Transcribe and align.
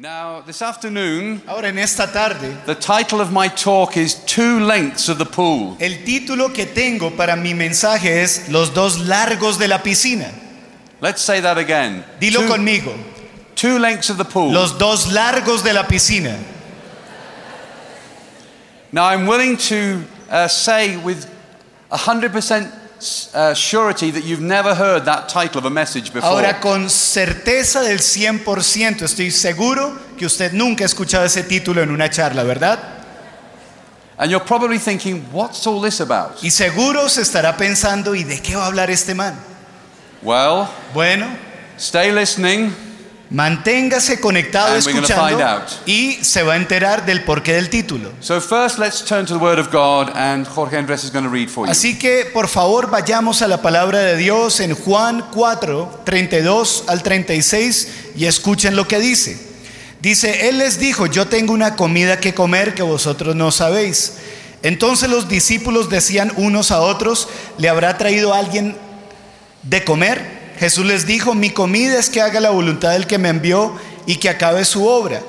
Now, 0.00 0.40
this 0.40 0.62
afternoon, 0.62 1.42
Ahora 1.46 1.68
en 1.68 1.76
esta 1.78 2.06
tarde, 2.10 2.56
the 2.64 2.74
title 2.74 3.20
of 3.20 3.32
my 3.32 3.48
talk 3.48 3.98
is 3.98 4.14
Two 4.24 4.58
Lengths 4.60 5.10
of 5.10 5.18
the 5.18 5.26
Pool. 5.26 5.76
el 5.78 6.04
título 6.06 6.54
que 6.54 6.64
tengo 6.64 7.10
para 7.14 7.36
mi 7.36 7.52
mensaje 7.52 8.22
es 8.22 8.48
Los 8.48 8.72
dos 8.72 8.98
largos 9.00 9.58
de 9.58 9.68
la 9.68 9.82
piscina. 9.82 10.32
Let's 11.02 11.20
say 11.20 11.40
that 11.42 11.58
again. 11.58 12.02
Dilo 12.18 12.46
two, 12.46 12.48
conmigo. 12.48 12.96
two 13.54 13.78
lengths 13.78 14.08
of 14.08 14.16
the 14.16 14.24
pool. 14.24 14.50
Los 14.50 14.78
dos 14.78 15.12
largos 15.12 15.62
de 15.62 15.74
la 15.74 15.82
piscina. 15.82 16.34
Now, 18.92 19.04
I'm 19.04 19.26
willing 19.26 19.58
to 19.68 20.02
uh, 20.30 20.48
say 20.48 20.96
with 20.96 21.30
100% 21.92 22.72
uh, 23.34 23.54
surety 23.54 24.10
that 24.10 24.24
you've 24.24 24.42
never 24.42 24.74
heard 24.74 25.04
that 25.04 25.28
title 25.28 25.58
of 25.58 25.64
a 25.64 25.70
message 25.70 26.12
before. 26.12 26.30
Ahora 26.30 26.60
con 26.60 26.88
certeza 26.88 27.80
del 27.82 27.98
100% 27.98 29.02
estoy 29.02 29.30
seguro 29.30 29.98
que 30.16 30.26
usted 30.26 30.52
nunca 30.52 30.84
ha 30.84 30.86
escuchado 30.86 31.24
ese 31.24 31.42
título 31.42 31.82
en 31.82 31.90
una 31.90 32.08
charla, 32.10 32.42
¿verdad? 32.44 32.78
and 34.20 34.30
you're 34.30 34.44
probably 34.44 34.78
thinking, 34.78 35.22
what's 35.32 35.66
all 35.66 35.80
this 35.80 36.00
about? 36.00 36.42
Y 36.42 36.50
seguro 36.50 37.08
se 37.08 37.22
estará 37.22 37.56
pensando, 37.56 38.14
¿y 38.14 38.22
de 38.22 38.38
qué 38.42 38.54
va 38.54 38.64
a 38.64 38.66
hablar 38.66 38.90
este 38.90 39.14
man? 39.14 39.34
Well, 40.22 40.68
Bueno, 40.92 41.26
stay 41.78 42.12
listening. 42.12 42.74
Manténgase 43.30 44.20
conectado 44.20 44.74
And 44.74 44.78
escuchando 44.78 45.64
y 45.86 46.18
se 46.22 46.42
va 46.42 46.54
a 46.54 46.56
enterar 46.56 47.06
del 47.06 47.22
porqué 47.22 47.54
del 47.54 47.70
título. 47.70 48.10
Así 51.70 51.98
que 51.98 52.28
por 52.32 52.48
favor 52.48 52.90
vayamos 52.90 53.42
a 53.42 53.48
la 53.48 53.62
palabra 53.62 54.00
de 54.00 54.16
Dios 54.16 54.60
en 54.60 54.74
Juan 54.74 55.24
4, 55.32 56.02
32 56.04 56.84
al 56.88 57.02
36 57.02 57.88
y 58.16 58.26
escuchen 58.26 58.74
lo 58.74 58.86
que 58.88 58.98
dice. 58.98 59.48
Dice, 60.00 60.48
Él 60.48 60.58
les 60.58 60.78
dijo, 60.78 61.06
yo 61.06 61.26
tengo 61.26 61.52
una 61.52 61.76
comida 61.76 62.20
que 62.20 62.34
comer 62.34 62.74
que 62.74 62.82
vosotros 62.82 63.36
no 63.36 63.52
sabéis. 63.52 64.14
Entonces 64.62 65.08
los 65.08 65.28
discípulos 65.28 65.88
decían 65.88 66.32
unos 66.36 66.70
a 66.70 66.80
otros, 66.80 67.28
¿le 67.58 67.68
habrá 67.68 67.96
traído 67.96 68.34
alguien 68.34 68.76
de 69.62 69.84
comer? 69.84 70.39
Jesús 70.60 70.84
les 70.84 71.06
dijo, 71.06 71.34
mi 71.34 71.48
comida 71.48 71.98
es 71.98 72.10
que 72.10 72.20
haga 72.20 72.38
la 72.38 72.50
voluntad 72.50 72.92
del 72.92 73.06
que 73.06 73.16
me 73.16 73.30
envió 73.30 73.74
y 74.04 74.16
que 74.16 74.28
acabe 74.28 74.66
su 74.66 74.86
obra. 74.86 75.22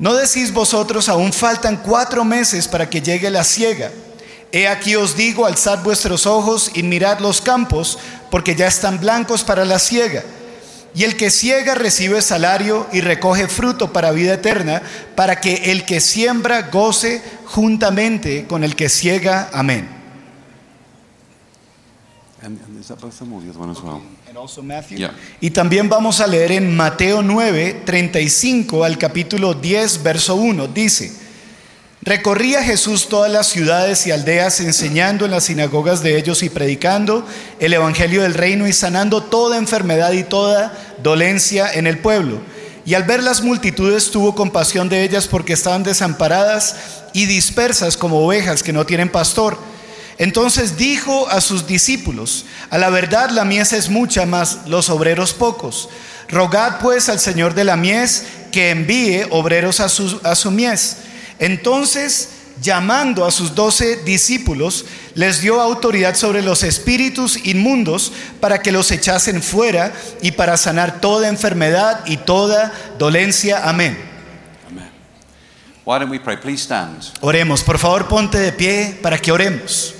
¿No 0.00 0.14
decís 0.14 0.52
vosotros, 0.52 1.08
aún 1.08 1.32
faltan 1.32 1.76
cuatro 1.76 2.24
meses 2.24 2.66
para 2.66 2.90
que 2.90 3.00
llegue 3.00 3.30
la 3.30 3.44
siega? 3.44 3.92
He 4.50 4.66
aquí 4.66 4.96
os 4.96 5.14
digo, 5.14 5.46
alzad 5.46 5.84
vuestros 5.84 6.26
ojos 6.26 6.72
y 6.74 6.82
mirad 6.82 7.20
los 7.20 7.40
campos, 7.40 7.96
porque 8.28 8.56
ya 8.56 8.66
están 8.66 8.98
blancos 8.98 9.44
para 9.44 9.64
la 9.64 9.78
siega. 9.78 10.24
Y 10.96 11.04
el 11.04 11.16
que 11.16 11.30
ciega 11.30 11.76
recibe 11.76 12.20
salario 12.20 12.88
y 12.92 13.02
recoge 13.02 13.46
fruto 13.46 13.92
para 13.92 14.10
vida 14.10 14.34
eterna, 14.34 14.82
para 15.14 15.40
que 15.40 15.70
el 15.70 15.84
que 15.84 16.00
siembra 16.00 16.62
goce 16.62 17.22
juntamente 17.46 18.46
con 18.48 18.64
el 18.64 18.74
que 18.74 18.88
ciega. 18.88 19.48
Amén. 19.52 19.99
And, 22.42 22.58
and 22.66 22.80
is 22.80 22.88
that 22.88 23.00
both 23.00 23.12
of 23.12 23.28
them 23.28 23.32
or 23.34 23.42
the 23.42 23.50
other 23.50 23.58
one 23.58 23.70
as 23.70 23.82
well? 23.82 24.00
Yeah. 24.90 25.12
Y 25.40 25.50
también 25.50 25.88
vamos 25.90 26.20
a 26.20 26.26
leer 26.26 26.52
en 26.52 26.74
Mateo 26.74 27.22
9, 27.22 27.82
35 27.84 28.84
al 28.84 28.96
capítulo 28.96 29.52
10, 29.52 30.02
verso 30.02 30.36
1. 30.36 30.68
Dice, 30.68 31.12
recorría 32.00 32.62
Jesús 32.62 33.08
todas 33.08 33.30
las 33.30 33.48
ciudades 33.48 34.06
y 34.06 34.12
aldeas 34.12 34.60
enseñando 34.60 35.26
en 35.26 35.32
las 35.32 35.44
sinagogas 35.44 36.02
de 36.02 36.16
ellos 36.16 36.42
y 36.42 36.48
predicando 36.48 37.26
el 37.58 37.74
Evangelio 37.74 38.22
del 38.22 38.32
reino 38.32 38.66
y 38.66 38.72
sanando 38.72 39.22
toda 39.24 39.58
enfermedad 39.58 40.12
y 40.12 40.24
toda 40.24 40.72
dolencia 41.02 41.70
en 41.70 41.86
el 41.86 41.98
pueblo. 41.98 42.40
Y 42.86 42.94
al 42.94 43.02
ver 43.02 43.22
las 43.22 43.42
multitudes 43.42 44.10
tuvo 44.10 44.34
compasión 44.34 44.88
de 44.88 45.04
ellas 45.04 45.28
porque 45.28 45.52
estaban 45.52 45.82
desamparadas 45.82 47.02
y 47.12 47.26
dispersas 47.26 47.98
como 47.98 48.24
ovejas 48.24 48.62
que 48.62 48.72
no 48.72 48.86
tienen 48.86 49.10
pastor. 49.10 49.58
Entonces 50.20 50.76
dijo 50.76 51.30
a 51.30 51.40
sus 51.40 51.66
discípulos, 51.66 52.44
a 52.68 52.76
la 52.76 52.90
verdad 52.90 53.30
la 53.30 53.46
mies 53.46 53.72
es 53.72 53.88
mucha, 53.88 54.26
mas 54.26 54.58
los 54.66 54.90
obreros 54.90 55.32
pocos. 55.32 55.88
Rogad 56.28 56.78
pues 56.78 57.08
al 57.08 57.18
Señor 57.18 57.54
de 57.54 57.64
la 57.64 57.78
mies 57.78 58.24
que 58.52 58.68
envíe 58.68 59.26
obreros 59.30 59.80
a 59.80 59.88
su, 59.88 60.20
a 60.22 60.34
su 60.34 60.50
mies. 60.50 60.98
Entonces, 61.38 62.28
llamando 62.60 63.24
a 63.24 63.30
sus 63.30 63.54
doce 63.54 63.96
discípulos, 64.04 64.84
les 65.14 65.40
dio 65.40 65.58
autoridad 65.58 66.14
sobre 66.14 66.42
los 66.42 66.64
espíritus 66.64 67.38
inmundos 67.46 68.12
para 68.40 68.60
que 68.60 68.72
los 68.72 68.90
echasen 68.90 69.42
fuera 69.42 69.90
y 70.20 70.32
para 70.32 70.58
sanar 70.58 71.00
toda 71.00 71.28
enfermedad 71.28 72.04
y 72.04 72.18
toda 72.18 72.74
dolencia. 72.98 73.66
Amén. 73.66 73.98
Amen. 74.68 74.90
Why 75.86 75.98
don't 75.98 76.10
we 76.10 76.20
pray? 76.20 76.36
Please 76.36 76.62
stand. 76.62 77.04
Oremos, 77.22 77.62
por 77.62 77.78
favor 77.78 78.06
ponte 78.06 78.36
de 78.36 78.52
pie 78.52 78.98
para 79.00 79.16
que 79.16 79.32
oremos. 79.32 79.94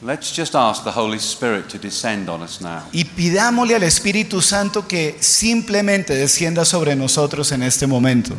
Let's 0.00 0.30
just 0.32 0.54
ask 0.54 0.84
the 0.84 0.92
Holy 0.92 1.18
Spirit 1.18 1.68
to 1.70 1.78
descend 1.78 2.28
on 2.28 2.42
us 2.42 2.60
now. 2.60 2.82
Y 2.92 3.04
pidámosle 3.04 3.74
al 3.74 3.82
Espíritu 3.82 4.40
Santo 4.40 4.86
que 4.86 5.16
simplemente 5.20 6.14
descienda 6.14 6.64
sobre 6.64 6.94
nosotros 6.94 7.50
en 7.50 7.64
este 7.64 7.86
momento. 7.88 8.36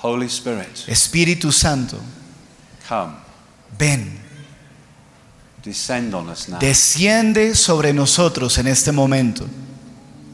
Holy 0.00 0.26
Spirit, 0.26 0.86
Espíritu 0.88 1.52
Santo, 1.52 1.98
come, 2.88 3.12
ven, 3.78 4.18
descend 5.62 6.14
on 6.14 6.28
us 6.30 6.48
now. 6.48 6.58
desciende 6.58 7.54
sobre 7.54 7.92
nosotros 7.92 8.56
en 8.58 8.66
este 8.68 8.92
momento. 8.92 9.46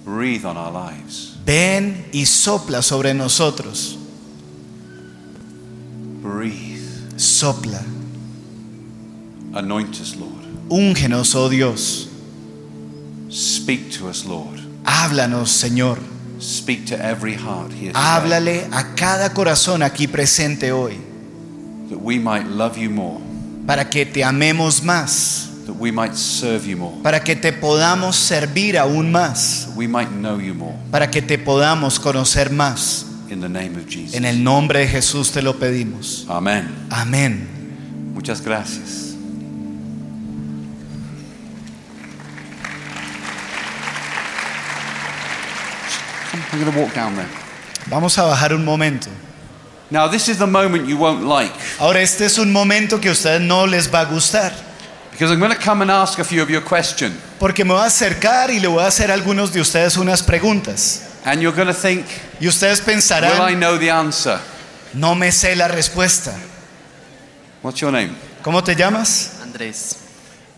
Breathe 0.05 0.45
on 0.45 0.57
our 0.57 0.73
lives. 0.73 1.37
Ven 1.45 2.07
y 2.13 2.27
sopla 2.27 2.83
sobre 2.83 3.13
nosotros. 3.13 3.97
Breathe. 6.23 6.79
Sopla. 7.17 7.81
Anoint 9.55 10.01
us, 10.01 10.17
Lord. 10.17 10.69
Úngenos, 10.69 11.35
oh 11.35 11.49
Dios. 11.49 12.09
Speak 13.29 13.91
to 13.99 14.09
us, 14.09 14.25
Lord. 14.25 14.61
Háblanos, 14.85 15.51
Señor. 15.51 15.99
Speak 16.41 16.87
to 16.87 16.95
every 16.95 17.35
heart 17.35 17.71
here 17.71 17.93
today, 17.93 18.01
Háblale 18.01 18.67
a 18.73 18.95
cada 18.95 19.35
corazón 19.35 19.83
aquí 19.83 20.07
presente 20.09 20.73
hoy 20.73 20.97
that 21.91 21.99
we 21.99 22.19
might 22.19 22.47
love 22.47 22.79
you 22.79 22.89
more, 22.89 23.21
para 23.67 23.91
que 23.91 24.07
te 24.07 24.25
amemos 24.25 24.83
más, 24.83 25.67
that 25.67 25.75
we 25.75 25.91
might 25.93 26.15
serve 26.15 26.67
you 26.67 26.79
more, 26.79 26.97
para 27.03 27.21
que 27.21 27.37
te 27.37 27.53
podamos 27.53 28.17
servir 28.17 28.79
aún 28.79 29.13
más, 29.13 29.67
that 29.67 29.77
we 29.77 29.87
might 29.87 30.09
know 30.09 30.39
you 30.39 30.55
more. 30.55 30.75
para 30.91 31.11
que 31.11 31.21
te 31.21 31.37
podamos 31.37 32.01
conocer 32.01 32.51
más. 32.51 33.05
In 33.29 33.41
the 33.41 33.49
name 33.49 33.77
of 33.77 33.87
Jesus. 33.87 34.15
En 34.15 34.25
el 34.25 34.43
nombre 34.43 34.81
de 34.81 34.89
Jesús 34.89 35.31
te 35.31 35.43
lo 35.43 35.59
pedimos. 35.59 36.25
Amen. 36.29 36.69
Amén. 36.89 37.47
Muchas 38.15 38.41
gracias. 38.41 39.10
I'm 46.53 46.61
going 46.61 46.73
to 46.73 46.79
walk 46.81 46.95
down 46.95 47.15
there. 47.17 47.29
Vamos 47.89 48.19
a 48.19 48.23
bajar 48.23 48.53
un 48.53 48.65
momento. 48.65 49.09
Now, 49.91 50.09
this 50.09 50.29
is 50.29 50.39
the 50.39 50.47
moment 50.47 50.87
you 50.87 50.97
won't 50.97 51.25
like 51.25 51.53
Ahora 51.81 52.01
este 52.01 52.25
es 52.27 52.39
un 52.39 52.53
momento 52.53 53.01
que 53.01 53.09
a 53.09 53.13
ustedes 53.13 53.41
no 53.41 53.67
les 53.67 53.89
va 53.93 54.01
a 54.03 54.05
gustar, 54.07 54.53
because 55.11 55.33
I'm 55.33 55.41
going 55.41 55.53
to 55.53 55.59
come 55.59 55.83
and 55.83 55.91
ask 55.91 56.19
a 56.21 56.25
few 56.25 56.41
of 56.43 56.49
you 56.51 56.59
a 56.59 56.63
question, 56.63 57.13
porque 57.41 57.65
me 57.65 57.73
voy 57.75 57.83
a 57.83 57.87
acercar 57.87 58.51
y 58.51 58.61
le 58.61 58.69
voy 58.69 58.83
a 58.85 58.87
hacer 58.87 59.11
a 59.11 59.15
algunos 59.15 59.53
de 59.53 59.61
ustedes 59.61 59.97
unas 59.97 60.23
preguntas. 60.23 61.07
and 61.25 61.43
you're 61.43 61.55
going 61.55 61.67
to 61.69 61.75
think, 61.75 62.07
Y 62.41 62.47
ustedes 62.47 62.81
Will 62.87 62.93
I 62.93 62.95
pensarán, 62.95 63.59
know 63.59 63.77
the 63.79 63.91
answer? 63.91 64.39
no 64.95 65.15
me 65.15 65.31
sé 65.33 65.57
la 65.57 65.67
respuesta. 65.69 66.33
What's 67.63 67.81
your 67.81 67.91
name? 67.93 68.15
¿Cómo 68.43 68.63
te 68.63 68.75
llamas? 68.75 69.39
Andrés. 69.43 69.97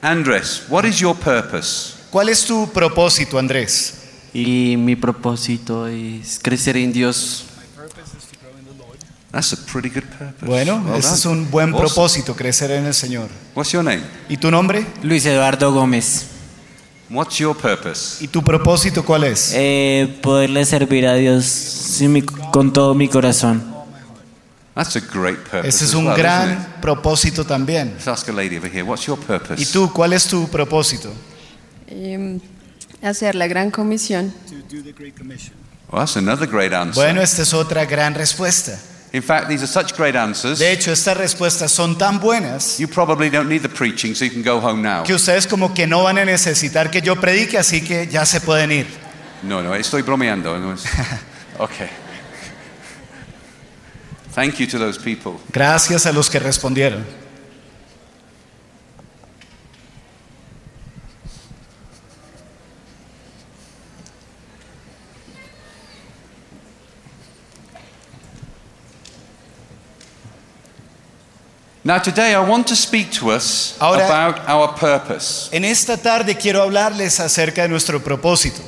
Andres, 0.02 0.62
what 0.68 0.84
is 0.84 0.98
your 1.00 1.14
purpose? 1.16 1.94
¿Cuál 2.10 2.28
es 2.28 2.44
tu 2.44 2.70
propósito, 2.70 3.38
Andrés? 3.38 3.94
Y 4.34 4.76
mi 4.78 4.96
propósito 4.96 5.86
es 5.86 6.38
crecer 6.42 6.76
en 6.76 6.92
Dios. 6.92 7.44
That's 9.30 9.52
a 9.54 9.56
pretty 9.72 9.88
good 9.88 10.04
purpose. 10.18 10.44
Bueno, 10.46 10.82
Well 10.86 10.98
ese 10.98 11.08
done. 11.08 11.18
es 11.18 11.24
un 11.26 11.50
buen 11.50 11.70
Awesome. 11.70 11.86
propósito, 11.88 12.34
crecer 12.36 12.70
en 12.72 12.84
el 12.84 12.92
Señor. 12.94 13.28
What's 13.54 13.72
your 13.72 13.82
name? 13.82 14.02
¿Y 14.28 14.36
tu 14.36 14.50
nombre? 14.50 14.84
Luis 15.02 15.24
Eduardo 15.24 15.72
Gómez. 15.72 16.26
What's 17.08 17.36
your 17.38 17.56
purpose? 17.56 18.22
¿Y 18.22 18.28
tu 18.28 18.42
propósito 18.42 19.04
cuál 19.04 19.24
es? 19.24 19.52
Eh, 19.54 20.18
poderle 20.22 20.64
servir 20.66 21.06
a 21.06 21.14
Dios 21.14 21.44
sin 21.46 22.12
mi- 22.12 22.22
con 22.22 22.72
todo 22.72 22.94
mi 22.94 23.08
corazón. 23.08 23.70
That's 24.74 24.96
a 24.96 25.00
great 25.00 25.38
purpose. 25.40 25.68
Ese 25.68 25.84
es 25.86 25.94
un 25.94 26.06
well, 26.06 26.16
gran 26.16 26.52
it? 26.52 26.58
propósito 26.80 27.44
también. 27.44 27.92
Let's 27.94 28.08
ask 28.08 28.28
a 28.28 28.32
lady 28.32 28.56
over 28.56 28.70
here. 28.70 28.82
What's 28.82 29.06
your 29.06 29.18
purpose? 29.18 29.62
¿Y 29.62 29.66
tú 29.66 29.90
cuál 29.92 30.12
es 30.14 30.26
tu 30.26 30.46
propósito? 30.48 31.10
Em, 31.88 32.38
hacer 33.02 33.34
la 33.34 33.46
gran 33.46 33.70
comisión. 33.70 34.32
Well, 35.90 36.00
that's 36.04 36.16
another 36.16 36.46
great 36.48 36.72
answer. 36.72 36.94
Bueno, 37.02 37.20
esta 37.22 37.42
es 37.42 37.52
otra 37.52 37.84
gran 37.84 38.14
respuesta. 38.14 38.78
In 39.12 39.22
fact, 39.22 39.48
these 39.48 39.62
are 39.62 39.66
such 39.70 39.94
great 39.94 40.16
answers. 40.16 40.58
De 40.58 40.72
hecho, 40.72 40.90
estas 40.90 41.16
respuestas 41.18 41.70
son 41.70 41.98
tan 41.98 42.18
buenas 42.18 42.78
You 42.78 42.88
probably 42.88 43.28
don't 43.28 43.46
need 43.48 43.60
the 43.60 43.68
preaching, 43.68 44.14
so 44.14 44.24
you 44.24 44.30
can 44.32 44.42
go 44.42 44.58
home 44.58 44.80
now. 44.82 45.04
que 45.04 45.12
ustedes 45.14 45.46
como 45.46 45.74
que 45.74 45.86
no 45.86 46.02
van 46.04 46.16
a 46.18 46.24
necesitar 46.24 46.90
que 46.90 47.02
yo 47.02 47.16
predique, 47.20 47.58
así 47.58 47.82
que 47.84 48.06
ya 48.06 48.24
se 48.24 48.40
pueden 48.40 48.72
ir. 48.72 48.86
No, 49.42 49.60
no, 49.62 49.74
estoy 49.74 50.00
bromeando. 50.02 50.58
no 50.58 50.72
es- 50.74 50.84
Okay. 51.58 51.88
Thank 54.34 54.54
you 54.58 54.66
to 54.66 54.78
those 54.78 54.98
people. 54.98 55.32
Gracias 55.52 56.06
a 56.06 56.12
los 56.12 56.30
que 56.30 56.38
respondieron. 56.38 57.04
Now, 71.84 71.98
today 71.98 72.32
I 72.34 72.40
want 72.48 72.68
to 72.68 72.76
speak 72.76 73.10
to 73.18 73.30
us 73.32 73.74
Ahora- 73.80 74.04
about 74.06 74.48
our 74.48 74.74
purpose. 74.76 75.48
En 75.52 75.64
esta 75.64 75.96
tarde 75.96 76.36
quiero 76.36 76.62
hablarles 76.62 77.18
acerca 77.18 77.62
de 77.62 77.68
nuestro 77.68 77.98
propósito. 78.00 78.60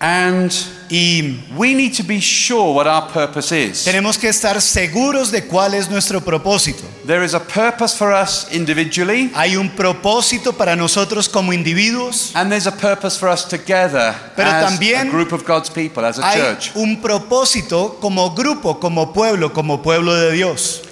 And 0.00 0.52
Y 0.90 1.40
we 1.56 1.72
need 1.72 1.94
to 1.96 2.02
be 2.02 2.20
sure 2.20 2.72
what 2.74 2.86
our 2.86 3.08
purpose 3.12 3.52
is. 3.52 3.84
tenemos 3.84 4.18
que 4.18 4.28
estar 4.28 4.60
seguros 4.60 5.30
de 5.30 5.44
cuál 5.46 5.72
es 5.74 5.88
nuestro 5.88 6.20
propósito. 6.20 6.82
There 7.06 7.24
is 7.24 7.32
a 7.32 7.40
purpose 7.40 7.96
for 7.96 8.12
us 8.12 8.48
individually, 8.50 9.30
Hay 9.34 9.56
un 9.56 9.70
propósito 9.70 10.52
para 10.52 10.74
nosotros 10.76 11.28
como 11.28 11.52
individuos. 11.52 12.32
and 12.34 12.50
there's 12.50 12.66
a 12.66 12.72
purpose 12.76 13.16
for 13.16 13.28
us 13.30 13.44
together 13.48 14.14
Pero 14.36 14.50
as 14.50 14.64
también 14.64 15.08
a 15.08 15.10
group 15.10 15.32
of 15.32 15.44
God's 15.46 15.70
people, 15.70 16.04
as 16.04 16.18
a 16.18 16.26
Hay 16.28 16.40
church. 16.40 16.72
un 16.74 17.00
propósito 17.00 17.98
como 18.00 18.30
grupo, 18.34 18.78
como 18.80 19.12
pueblo, 19.12 19.52
como 19.52 19.80
pueblo 19.80 20.12
de 20.14 20.32
Dios. 20.32 20.82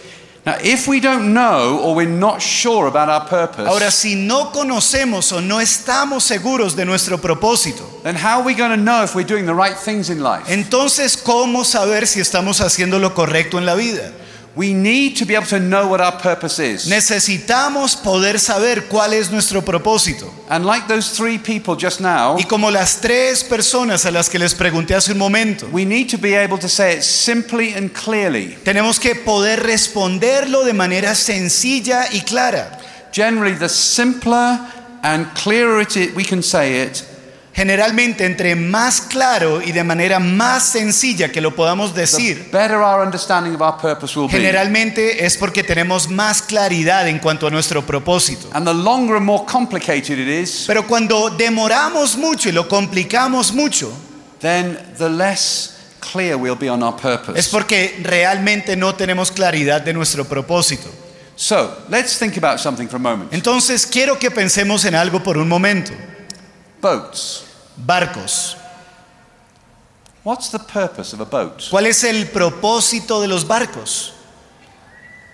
Now, 0.44 0.56
if 0.60 0.88
we 0.88 0.98
don't 0.98 1.32
know 1.32 1.78
or 1.78 1.94
we're 1.94 2.08
not 2.08 2.42
sure 2.42 2.88
about 2.88 3.08
our 3.08 3.24
purpose, 3.28 3.68
Ahora, 3.68 3.92
si 3.92 4.16
no 4.16 4.50
conocemos 4.50 5.30
o 5.30 5.40
no 5.40 5.60
estamos 5.60 6.24
seguros 6.24 6.74
de 6.74 6.84
nuestro 6.84 7.16
propósito, 7.18 7.84
then 8.02 8.16
how 8.16 8.40
are 8.40 8.44
we 8.44 8.52
going 8.54 8.70
to 8.70 8.76
know 8.76 9.04
if 9.04 9.14
we're 9.14 9.22
doing 9.22 9.46
the 9.46 9.54
right 9.54 9.76
things 9.76 10.10
in 10.10 10.20
life? 10.20 10.44
entonces, 10.48 11.16
¿cómo 11.16 11.64
saber 11.64 12.08
si 12.08 12.18
estamos 12.20 12.60
haciendo 12.60 12.98
lo 12.98 13.14
correcto 13.14 13.58
en 13.58 13.66
la 13.66 13.76
vida? 13.76 14.10
We 14.54 14.74
need 14.74 15.16
to 15.16 15.24
be 15.24 15.34
able 15.34 15.46
to 15.46 15.58
know 15.58 15.88
what 15.88 16.02
our 16.02 16.12
purpose 16.12 16.58
is. 16.58 16.86
Necesitamos 16.86 17.96
poder 17.96 18.38
saber 18.38 18.86
cuál 18.88 19.14
es 19.14 19.30
nuestro 19.30 19.62
propósito. 19.62 20.30
And 20.50 20.66
like 20.66 20.86
those 20.88 21.16
three 21.16 21.38
people 21.38 21.74
just 21.74 22.00
now, 22.00 22.36
Y 22.38 22.44
como 22.44 22.70
las 22.70 23.00
tres 23.00 23.44
personas 23.44 24.04
a 24.04 24.10
las 24.10 24.28
que 24.28 24.38
les 24.38 24.54
pregunté 24.54 24.94
hace 24.94 25.12
un 25.12 25.18
momento, 25.18 25.66
we 25.72 25.86
need 25.86 26.10
to 26.10 26.18
be 26.18 26.34
able 26.34 26.58
to 26.58 26.68
say 26.68 26.96
it 26.96 27.02
simply 27.02 27.72
and 27.72 27.92
clearly. 27.94 28.54
tenemos 28.62 29.00
que 29.00 29.14
poder 29.14 29.62
responderlo 29.62 30.64
de 30.64 30.74
manera 30.74 31.14
sencilla 31.14 32.04
y 32.12 32.20
clara. 32.20 32.78
Generally, 33.10 33.54
the 33.58 33.68
simpler 33.70 34.60
and 35.02 35.26
clearer 35.34 35.80
it 35.80 35.96
is, 35.96 36.14
we 36.14 36.24
can 36.24 36.42
say 36.42 36.82
it, 36.82 37.02
Generalmente, 37.54 38.24
entre 38.24 38.56
más 38.56 39.02
claro 39.02 39.60
y 39.60 39.72
de 39.72 39.84
manera 39.84 40.18
más 40.18 40.64
sencilla 40.64 41.30
que 41.30 41.42
lo 41.42 41.54
podamos 41.54 41.94
decir, 41.94 42.50
generalmente 44.30 45.26
es 45.26 45.36
porque 45.36 45.62
tenemos 45.62 46.08
más 46.08 46.40
claridad 46.40 47.06
en 47.08 47.18
cuanto 47.18 47.46
a 47.46 47.50
nuestro 47.50 47.84
propósito. 47.84 48.48
And 48.52 48.66
the 48.66 48.72
longer 48.72 49.16
and 49.16 49.26
more 49.26 49.44
complicated 49.44 50.18
it 50.18 50.28
is, 50.28 50.64
Pero 50.66 50.86
cuando 50.86 51.28
demoramos 51.28 52.16
mucho 52.16 52.48
y 52.48 52.52
lo 52.52 52.66
complicamos 52.66 53.52
mucho, 53.52 53.92
then 54.40 54.78
the 54.96 55.10
less 55.10 55.74
clear 56.00 56.36
we'll 56.36 56.56
be 56.58 56.70
on 56.70 56.82
our 56.82 56.94
es 57.34 57.48
porque 57.48 58.00
realmente 58.02 58.76
no 58.76 58.94
tenemos 58.94 59.30
claridad 59.30 59.82
de 59.82 59.92
nuestro 59.92 60.24
propósito. 60.24 60.88
So, 61.36 61.84
let's 61.90 62.18
think 62.18 62.36
about 62.36 62.60
something 62.60 62.88
for 62.88 62.96
a 62.96 62.98
moment. 62.98 63.32
Entonces 63.32 63.86
quiero 63.86 64.18
que 64.18 64.30
pensemos 64.30 64.84
en 64.84 64.94
algo 64.94 65.22
por 65.22 65.36
un 65.36 65.48
momento. 65.48 65.92
Boats. 66.82 67.44
Barcos. 67.76 68.56
What's 70.24 70.50
the 70.50 70.58
purpose 70.58 71.12
of 71.14 71.20
a 71.20 71.24
boat? 71.24 71.62
¿Cuál 71.70 71.86
es 71.86 72.02
el 72.04 72.26
propósito 72.26 73.20
de 73.20 73.28
los 73.28 73.44
barcos? 73.46 74.12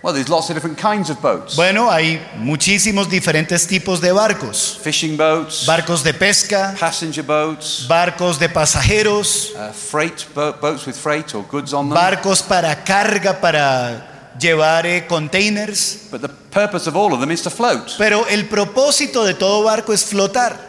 Well, 0.03 0.13
there's 0.13 0.29
lots 0.29 0.49
of 0.49 0.55
different 0.55 0.77
kinds 0.77 1.09
of 1.09 1.19
boats. 1.21 1.55
Bueno, 1.57 1.89
hay 1.91 2.21
muchísimos 2.37 3.09
diferentes 3.09 3.67
tipos 3.67 3.99
de 3.99 4.11
barcos. 4.13 4.77
Fishing 4.81 5.17
boats, 5.17 5.65
Barcos 5.65 6.03
de 6.03 6.13
pesca, 6.13 6.75
passenger 6.79 7.23
boats, 7.23 7.85
barcos 7.87 8.39
de 8.39 8.47
pasajeros, 8.47 9.51
uh, 9.55 9.73
freight 9.73 10.25
bo- 10.33 10.53
boats 10.53 10.85
with 10.85 10.95
freight 10.95 11.33
or 11.35 11.43
goods 11.51 11.73
on 11.73 11.89
them. 11.89 11.95
barcos 11.95 12.41
para 12.43 12.83
carga, 12.83 13.41
para 13.41 14.33
llevar 14.39 14.85
eh, 14.85 15.05
containers. 15.07 16.07
But 16.11 16.21
the 16.21 16.29
purpose 16.29 16.87
of 16.87 16.95
all 16.95 17.11
of 17.13 17.19
them 17.19 17.31
is 17.31 17.41
to 17.41 17.49
float. 17.49 17.95
Pero 17.97 18.25
el 18.27 18.47
propósito 18.47 19.25
de 19.25 19.33
todo 19.33 19.63
barco 19.63 19.91
es 19.93 20.05
flotar. 20.05 20.68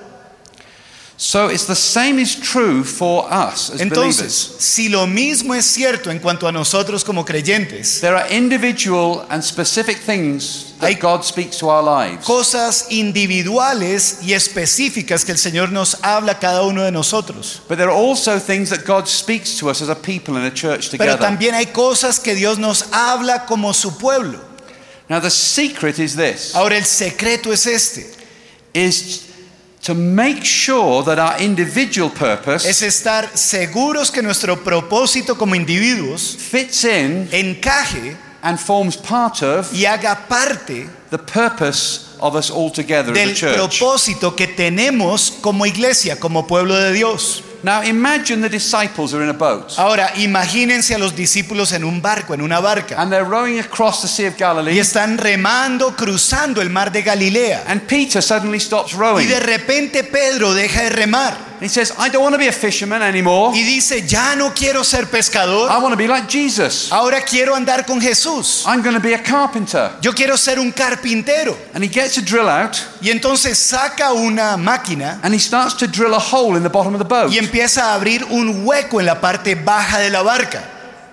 So 1.22 1.48
it's 1.50 1.66
the 1.66 1.74
same 1.76 2.18
is 2.18 2.34
true 2.34 2.82
for 2.82 3.26
us 3.30 3.68
as 3.68 3.82
Entonces, 3.82 4.46
believers. 4.48 4.54
si 4.58 4.88
lo 4.88 5.06
mismo 5.06 5.54
es 5.54 5.66
cierto 5.66 6.10
en 6.10 6.18
cuanto 6.18 6.48
a 6.48 6.50
nosotros 6.52 7.04
como 7.04 7.26
creyentes, 7.26 8.00
There 8.00 8.16
are 8.16 8.26
individual 8.34 9.26
and 9.28 9.42
specific 9.44 9.98
things 10.00 10.72
that 10.80 10.86
Hay- 10.88 10.94
God 10.94 11.22
speaks 11.22 11.58
to 11.58 11.68
our 11.68 11.82
lives. 11.82 12.24
cosas 12.24 12.86
individuales 12.88 14.20
y 14.22 14.32
específicas 14.32 15.26
que 15.26 15.32
el 15.32 15.38
Señor 15.38 15.70
nos 15.72 15.98
habla 16.02 16.32
a 16.32 16.38
cada 16.38 16.62
uno 16.62 16.84
de 16.84 16.90
nosotros. 16.90 17.60
But 17.68 17.76
there 17.76 17.90
are 17.90 17.94
also 17.96 18.38
things 18.38 18.70
that 18.70 18.86
God 18.86 19.06
speaks 19.06 19.58
to 19.58 19.68
us 19.68 19.82
as 19.82 19.90
a 19.90 19.94
people 19.96 20.38
in 20.38 20.44
a 20.44 20.50
church 20.50 20.90
Pero 20.90 21.16
together. 21.16 21.18
también 21.18 21.54
hay 21.54 21.66
cosas 21.66 22.18
que 22.18 22.34
Dios 22.34 22.56
nos 22.58 22.84
habla 22.92 23.44
como 23.46 23.74
su 23.74 23.98
pueblo. 23.98 24.40
Now 25.10 25.20
the 25.20 25.28
secret 25.30 25.98
is 25.98 26.16
this 26.16 26.54
Ahora 26.54 26.78
el 26.78 26.84
secreto 26.86 27.52
es 27.52 27.66
este, 27.66 28.06
is 28.72 29.26
to 29.82 29.94
make 29.94 30.44
sure 30.44 31.02
that 31.02 31.18
our 31.18 31.40
individual 31.40 32.10
purpose 32.10 32.68
es 32.68 32.82
estar 32.82 33.30
seguros 33.34 34.10
que 34.10 34.22
nuestro 34.22 34.62
propósito 34.62 35.36
como 35.36 35.54
individuos 35.54 36.36
fits 36.36 36.84
in 36.84 37.28
encaje 37.32 38.16
and 38.42 38.58
forms 38.58 38.96
part 38.96 39.42
of 39.42 39.72
y 39.72 39.86
haga 39.86 40.14
parte 40.28 40.86
the 41.10 41.18
purpose 41.18 42.09
of 42.20 42.34
us 42.34 42.50
all 42.50 42.70
together 42.70 43.12
as 43.12 43.30
a 43.30 43.34
church. 43.34 43.56
propósito 43.56 44.34
que 44.36 44.46
tenemos 44.46 45.32
como 45.40 45.64
iglesia, 45.66 46.18
como 46.18 46.46
pueblo 46.46 46.76
de 46.76 46.92
Dios. 46.92 47.42
Now 47.62 47.82
imagine 47.82 48.40
the 48.40 48.48
disciples 48.48 49.12
are 49.12 49.22
in 49.22 49.28
a 49.28 49.34
boat 49.34 49.74
Ahora, 49.76 50.12
imagínense 50.16 50.94
a 50.94 50.98
los 50.98 51.14
discípulos 51.14 51.72
en 51.72 51.84
un 51.84 52.00
barco, 52.00 52.32
en 52.32 52.40
una 52.40 52.58
barca, 52.58 52.94
and 52.98 53.12
they're 53.12 53.28
rowing 53.28 53.58
across 53.58 54.00
the 54.00 54.08
Sea 54.08 54.28
of 54.28 54.38
Galilee. 54.38 54.72
y 54.74 54.78
están 54.78 55.18
remando, 55.18 55.94
cruzando 55.94 56.62
el 56.62 56.70
mar 56.70 56.90
de 56.90 57.02
Galilea. 57.02 57.64
and 57.66 57.82
Peter 57.86 58.22
suddenly 58.22 58.58
stops 58.60 58.94
rowing. 58.94 59.24
Y 59.24 59.28
de 59.28 59.40
repente 59.40 60.04
Pedro 60.04 60.54
deja 60.54 60.84
de 60.84 60.88
remar 60.90 61.49
He 61.60 61.68
says, 61.68 61.92
I 61.98 62.08
don't 62.08 62.22
want 62.22 62.34
to 62.34 62.38
be 62.38 62.48
a 62.48 62.52
fisherman 62.52 63.02
anymore. 63.02 63.52
y 63.54 63.62
dice, 63.62 64.06
ya 64.06 64.34
no 64.34 64.52
quiero 64.54 64.82
ser 64.82 65.06
pescador, 65.10 65.70
I 65.70 65.76
want 65.76 65.92
to 65.92 65.96
be 65.96 66.08
like 66.08 66.26
Jesus. 66.26 66.90
ahora 66.90 67.20
quiero 67.22 67.54
andar 67.54 67.84
con 67.86 68.00
Jesús. 68.00 68.64
I'm 68.66 68.82
going 68.82 68.94
to 68.94 69.00
be 69.00 69.12
a 69.12 69.22
carpenter. 69.22 69.90
Yo 70.00 70.12
quiero 70.12 70.36
ser 70.36 70.58
un 70.58 70.72
carpintero. 70.72 71.56
And 71.74 71.84
he 71.84 71.88
gets 71.90 72.16
a 72.16 72.22
drill 72.22 72.48
out 72.48 72.76
Y 73.02 73.10
entonces 73.10 73.58
saca 73.58 74.12
una 74.14 74.56
máquina 74.56 75.20
and 75.22 75.34
he 75.34 75.38
starts 75.38 75.74
to 75.76 75.86
drill 75.86 76.14
a 76.14 76.18
hole 76.18 76.56
in 76.56 76.62
the 76.62 76.70
bottom 76.70 76.94
of 76.94 76.98
the 76.98 77.04
boat. 77.08 77.30
y 77.30 77.38
empieza 77.38 77.90
a 77.92 77.94
abrir 77.94 78.24
un 78.30 78.64
hueco 78.66 78.98
en 78.98 79.06
la 79.06 79.20
parte 79.20 79.54
baja 79.54 79.98
de 79.98 80.08
la 80.10 80.22
barca. 80.22 80.62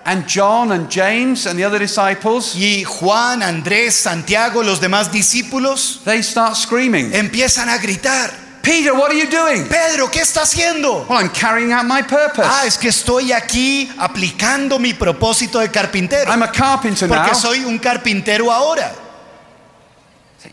And 0.04 0.24
John 0.26 0.72
and 0.72 0.88
James 0.90 1.46
and 1.46 1.58
the 1.58 1.64
other 1.66 1.78
disciples, 1.78 2.54
Y 2.54 2.82
Juan, 2.84 3.42
Andrés, 3.42 3.92
Santiago, 3.92 4.62
los 4.62 4.80
demás 4.80 5.12
discípulos 5.12 6.00
they 6.06 6.22
start 6.22 6.56
screaming, 6.56 7.12
empiezan 7.14 7.68
a 7.68 7.76
gritar, 7.76 8.32
Peter, 8.68 8.92
what 8.92 9.10
are 9.10 9.14
you 9.14 9.30
doing? 9.30 9.66
Pedro, 9.66 10.10
¿qué 10.10 10.20
está 10.20 10.42
haciendo? 10.42 11.06
Well, 11.08 11.18
I'm 11.18 11.30
carrying 11.30 11.72
out 11.72 11.86
my 11.86 12.02
purpose. 12.02 12.44
Ah, 12.44 12.66
es 12.66 12.76
que 12.76 12.88
estoy 12.88 13.32
aquí 13.32 13.90
aplicando 13.96 14.78
mi 14.78 14.92
propósito 14.92 15.58
de 15.58 15.70
carpintero. 15.70 16.30
I'm 16.30 16.42
a 16.42 16.52
carpenter 16.52 17.08
now. 17.08 17.16
Porque 17.16 17.34
soy 17.34 17.64
un 17.64 17.78
carpintero 17.78 18.52
ahora. 18.52 18.92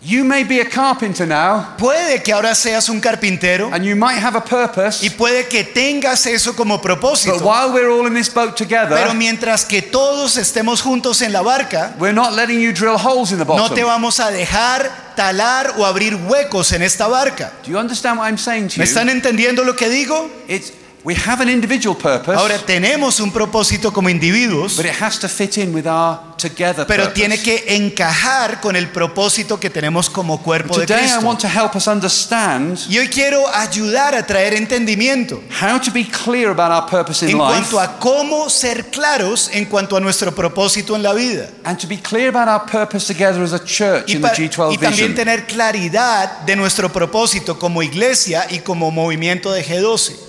You 0.02 0.24
may 0.24 0.44
be 0.44 0.62
a 0.62 0.66
carpenter 0.66 1.28
now, 1.28 1.76
Puede 1.78 2.24
que 2.24 2.34
ahora 2.34 2.56
seas 2.56 2.90
un 2.90 3.00
carpintero 3.00 3.70
and 3.72 3.86
you 3.86 3.96
might 3.96 4.18
have 4.18 4.36
a 4.36 4.44
purpose, 4.44 5.06
y 5.06 5.12
puede 5.12 5.48
que 5.48 5.64
tengas 5.64 6.26
eso 6.26 6.56
como 6.56 6.78
but 6.78 6.84
propósito. 6.84 7.38
while 7.44 7.72
we're 7.72 7.90
all 7.92 8.08
in 8.08 8.16
this 8.16 8.34
boat 8.34 8.56
Pero 8.58 8.88
together, 8.88 9.14
mientras 9.14 9.64
que 9.64 9.84
todos 9.84 10.38
estemos 10.38 10.82
juntos 10.82 11.22
en 11.22 11.32
la 11.32 11.42
barca, 11.44 11.94
we're 12.00 12.16
not 12.16 12.34
letting 12.34 12.60
you 12.60 12.72
drill 12.74 12.98
holes 12.98 13.32
in 13.32 13.38
the 13.38 13.46
no 13.46 13.70
te 13.70 13.84
vamos 13.84 14.20
a 14.20 14.32
dejar 14.32 15.14
talar 15.16 15.76
o 15.78 15.86
abrir 15.86 16.16
huecos 16.16 16.72
en 16.74 16.82
esta 16.82 17.08
barca. 17.08 17.54
Do 17.64 17.72
you 17.72 17.78
understand 17.78 18.18
what 18.18 18.26
I'm 18.28 18.40
saying 18.40 18.70
to 18.70 18.80
¿Me 18.80 18.86
you? 18.86 18.92
están 18.92 19.10
entendiendo 19.10 19.64
lo 19.64 19.76
que 19.76 19.88
digo? 19.88 20.32
It's, 20.48 20.72
we 21.06 21.14
have 21.16 21.40
an 21.42 21.50
individual 21.50 21.96
purpose, 21.96 22.36
Ahora 22.36 22.58
tenemos 22.58 23.20
un 23.20 23.32
propósito 23.32 23.94
como 23.94 24.10
individuos, 24.10 24.76
but 24.76 24.86
it 24.86 25.02
has 25.02 25.20
to 25.20 25.30
fit 25.30 25.56
in 25.58 25.74
with 25.74 25.86
our 25.86 26.20
together 26.38 26.86
pero 26.88 27.04
purpose. 27.04 27.14
tiene 27.14 27.38
que 27.42 27.64
encajar 27.76 28.60
con 28.60 28.76
el 28.76 28.90
propósito 28.90 29.60
que 29.60 29.70
tenemos 29.70 30.10
como 30.10 30.42
cuerpo 30.42 30.78
de 30.80 30.86
Today 30.88 31.06
I 31.06 31.08
Cristo. 31.12 31.26
want 31.28 31.40
to 31.42 31.48
help 31.48 31.76
us 31.76 31.88
understand 31.88 32.80
Y 32.90 32.98
hoy 32.98 33.08
quiero 33.08 33.48
ayudar 33.54 34.16
a 34.16 34.26
traer 34.26 34.54
entendimiento 34.56 35.42
how 35.62 35.80
to 35.80 35.92
be 35.92 36.06
clear 36.06 36.50
about 36.50 36.72
our 36.72 36.90
purpose 36.90 37.24
in 37.24 37.32
en 37.32 37.38
life 37.38 37.50
cuanto 37.70 37.80
a 37.80 38.00
cómo 38.00 38.50
ser 38.50 38.88
claros 38.90 39.50
en 39.54 39.66
cuanto 39.66 39.96
a 39.96 40.00
nuestro 40.00 40.34
propósito 40.34 40.96
en 40.96 41.04
la 41.04 41.14
vida. 41.14 41.50
and 41.64 41.78
to 41.80 41.88
be 41.88 41.98
clear 41.98 42.30
about 42.36 42.48
our 42.48 42.66
purpose 42.66 43.06
together 43.06 43.42
as 43.44 43.54
a 43.54 43.64
church 43.64 44.10
Y, 44.10 44.14
in 44.16 44.22
the 44.22 44.28
pa- 44.28 44.34
G12 44.34 44.74
y 44.74 44.78
también 44.78 44.92
vision. 45.12 45.16
tener 45.16 45.46
claridad 45.46 46.40
de 46.46 46.56
nuestro 46.56 46.92
propósito 46.92 47.58
como 47.60 47.84
iglesia 47.84 48.48
y 48.50 48.60
como 48.60 48.90
movimiento 48.92 49.52
de 49.52 49.64
G12. 49.64 50.25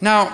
Now, 0.00 0.30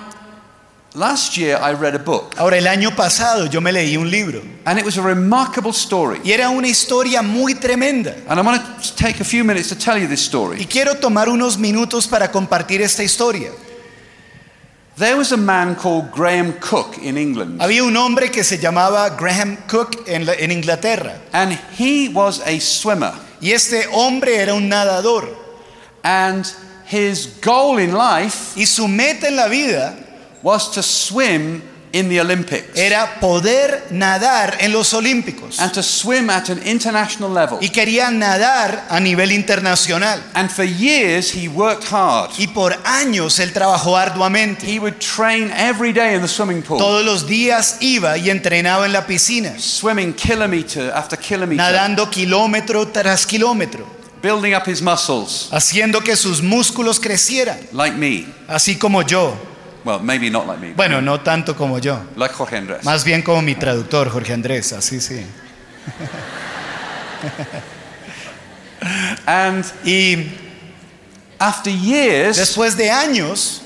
last 0.95 1.37
year 1.37 1.57
I 1.57 1.73
read 1.73 1.95
a 1.95 1.99
book 1.99 2.35
Ahora, 2.37 2.57
el 2.59 2.67
año 2.67 2.95
pasado 2.95 3.47
yo 3.47 3.61
me 3.61 3.73
leí 3.73 3.97
un 3.97 4.11
libro 4.11 4.43
and 4.67 4.79
it 4.79 4.85
was 4.85 4.97
a 4.99 5.03
remarkable 5.03 5.73
story. 5.73 6.21
y 6.25 6.33
era 6.33 6.51
una 6.51 6.69
historia 6.69 7.23
muy 7.23 7.55
tremenda. 7.55 8.15
And 8.29 8.39
I 8.39 8.43
want 8.43 8.63
to 8.83 8.95
take 8.97 9.21
a 9.21 9.25
few 9.25 9.43
minutes 9.45 9.69
to 9.71 9.75
tell 9.75 9.99
you 9.99 10.07
this 10.07 10.21
Y 10.21 10.27
story. 10.29 10.65
quiero 10.67 10.95
tomar 10.97 11.29
unos 11.29 11.59
minutos 11.59 12.07
para 12.07 12.31
compartir 12.31 12.81
esta 12.83 13.03
historia. 13.03 13.51
There 14.97 15.17
was 15.17 15.33
a 15.33 15.37
man 15.37 15.75
called 15.75 16.13
Graham 16.13 16.53
Cook 16.61 16.99
in 17.03 17.17
England, 17.19 17.61
Había 17.61 17.83
un 17.83 17.97
hombre 17.97 18.31
que 18.31 18.45
se 18.45 18.59
llamaba 18.59 19.11
Graham 19.19 19.57
Cook 19.67 20.05
en, 20.07 20.25
la- 20.25 20.35
en 20.35 20.53
Inglaterra 20.53 21.21
and 21.33 21.59
he 21.77 22.09
was 22.11 22.41
a 22.47 22.61
swimmer. 22.61 23.13
y 23.41 23.51
este 23.51 23.89
hombre 23.93 24.37
era 24.37 24.55
un 24.55 24.69
nadador 24.69 25.29
And 26.05 26.45
his 26.91 27.41
goal 27.41 27.79
in 27.79 27.95
life 27.95 28.59
y 28.59 28.67
su 28.67 28.87
meta 28.89 29.29
en 29.29 29.37
la 29.37 29.49
vida 29.49 29.95
was 30.43 30.71
to 30.71 30.83
swim 30.83 31.63
in 31.95 32.09
the 32.09 32.21
Olympics 32.21 32.77
era 32.77 33.21
poder 33.21 33.87
nadar 33.91 34.57
en 34.59 34.73
los 34.73 34.93
Olímpicos 34.95 35.61
and 35.61 35.73
to 35.73 35.81
swim 35.81 36.29
at 36.29 36.49
an 36.51 36.61
international 36.67 37.31
level. 37.31 37.59
y 37.61 37.69
quería 37.69 38.11
nadar 38.11 38.85
a 38.91 38.99
nivel 38.99 39.31
internacional. 39.31 40.21
And 40.35 40.51
for 40.51 40.65
years 40.65 41.31
he 41.31 41.47
worked 41.47 41.85
hard. 41.93 42.33
Y 42.37 42.49
por 42.49 42.77
años 42.85 43.39
él 43.39 43.53
trabajó 43.53 43.97
arduamente. 43.97 44.67
He 44.67 44.81
would 44.81 44.99
train 44.99 45.53
every 45.53 45.93
day 45.93 46.17
in 46.17 46.21
the 46.23 46.29
swimming 46.29 46.63
pool, 46.63 46.79
Todos 46.79 47.05
los 47.05 47.29
días 47.29 47.77
iba 47.81 48.19
y 48.19 48.29
entrenaba 48.29 48.87
en 48.87 48.93
la 48.93 49.07
piscina, 49.07 49.57
swimming 49.59 50.15
kilometer 50.15 50.91
after 50.93 51.17
kilometer, 51.17 51.57
nadando 51.65 52.11
kilómetro 52.11 52.89
tras 52.89 53.25
kilómetro, 53.25 53.87
building 54.25 54.55
up 54.55 54.67
his 54.67 54.81
muscles, 54.81 55.51
haciendo 55.53 56.01
que 56.01 56.17
sus 56.17 56.43
músculos 56.43 56.99
crecieran, 56.99 57.59
like 57.73 57.95
me. 57.95 58.25
así 58.49 58.79
como 58.79 59.03
yo. 59.03 59.37
Well, 59.85 60.01
maybe 60.01 60.31
not 60.31 60.47
like 60.47 60.61
me, 60.61 60.73
Bueno, 60.73 61.03
no 61.03 61.21
tanto 61.21 61.55
como 61.55 61.79
yo, 61.79 62.01
like 62.17 62.35
Jorge 62.35 62.57
Andres. 62.57 62.85
más 62.85 63.05
bien 63.05 63.21
como 63.21 63.43
mi 63.43 63.55
traductor, 63.55 64.09
Jorge 64.09 64.33
Andrés, 64.33 64.73
así 64.73 64.99
sí. 64.99 65.27
And 69.27 69.65
Y 69.85 70.33
after 71.39 71.71
years, 71.71 72.39
después 72.39 72.77
de 72.77 72.91
años, 72.91 73.61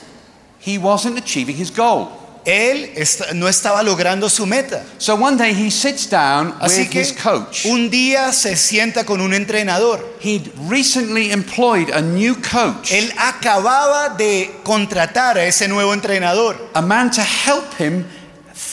he 0.60 0.76
wasn't 0.78 1.18
achieving 1.18 1.56
his 1.56 1.70
goal. 1.70 2.08
Él 2.44 2.90
no 3.34 3.48
estaba 3.48 3.82
logrando 3.82 4.28
su 4.28 4.46
meta. 4.46 4.82
So 4.98 5.14
one 5.14 5.36
day 5.36 5.52
he 5.52 5.70
sits 5.70 6.08
down 6.08 6.54
Así 6.60 6.82
with 6.82 6.90
que 6.90 7.00
his 7.00 7.12
coach. 7.12 7.64
un 7.66 7.90
día 7.90 8.32
se 8.32 8.56
sienta 8.56 9.04
con 9.04 9.20
un 9.20 9.34
entrenador. 9.34 10.04
He'd 10.20 10.50
recently 10.68 11.30
employed 11.30 11.90
a 11.92 12.00
new 12.00 12.34
coach, 12.36 12.90
Él 12.92 13.12
acababa 13.16 14.08
de 14.16 14.50
contratar 14.64 15.38
a 15.38 15.44
ese 15.44 15.68
nuevo 15.68 15.94
entrenador 15.94 16.56
a 16.74 16.82
man 16.82 17.10
to 17.10 17.22
help 17.22 17.64
him 17.78 18.04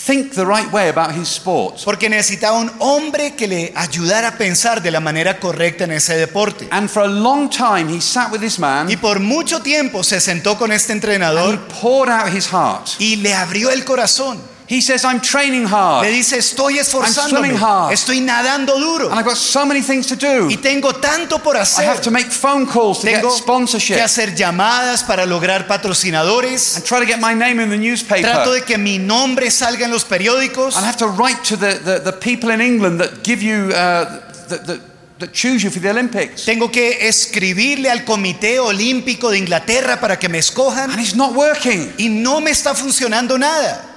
think 0.06 0.34
the 0.34 0.46
right 0.46 0.72
way 0.72 0.90
about 0.90 1.16
his 1.16 1.28
sport. 1.28 1.84
porque 1.84 2.10
necesitaba 2.10 2.58
un 2.60 2.72
hombre 2.80 3.36
que 3.36 3.48
le 3.48 3.74
ayudara 3.76 4.30
a 4.30 4.38
pensar 4.38 4.82
de 4.82 4.92
la 4.92 5.00
manera 5.00 5.40
correcta 5.40 5.86
en 5.86 5.92
ese 5.92 6.16
deporte. 6.16 6.68
And 6.72 6.90
for 6.90 7.04
a 7.04 7.08
long 7.08 7.50
time 7.50 7.88
he 7.90 8.00
sat 8.00 8.32
with 8.32 8.42
this 8.42 8.60
man 8.60 8.90
Y 8.90 8.98
por 8.98 9.20
mucho 9.20 9.62
tiempo 9.62 10.04
se 10.04 10.20
sentó 10.20 10.58
con 10.58 10.72
este 10.72 10.94
and 10.94 11.04
he 11.04 11.58
poured 11.82 12.10
out 12.10 12.32
his 12.32 12.48
heart. 12.48 12.88
y 13.00 13.16
le 13.18 13.34
abrió 13.34 13.72
el 13.72 13.84
corazón. 13.84 14.55
He 14.68 14.82
says, 14.82 15.06
I'm 15.06 15.22
training 15.22 15.66
hard. 15.66 16.06
Le 16.06 16.12
dice, 16.12 16.40
estoy 16.40 16.80
esforzándome, 16.80 17.30
swimming 17.50 17.58
hard. 17.62 17.94
estoy 17.94 18.20
nadando 18.20 18.80
duro 18.80 19.12
and 19.12 19.20
I've 19.20 19.26
got 19.26 19.38
so 19.38 19.64
many 19.66 19.82
things 19.82 20.08
to 20.08 20.16
do. 20.16 20.48
y 20.50 20.58
tengo 20.58 20.94
tanto 20.94 21.38
por 21.40 21.56
hacer. 21.56 21.84
I 21.84 21.88
have 21.88 22.02
to 22.02 22.10
make 22.12 22.32
phone 22.32 22.66
calls 22.66 23.02
to 23.02 23.08
get 23.08 23.22
Tengo 23.22 23.30
sponsorship 23.30 23.96
que 23.98 24.02
hacer 24.02 24.34
llamadas 24.36 25.04
para 25.04 25.26
lograr 25.28 25.68
patrocinadores. 25.68 26.78
and 26.78 26.84
try 26.86 27.00
to 27.00 27.06
get 27.06 27.20
my 27.20 27.34
name 27.36 27.60
in 27.62 27.70
the 27.70 27.78
newspaper. 27.78 28.24
Trato 28.24 28.54
de 28.54 28.62
que 28.62 28.78
mi 28.78 28.98
nombre 28.98 29.52
salga 29.52 29.86
en 29.86 29.92
los 29.92 30.04
periódicos. 30.04 30.76
And 30.76 30.84
I 30.84 30.88
have 30.88 30.98
to 30.98 31.08
write 31.08 31.44
to 31.50 31.58
the, 31.58 31.80
the, 31.84 32.00
the 32.00 32.14
people 32.14 32.50
in 32.50 32.60
England 32.60 33.00
that 33.00 33.24
give 33.24 33.44
you, 33.44 33.70
uh, 33.72 34.20
that, 34.50 34.66
that, 34.66 34.80
that 35.20 35.32
choose 35.32 35.64
you 35.64 35.70
for 35.70 35.80
the 35.80 35.90
Olympics. 35.92 36.44
Tengo 36.44 36.72
que 36.72 37.08
escribirle 37.08 37.92
al 37.92 38.04
Comité 38.04 38.60
Olímpico 38.60 39.30
de 39.30 39.38
Inglaterra 39.38 40.00
para 40.00 40.18
que 40.18 40.28
me 40.28 40.40
escojan 40.40 40.90
And 40.90 41.00
it's 41.00 41.16
not 41.16 41.36
working. 41.36 41.94
y 42.00 42.10
no 42.10 42.42
me 42.42 42.50
está 42.50 42.74
funcionando 42.74 43.38
nada. 43.38 43.92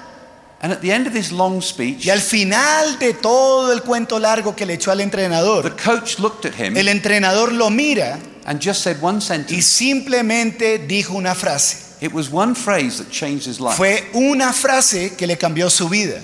And 0.61 0.73
at 0.73 0.81
the 0.81 0.91
end 0.91 1.07
of 1.07 1.13
this 1.13 1.31
long 1.31 1.63
speech, 1.63 2.05
Y 2.07 2.11
al 2.11 2.21
final 2.21 2.99
de 2.99 3.15
todo 3.15 3.73
el 3.73 3.83
cuento 3.83 4.19
largo 4.19 4.57
que 4.57 4.67
le 4.67 4.75
echó 4.75 4.91
al 4.91 4.99
the 4.99 5.05
entrenador, 5.05 5.77
coach 5.77 6.19
looked 6.19 6.45
at 6.47 6.55
him 6.59 6.77
el 6.77 6.89
entrenador 6.89 7.53
lo 7.53 7.71
mira 7.71 8.19
and 8.45 8.61
just 8.61 8.83
said 8.83 8.97
one 9.01 9.19
y 9.19 9.21
sentence. 9.21 9.63
simplemente 9.63 10.79
dijo 10.81 11.15
una 11.15 11.35
frase. 11.35 11.89
It 12.01 12.13
was 12.13 12.29
one 12.33 12.55
phrase 12.55 12.99
that 12.99 13.11
changed 13.11 13.47
his 13.47 13.61
life. 13.61 13.77
Fue 13.77 14.09
una 14.15 14.53
frase 14.53 15.17
que 15.17 15.27
le 15.27 15.37
cambió 15.37 15.71
su 15.71 15.89
vida. 15.89 16.21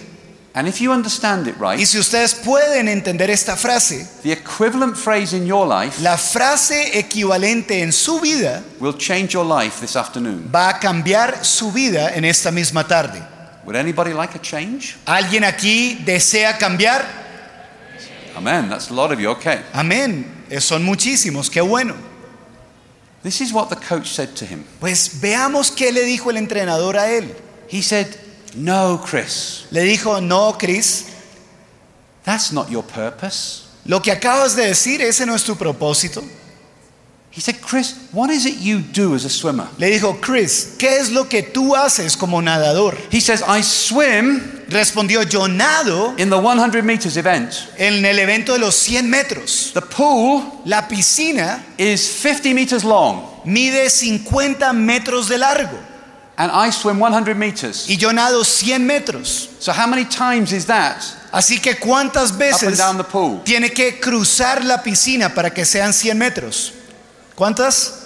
And 0.57 0.69
if 0.69 0.81
you 0.81 0.93
understand 0.93 1.49
it 1.49 1.57
Y 1.57 1.61
right, 1.61 1.85
si 1.85 1.99
ustedes 1.99 2.35
pueden 2.35 2.87
entender 2.89 3.29
esta 3.29 3.57
frase, 3.57 4.07
the 4.23 4.33
equivalent 4.33 4.97
phrase 4.97 5.37
in 5.37 5.47
your 5.47 5.67
life 5.67 6.01
la 6.01 6.17
frase 6.17 6.97
equivalente 6.97 7.83
en 7.83 7.93
su 7.93 8.21
vida 8.21 8.63
will 8.81 8.97
change 8.97 9.31
your 9.35 9.45
life 9.45 9.81
this 9.81 9.97
afternoon. 9.97 10.49
va 10.53 10.69
a 10.71 10.79
cambiar 10.81 11.45
su 11.45 11.73
vida 11.73 12.15
en 12.15 12.25
esta 12.25 12.53
misma 12.53 12.87
tarde. 12.87 13.34
Would 13.65 13.77
anybody 13.77 14.13
like 14.13 14.35
a 14.35 14.41
change? 14.41 14.97
¿Alguien 15.07 15.45
aquí 15.45 15.97
desea 16.05 16.59
cambiar? 16.59 17.05
Amen. 18.37 18.69
That's 18.69 18.91
a 18.91 18.95
lot 18.95 19.13
of 19.13 19.21
you. 19.21 19.31
Okay. 19.31 19.63
Amén. 19.73 20.25
Eh, 20.51 20.61
Son 20.61 20.83
muchísimos, 20.85 21.51
qué 21.51 21.61
bueno. 21.61 21.95
This 23.23 23.41
is 23.41 23.53
what 23.53 23.71
the 23.71 23.77
coach 23.77 24.09
said 24.09 24.35
to 24.37 24.45
him. 24.45 24.65
Pues 24.81 25.21
veamos 25.21 25.71
qué 25.71 25.93
le 25.93 26.05
dijo 26.05 26.31
el 26.31 26.37
entrenador 26.37 26.97
a 26.99 27.11
él. 27.11 27.35
He 27.69 27.81
said, 27.81 28.07
No, 28.55 29.01
Chris, 29.05 29.65
Le 29.71 29.81
dijo, 29.83 30.21
no, 30.21 30.53
Chris, 30.59 31.07
that's 32.25 32.53
not 32.53 32.69
your 32.71 32.85
purpose. 32.85 33.63
lo 33.87 34.01
que 34.01 34.13
acabas 34.13 34.55
de 34.55 34.67
decir, 34.67 35.01
ese 35.01 35.25
no 35.27 35.35
es 35.35 35.43
tu 35.43 35.57
propósito. 35.57 36.23
He 37.35 37.41
said, 37.41 37.61
Chris, 37.61 38.09
what 38.13 38.31
is 38.31 38.47
it 38.47 38.59
you 38.59 38.79
do 38.79 39.13
as 39.17 39.25
a 39.25 39.29
swimmer? 39.29 39.69
Le 39.77 39.91
dijo, 39.91 40.21
Chris, 40.21 40.77
¿qué 40.79 41.01
es 41.01 41.11
lo 41.11 41.25
que 41.25 41.43
tú 41.43 41.75
haces 41.75 42.17
como 42.17 42.41
nadador? 42.41 42.97
He 43.11 43.19
says, 43.21 43.43
I 43.43 43.61
swim 43.61 44.41
Respondió, 44.69 45.29
yo 45.29 45.47
nado 45.49 46.19
in 46.19 46.31
the 46.31 46.39
100 46.39 46.87
meters 46.87 47.17
event. 47.17 47.53
en 47.77 48.05
el 48.05 48.19
evento 48.21 48.53
de 48.53 48.61
los 48.61 48.77
100 48.77 49.11
metros. 49.11 49.73
The 49.75 49.83
pool 49.83 50.63
La 50.65 50.87
piscina 50.89 51.61
is 51.77 52.01
50 52.01 52.55
meters 52.55 52.85
long, 52.85 53.43
mide 53.45 53.91
50 53.91 54.73
metros 54.73 55.29
de 55.29 55.37
largo 55.37 55.79
and 56.37 56.51
I 56.51 56.71
swim 56.71 56.99
100 56.99 57.37
meters. 57.37 57.89
y 57.89 57.97
yo 57.97 58.11
nado 58.13 58.45
100 58.45 58.87
metros. 58.87 59.51
So, 59.59 59.73
how 59.73 59.87
many 59.87 60.05
times 60.05 60.53
is 60.53 60.67
that 60.67 61.03
Así 61.33 61.61
que 61.61 61.75
cuántas 61.75 62.39
veces 62.39 62.81
tiene 63.45 63.71
que 63.71 63.99
cruzar 63.99 64.65
la 64.65 64.83
piscina 64.85 65.35
para 65.35 65.51
que 65.51 65.65
sean 65.65 65.93
100 65.93 66.17
metros? 66.17 66.73
¿Cuántas? 67.35 68.01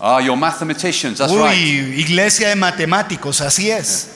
Ah, 0.00 0.18
you're 0.20 0.36
mathematicians, 0.36 1.18
that's 1.18 1.32
Uy, 1.32 1.42
right. 1.42 1.98
iglesia 1.98 2.48
de 2.48 2.56
matemáticos, 2.56 3.40
así 3.42 3.70
es. 3.70 4.08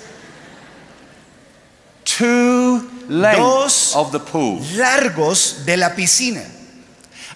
Two 2.05 2.89
lengths 3.09 3.39
Dos. 3.39 3.97
of 3.97 4.13
the 4.13 4.21
pool. 4.21 4.61
Largos 4.77 5.65
de 5.67 5.77
la 5.77 5.95
piscina. 5.95 6.43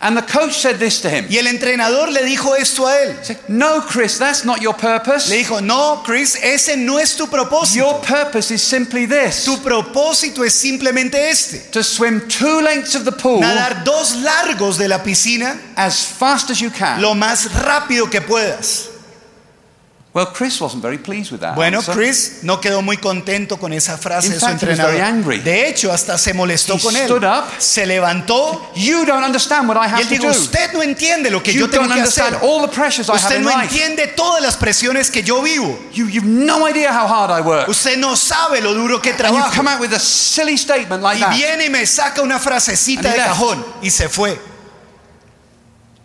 And 0.00 0.16
the 0.16 0.22
coach 0.22 0.52
said 0.60 0.78
this 0.78 1.00
to 1.00 1.10
him. 1.10 1.26
Y 1.28 1.38
el 1.38 1.48
entrenador 1.48 2.08
le 2.12 2.22
dijo 2.22 2.54
esto 2.56 2.86
a 2.86 3.02
él. 3.02 3.16
Said, 3.22 3.38
No, 3.48 3.80
Chris, 3.80 4.16
that's 4.16 4.44
not 4.44 4.60
your 4.60 4.74
purpose. 4.74 5.28
Le 5.28 5.38
dijo, 5.42 5.60
no, 5.60 6.02
Chris, 6.04 6.36
ese 6.36 6.76
no 6.76 6.98
es 6.98 7.16
tu 7.16 7.26
propósito. 7.26 7.74
Your 7.74 8.00
purpose 8.00 8.52
is 8.52 8.62
simply 8.62 9.06
this 9.06 9.44
Tu 9.44 9.56
propósito 9.58 10.44
es 10.44 10.54
simplemente 10.54 11.14
este. 11.30 11.72
to 11.72 11.82
swim 11.82 12.28
two 12.28 12.60
lengths 12.60 12.94
of 12.94 13.04
the 13.04 13.10
pool 13.12 13.40
Nadar 13.40 13.82
dos 13.84 14.14
largos 14.22 14.78
de 14.78 14.86
la 14.86 14.98
piscina 15.02 15.58
as 15.76 16.04
fast 16.06 16.50
as 16.50 16.60
you 16.60 16.70
can. 16.70 17.00
lo 17.02 17.14
más 17.14 17.50
rápido 17.52 18.08
que 18.08 18.20
puedas. 18.20 18.90
Well, 20.14 20.28
Chris 20.32 20.58
wasn't 20.58 20.82
very 20.82 20.96
pleased 20.96 21.30
with 21.30 21.40
that. 21.42 21.54
Bueno, 21.54 21.78
answer. 21.78 21.94
Chris 21.94 22.38
no 22.42 22.60
quedó 22.60 22.80
muy 22.82 22.96
contento 22.96 23.58
con 23.58 23.74
esa 23.74 23.98
frase 23.98 24.28
In 24.28 24.32
de 24.32 24.40
su 24.40 24.46
fact, 24.46 24.62
he 24.62 24.66
was 24.66 24.78
entrenador. 24.78 24.92
very 24.94 25.02
angry. 25.06 25.38
De 25.40 25.68
hecho, 25.68 25.92
hasta 25.92 26.16
se 26.16 26.32
molestó 26.32 26.76
He 26.76 26.80
con 26.80 26.96
él. 26.96 27.04
stood 27.04 27.24
up. 27.24 27.44
Se 27.58 27.84
levantó 27.86 28.70
You 28.74 29.04
don't 29.04 29.22
understand 29.22 29.68
what 29.68 29.76
I 29.76 29.86
y 29.86 29.90
have 29.92 30.00
él 30.02 30.08
to 30.08 30.14
dijo, 30.14 30.24
do. 30.24 30.30
usted 30.30 30.72
no 30.72 30.82
entiende 30.82 31.30
lo 31.30 31.42
que 31.42 31.52
You 31.52 31.60
yo 31.60 31.70
tengo 31.70 31.84
don't 31.84 31.94
que 31.94 32.00
hacer. 32.02 32.24
understand 32.24 32.42
all 32.42 32.62
the 32.66 32.74
pressures 32.74 33.08
I 33.08 33.12
have 33.12 33.20
Usted 33.22 33.36
in 33.36 33.42
no 33.44 33.50
life. 33.50 33.64
entiende 33.70 34.06
todas 34.16 34.42
las 34.42 34.56
presiones 34.56 35.10
que 35.10 35.22
yo 35.22 35.42
vivo. 35.42 35.78
You, 35.92 36.08
you've 36.08 36.26
no 36.26 36.66
idea 36.66 36.90
how 36.90 37.06
hard 37.06 37.30
I 37.30 37.42
work. 37.42 37.68
Usted 37.68 37.98
no 37.98 38.16
sabe 38.16 38.62
lo 38.62 38.72
duro 38.72 39.00
que 39.02 39.10
And 39.10 39.18
you 39.18 39.24
trabajo. 39.24 39.54
come 39.54 39.68
out 39.68 39.78
with 39.78 39.92
a 39.92 40.00
silly 40.00 40.56
statement 40.56 41.02
like 41.02 41.18
Y 41.18 41.20
that. 41.20 41.34
viene 41.36 41.66
y 41.66 41.68
me 41.70 41.84
saca 41.86 42.22
una 42.22 42.38
frasecita 42.38 43.08
he 43.08 43.12
de 43.12 43.16
left. 43.18 43.28
cajón 43.28 43.64
y 43.82 43.90
se 43.90 44.08
fue. 44.08 44.40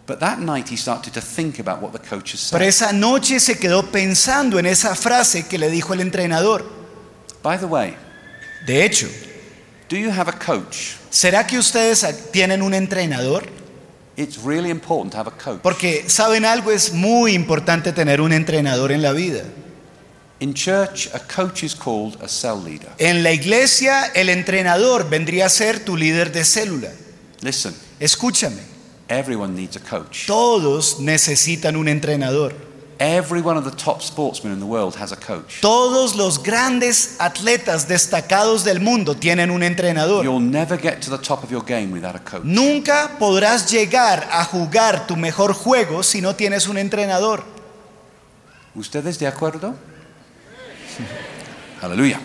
But 0.05 0.19
that 0.19 0.39
night 0.39 0.67
he 0.69 0.75
started 0.75 1.13
to 1.13 1.21
think 1.21 1.59
about 1.59 1.81
what 1.81 1.93
the 1.93 1.99
coach 1.99 2.33
Pero 2.33 2.37
said. 2.37 2.61
esa 2.67 2.91
noche 2.91 3.39
se 3.39 3.57
quedó 3.57 3.89
pensando 3.89 4.59
en 4.59 4.65
esa 4.65 4.95
frase 4.95 5.47
que 5.47 5.57
le 5.57 5.69
dijo 5.69 5.93
el 5.93 6.01
entrenador. 6.01 6.65
By 7.41 7.57
the 7.57 7.65
way, 7.65 7.95
De 8.65 8.83
hecho, 8.85 9.07
do 9.89 9.97
you 9.97 10.09
have 10.09 10.29
a 10.29 10.33
coach? 10.37 10.95
¿será 11.09 11.45
que 11.45 11.57
ustedes 11.57 12.05
tienen 12.31 12.61
un 12.61 12.73
entrenador? 12.73 13.43
It's 14.15 14.37
really 14.43 14.69
important 14.69 15.11
to 15.13 15.17
have 15.17 15.27
a 15.27 15.31
coach. 15.37 15.61
Porque 15.61 16.05
saben 16.09 16.45
algo, 16.45 16.71
es 16.71 16.93
muy 16.93 17.33
importante 17.33 17.91
tener 17.93 18.21
un 18.21 18.31
entrenador 18.33 18.91
en 18.91 19.01
la 19.01 19.11
vida. 19.11 19.43
In 20.39 20.53
church, 20.53 21.07
a 21.13 21.19
coach 21.19 21.63
is 21.63 21.73
called 21.73 22.21
a 22.21 22.27
cell 22.27 22.61
leader. 22.63 22.89
En 22.97 23.23
la 23.23 23.31
iglesia, 23.31 24.11
el 24.13 24.27
entrenador 24.29 25.09
vendría 25.09 25.45
a 25.45 25.49
ser 25.49 25.79
tu 25.79 25.95
líder 25.95 26.31
de 26.31 26.43
célula. 26.43 26.89
Listen, 27.41 27.73
Escúchame, 27.99 28.72
everyone 29.07 29.55
needs 29.55 29.75
a 29.75 29.79
coach. 29.79 30.25
todos 30.27 30.99
necesitan 30.99 31.75
un 31.75 31.87
entrenador. 31.87 32.53
Every 32.99 33.41
one 33.41 33.57
of 33.57 33.65
the 33.65 33.71
top 33.71 34.01
sportsmen 34.01 34.53
in 34.53 34.59
the 34.59 34.65
world 34.65 34.95
has 34.95 35.11
a 35.11 35.15
coach. 35.15 35.59
Todos 35.61 36.15
los 36.15 36.41
grandes 36.41 37.17
atletas 37.19 37.87
destacados 37.87 38.63
del 38.63 38.79
mundo 38.79 39.15
tienen 39.15 39.49
un 39.49 39.63
entrenador. 39.63 40.23
You'll 40.23 40.39
never 40.39 40.77
get 40.77 41.01
to 41.01 41.09
the 41.09 41.17
top 41.17 41.43
of 41.43 41.51
your 41.51 41.63
game 41.63 41.91
without 41.91 42.15
a 42.15 42.19
coach. 42.19 42.43
Nunca 42.45 43.17
podrás 43.19 43.69
llegar 43.69 44.29
a 44.31 44.45
jugar 44.45 45.07
tu 45.07 45.15
mejor 45.17 45.53
juego 45.53 46.03
si 46.03 46.21
no 46.21 46.35
tienes 46.35 46.67
un 46.67 46.77
entrenador. 46.77 47.43
¿Ustedes 48.75 49.19
de 49.19 49.27
acuerdo? 49.27 49.75
Hallelujah. 51.81 52.21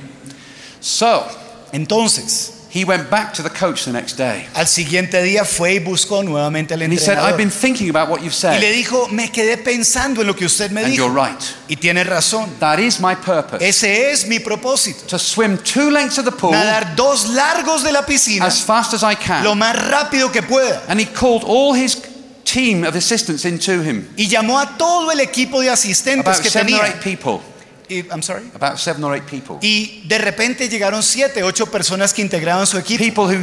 So, 0.81 1.27
Entonces, 1.73 2.58
he 2.71 2.85
went 2.85 3.09
back 3.09 3.33
to 3.33 3.43
the 3.43 3.49
coach 3.49 3.85
the 3.87 3.93
next 3.93 4.17
day. 4.19 4.47
al 4.55 4.67
siguiente 4.67 5.23
día 5.23 5.45
fue 5.45 5.75
y 5.75 5.79
buscó 5.79 6.23
nuevamente 6.23 6.75
al 6.75 6.83
And 6.83 6.93
he 6.93 6.99
said, 6.99 7.17
I've 7.19 7.37
been 7.39 7.51
thinking 7.51 7.89
about 7.89 8.09
what 8.11 8.21
you've 8.23 8.35
Y 8.45 8.59
le 8.59 8.61
said. 8.61 8.73
dijo, 8.75 9.09
me 9.11 9.31
quedé 9.33 9.57
pensando 9.57 10.21
en 10.21 10.27
lo 10.27 10.35
que 10.35 10.45
usted 10.45 10.71
me 10.71 10.85
And 10.85 10.95
you're 10.95 11.11
right. 11.11 11.41
Y 11.69 11.77
tiene 11.77 12.05
razón. 12.05 12.51
That 12.61 12.79
is 12.79 13.01
my 13.01 13.15
purpose. 13.15 13.63
Ese 13.67 14.11
es 14.13 14.27
mi 14.27 14.39
propósito. 14.39 15.07
To 15.09 15.19
swim 15.19 15.59
two 15.59 15.91
lengths 15.91 16.19
of 16.19 16.25
the 16.27 16.33
pool 16.33 16.51
Nadar 16.53 16.95
dos 16.95 17.31
largos 17.31 17.83
de 17.83 17.93
la 17.93 18.03
piscina 18.05 18.45
as 18.45 18.61
fast 18.63 18.93
as 18.93 19.03
I 19.03 19.15
lo 19.43 19.53
can. 19.53 19.59
más 19.59 19.75
rápido 19.91 20.31
que 20.31 20.43
pueda. 20.43 20.83
And 20.89 21.01
he 21.01 21.07
called 21.07 21.45
all 21.47 21.73
his 21.75 21.97
team 22.45 22.85
of 22.85 22.95
assistants 22.97 23.45
into 23.45 23.83
him. 23.83 24.09
Y 24.17 24.27
llamó 24.29 24.59
a 24.59 24.77
todo 24.79 25.11
el 25.11 25.21
equipo 25.21 25.61
de 25.61 25.71
asistentes 25.71 26.27
About 26.27 26.43
que 26.43 26.51
seven 26.51 26.75
or 26.75 26.81
tenía. 26.81 26.95
eight 26.95 27.03
people. 27.03 27.41
Y, 27.89 28.05
I'm 28.11 28.23
sorry. 28.23 28.51
About 28.55 28.79
seven 28.79 29.03
or 29.05 29.15
eight 29.15 29.27
people. 29.27 29.59
Y 29.63 30.03
de 30.07 30.19
repente 30.19 30.69
llegaron 30.69 31.03
siete, 31.03 31.43
ocho 31.43 31.67
personas 31.67 32.13
que 32.13 32.23
integraban 32.23 32.67
su 32.67 32.79
equipo. 32.79 33.03
People 33.03 33.25
who, 33.27 33.43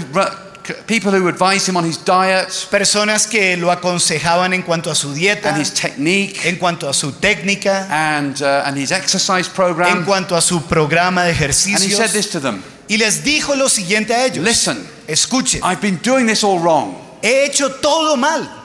people 0.87 1.11
who 1.11 1.27
advised 1.27 1.67
him 1.67 1.77
on 1.77 1.85
his 1.85 2.03
diet 2.03 2.47
Personas 2.69 3.27
que 3.27 3.55
lo 3.57 3.71
aconsejaban 3.71 4.53
en 4.53 4.63
cuanto 4.63 4.89
a 4.89 4.95
su 4.95 5.13
dieta, 5.13 5.49
and 5.49 5.61
his 5.61 5.73
technique 5.73 6.45
en 6.45 6.57
cuanto 6.57 6.89
a 6.89 6.93
su 6.93 7.11
técnica, 7.13 7.87
and, 7.89 8.41
uh, 8.41 8.63
and 8.65 8.77
his 8.77 8.91
exercise 8.91 9.49
program, 9.49 9.97
en 9.97 10.05
cuanto 10.05 10.35
a 10.35 10.41
su 10.41 10.61
programa 10.63 11.23
de 11.23 11.31
ejercicios. 11.31 11.81
And 11.81 11.91
he 11.91 11.95
said 11.95 12.11
this 12.11 12.29
to 12.31 12.39
them 12.39 12.63
Y 12.87 12.97
les 12.97 13.23
dijo 13.23 13.55
lo 13.55 13.67
siguiente 13.67 14.13
a 14.13 14.25
ellos. 14.25 14.43
Listen, 14.43 14.87
Escuchen, 15.07 15.61
I've 15.63 15.81
been 15.81 15.99
doing 16.03 16.27
this 16.27 16.43
all 16.43 16.59
wrong. 16.59 16.95
he 17.21 17.45
hecho 17.45 17.69
todo 17.81 18.15
mal. 18.15 18.64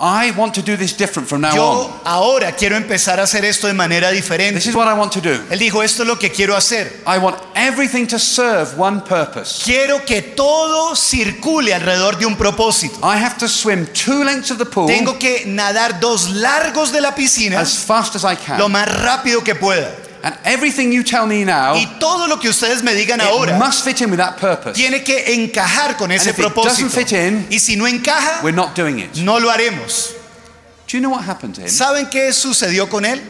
I 0.00 0.30
want 0.36 0.54
to 0.54 0.62
do 0.62 0.76
this 0.76 0.96
different 0.96 1.28
from 1.28 1.40
now 1.40 1.54
Yo 1.54 1.64
on. 1.64 2.00
ahora 2.04 2.52
quiero 2.52 2.76
empezar 2.76 3.18
a 3.18 3.24
hacer 3.24 3.44
esto 3.44 3.66
de 3.66 3.72
manera 3.74 4.12
diferente. 4.12 4.54
This 4.60 4.68
is 4.68 4.74
what 4.76 4.86
I 4.86 4.96
want 4.96 5.12
to 5.14 5.20
do. 5.20 5.34
Él 5.50 5.58
dijo, 5.58 5.82
esto 5.82 6.02
es 6.02 6.08
lo 6.08 6.16
que 6.18 6.30
quiero 6.30 6.54
hacer. 6.54 7.02
I 7.04 7.18
want 7.18 7.36
everything 7.56 8.06
to 8.06 8.18
serve 8.18 8.78
one 8.78 9.00
purpose. 9.00 9.60
Quiero 9.64 10.04
que 10.04 10.22
todo 10.22 10.94
circule 10.94 11.74
alrededor 11.74 12.16
de 12.16 12.26
un 12.26 12.36
propósito. 12.36 12.98
I 13.02 13.16
have 13.16 13.38
to 13.38 13.48
swim 13.48 13.86
two 13.86 14.22
lengths 14.22 14.52
of 14.52 14.58
the 14.58 14.66
pool 14.66 14.86
Tengo 14.86 15.18
que 15.18 15.44
nadar 15.46 15.98
dos 15.98 16.30
largos 16.30 16.92
de 16.92 17.00
la 17.00 17.14
piscina 17.16 17.58
as 17.58 17.76
fast 17.78 18.14
as 18.14 18.22
I 18.24 18.36
can. 18.36 18.58
lo 18.58 18.68
más 18.68 18.86
rápido 19.02 19.42
que 19.42 19.56
pueda. 19.56 19.90
And 20.22 20.36
everything 20.44 20.92
you 20.92 21.02
tell 21.04 21.26
me 21.26 21.44
now, 21.44 21.74
Y 21.74 21.86
todo 22.00 22.26
lo 22.26 22.38
que 22.38 22.48
ustedes 22.50 22.82
me 22.82 22.92
digan 22.94 23.20
it 23.20 23.26
ahora 23.26 23.56
must 23.58 23.84
fit 23.84 24.00
in 24.00 24.10
with 24.10 24.18
that 24.18 24.36
purpose. 24.38 24.74
tiene 24.74 25.02
que 25.04 25.34
encajar 25.34 25.96
con 25.96 26.10
ese 26.10 26.30
And 26.30 26.30
if 26.30 26.38
it 26.38 26.44
propósito. 26.52 26.64
doesn't 26.64 26.90
fit 26.90 27.12
in, 27.12 27.46
Y 27.50 27.58
si 27.58 27.76
no 27.76 27.86
encaja, 27.86 28.42
We're 28.42 28.52
not 28.56 28.74
doing 28.74 28.98
it. 28.98 29.16
no 29.18 29.38
lo 29.38 29.50
haremos. 29.50 30.14
Do 30.88 30.96
you 30.96 31.00
know 31.02 31.10
what 31.10 31.24
happened 31.24 31.54
to 31.56 31.60
him? 31.62 31.68
¿Saben 31.68 32.08
qué 32.10 32.32
sucedió 32.32 32.88
con 32.88 33.04
él? 33.04 33.20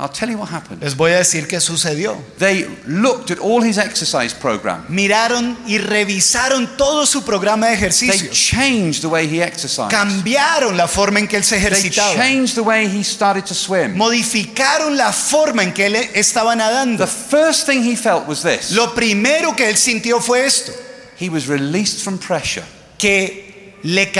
I'll 0.00 0.08
tell 0.08 0.30
you 0.30 0.38
what 0.38 0.48
happened. 0.48 0.82
Les 0.82 0.96
voy 0.96 1.12
a 1.12 1.18
decir 1.18 1.46
qué 1.46 1.60
sucedió. 1.60 2.16
They 2.38 2.66
looked 2.86 3.30
at 3.30 3.38
all 3.38 3.62
his 3.62 3.76
exercise 3.76 4.32
program. 4.32 4.86
Miraron 4.88 5.58
y 5.66 5.76
revisaron 5.76 6.78
todo 6.78 7.04
su 7.04 7.22
programa 7.22 7.66
de 7.66 7.74
ejercicio. 7.74 8.14
They 8.14 8.30
changed 8.30 9.02
the 9.02 9.08
way 9.08 9.26
he 9.26 9.42
exercised. 9.42 9.90
Cambiaron 9.90 10.78
la 10.78 10.88
forma 10.88 11.18
en 11.18 11.28
que 11.28 11.36
él 11.36 11.44
se 11.44 11.58
ejercitaba. 11.58 12.14
They 12.14 12.16
changed 12.18 12.54
the 12.54 12.62
way 12.62 12.86
he 12.86 13.04
started 13.04 13.44
to 13.44 13.54
swim. 13.54 13.94
Modificaron 13.94 14.96
la 14.96 15.12
forma 15.12 15.64
en 15.64 15.74
que 15.74 15.84
él 15.84 15.96
estaba 16.14 16.56
nadando. 16.56 17.04
The 17.04 17.06
first 17.06 17.66
thing 17.66 17.82
he 17.82 17.94
felt 17.94 18.26
was 18.26 18.42
this. 18.42 18.70
Lo 18.70 18.94
primero 18.94 19.54
que 19.54 19.68
él 19.68 19.76
sintió 19.76 20.18
fue 20.22 20.46
esto, 20.46 20.72
He 21.18 21.28
was 21.28 21.46
released 21.46 22.02
from 22.02 22.16
pressure. 22.16 22.64
que 22.96 23.74
le 23.82 24.10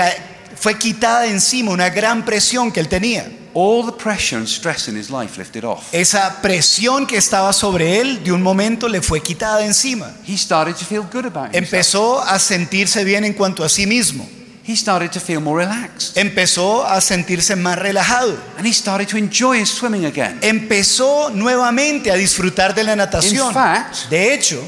fue 0.55 0.77
quitada 0.77 1.21
de 1.21 1.31
encima 1.31 1.71
una 1.71 1.89
gran 1.89 2.23
presión 2.23 2.71
que 2.71 2.79
él 2.79 2.87
tenía. 2.87 3.40
All 3.53 3.85
the 3.85 3.91
pressure 3.91 4.37
and 4.37 4.47
stress 4.47 4.87
in 4.87 4.95
his 4.95 5.09
life 5.09 5.37
lifted 5.37 5.65
off. 5.65 5.93
Esa 5.93 6.41
presión 6.41 7.05
que 7.05 7.17
estaba 7.17 7.51
sobre 7.53 7.99
él 7.99 8.23
de 8.23 8.31
un 8.31 8.41
momento 8.41 8.87
le 8.87 9.01
fue 9.01 9.21
quitada 9.21 9.57
de 9.59 9.65
encima. 9.65 10.11
He 10.25 10.37
started 10.37 10.75
to 10.75 10.85
feel 10.85 11.03
good 11.03 11.25
about 11.25 11.53
himself. 11.53 11.63
Empezó 11.73 12.21
a 12.21 12.39
sentirse 12.39 13.03
bien 13.03 13.25
en 13.25 13.33
cuanto 13.33 13.63
a 13.63 13.69
sí 13.69 13.85
mismo. 13.85 14.27
He 14.65 14.75
started 14.77 15.09
to 15.11 15.19
feel 15.19 15.41
more 15.41 15.57
relaxed. 15.65 16.15
Empezó 16.17 16.85
a 16.85 17.01
sentirse 17.01 17.55
más 17.55 17.77
relajado. 17.77 18.37
And 18.57 18.65
he 18.65 18.71
started 18.73 19.07
to 19.09 19.17
enjoy 19.17 19.59
his 19.59 19.69
swimming 19.69 20.05
again. 20.05 20.37
Empezó 20.41 21.29
nuevamente 21.31 22.09
a 22.11 22.15
disfrutar 22.15 22.73
de 22.73 22.83
la 22.83 22.95
natación. 22.95 23.47
In 23.47 23.53
fact- 23.53 24.09
De 24.09 24.33
hecho, 24.33 24.61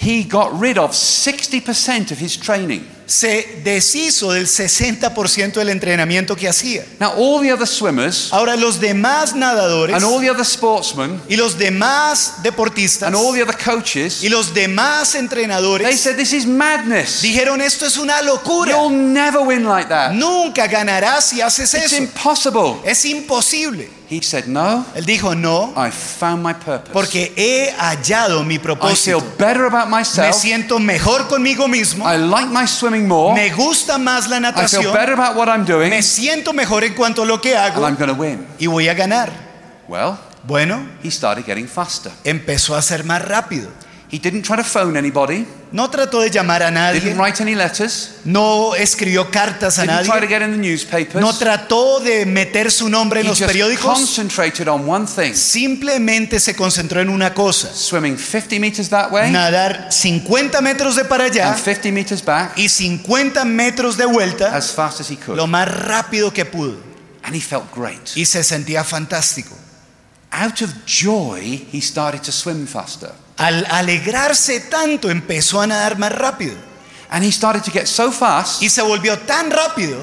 He 0.00 0.22
got 0.22 0.52
rid 0.60 0.78
of 0.78 0.92
60% 0.94 2.12
of 2.12 2.20
his 2.20 2.38
training. 2.38 2.86
Se 3.08 3.60
deshizo 3.64 4.32
del 4.32 4.46
60% 4.46 5.54
del 5.54 5.70
entrenamiento 5.70 6.36
que 6.36 6.48
hacía. 6.48 6.84
Now, 7.00 7.12
all 7.16 7.40
the 7.42 7.52
other 7.52 7.66
swimmers 7.66 8.28
Ahora 8.32 8.54
los 8.54 8.78
demás 8.80 9.34
nadadores 9.34 9.96
and 9.96 10.04
all 10.04 10.20
the 10.20 10.30
other 10.30 10.44
sportsmen 10.44 11.20
y 11.28 11.36
los 11.36 11.56
demás 11.58 12.34
deportistas 12.42 13.06
and 13.08 13.16
all 13.16 13.32
the 13.34 13.42
other 13.42 13.56
coaches, 13.56 14.22
y 14.22 14.28
los 14.28 14.52
demás 14.52 15.12
they 15.12 15.20
entrenadores 15.20 16.00
said, 16.00 16.16
This 16.16 16.32
is 16.32 16.46
madness. 16.46 17.22
dijeron 17.22 17.60
esto 17.60 17.86
es 17.86 17.96
una 17.96 18.20
locura. 18.22 18.72
You'll 18.72 18.90
never 18.92 19.40
win 19.40 19.64
like 19.64 19.88
that. 19.88 20.12
Nunca 20.12 20.66
ganarás 20.66 21.24
si 21.30 21.40
haces 21.40 21.72
It's 21.74 21.92
eso. 21.92 21.96
impossible. 22.02 22.76
Es 22.84 23.04
imposible. 23.06 23.88
He 24.10 24.22
said, 24.22 24.46
No, 24.46 24.86
Él 24.94 25.04
dijo 25.04 25.34
no, 25.34 25.74
I 25.76 25.90
found 25.90 26.42
my 26.42 26.54
purpose. 26.54 26.92
porque 26.94 27.30
he 27.36 27.70
hallado 27.78 28.42
mi 28.42 28.54
I 28.54 28.58
feel 28.58 28.62
propósito. 28.62 29.22
better 29.38 29.64
about 29.66 29.88
Me 29.90 29.98
myself. 29.98 30.34
siento 30.34 30.78
mejor 30.78 31.28
conmigo 31.28 31.68
mismo. 31.68 32.06
I 32.10 32.16
like 32.16 32.46
my 32.50 32.66
swimming 32.66 32.97
more. 33.06 33.34
Me 33.34 33.50
gusta 33.54 33.98
más 33.98 34.28
la 34.28 34.36
I 34.36 34.40
feel 34.40 34.42
natación. 34.42 34.92
better 34.92 35.12
about 35.18 35.36
what 35.36 35.48
I'm 35.48 35.64
doing. 35.64 35.90
Me 35.90 36.02
siento 36.02 36.52
mejor 36.52 36.84
en 36.84 36.94
cuanto 36.94 37.22
a 37.22 37.26
lo 37.26 37.40
que 37.40 37.56
And 37.56 37.72
hago 37.74 37.86
I'm 37.86 37.96
going 37.96 38.08
to 38.14 38.14
win. 38.20 38.46
y 38.58 38.66
voy 38.66 38.88
a 38.88 38.94
ganar. 38.94 39.30
Well, 39.88 40.16
Bueno, 40.44 40.86
he 41.02 41.10
started 41.10 41.44
getting 41.44 41.66
faster. 41.68 42.10
empezó 42.24 42.74
a 42.76 42.80
ser 42.82 43.04
más 43.04 43.20
rápido. 43.22 43.68
He 44.10 44.18
didn't 44.18 44.42
try 44.42 44.56
to 44.56 44.64
phone 44.64 44.96
anybody, 44.96 45.46
No 45.70 45.90
trató 45.90 46.20
de 46.22 46.30
llamar 46.30 46.62
a 46.62 46.70
nadie, 46.70 46.98
didn't 46.98 47.18
write 47.18 47.42
any 47.42 47.54
letters, 47.54 48.20
no 48.24 48.74
escribió 48.74 49.30
cartas 49.30 49.78
a 49.78 49.82
didn't 49.82 50.06
try 50.06 50.18
to 50.18 50.26
get 50.26 50.40
in 50.40 50.52
the 50.52 50.56
newspapers. 50.56 51.20
no 51.20 51.30
trató 51.34 52.00
de 52.00 52.24
meter 52.24 52.70
su 52.70 52.88
nombre 52.88 53.20
en 53.20 53.26
He 53.26 53.28
los 53.28 53.38
just 53.38 53.50
periódicos. 53.52 53.84
concentrated 53.84 54.66
on 54.66 54.88
one 54.88 55.06
thing 55.06 55.34
Simplemente 55.34 56.40
se 56.40 56.54
concentró 56.56 57.02
en 57.02 57.10
una 57.10 57.34
cosa, 57.34 57.68
swimming 57.74 58.16
50 58.16 58.58
meters 58.58 58.88
that 58.88 59.12
way 59.12 59.30
nadar 59.30 59.88
50 59.92 60.58
metros 60.62 60.96
de 60.96 61.04
para 61.04 61.24
allá 61.24 61.52
and 61.52 61.58
50 61.62 61.92
meters 61.92 62.24
back 62.24 62.56
y 62.56 62.68
50 62.70 63.44
metros 63.44 63.98
de 63.98 64.06
vuelta 64.06 64.56
as 64.56 64.72
fast 64.72 65.00
as 65.00 65.10
he 65.10 65.16
could. 65.16 65.36
lo 65.36 65.46
más 65.46 65.68
rápido 65.68 66.32
que 66.32 66.46
pudo. 66.46 66.78
And 67.24 67.36
he 67.36 67.40
felt 67.42 67.70
great. 67.74 68.16
Y 68.16 68.24
se 68.24 68.42
sentía 68.42 68.84
fantástico. 68.84 69.54
Out 70.30 70.62
of 70.62 70.70
joy, 70.86 71.66
he 71.70 71.80
started 71.82 72.22
to 72.22 72.32
swim 72.32 72.66
faster. 72.66 73.12
Al 73.38 73.66
alegrarse 73.70 74.60
tanto 74.60 75.10
empezó 75.10 75.60
a 75.60 75.66
nadar 75.66 75.98
más 75.98 76.12
rápido. 76.12 76.56
And 77.10 77.24
he 77.24 77.32
started 77.32 77.62
to 77.64 77.70
get 77.70 77.86
so 77.86 78.12
fast 78.12 78.62
Y 78.62 78.68
se 78.68 78.82
volvió 78.82 79.18
tan 79.20 79.50
rápido 79.50 79.96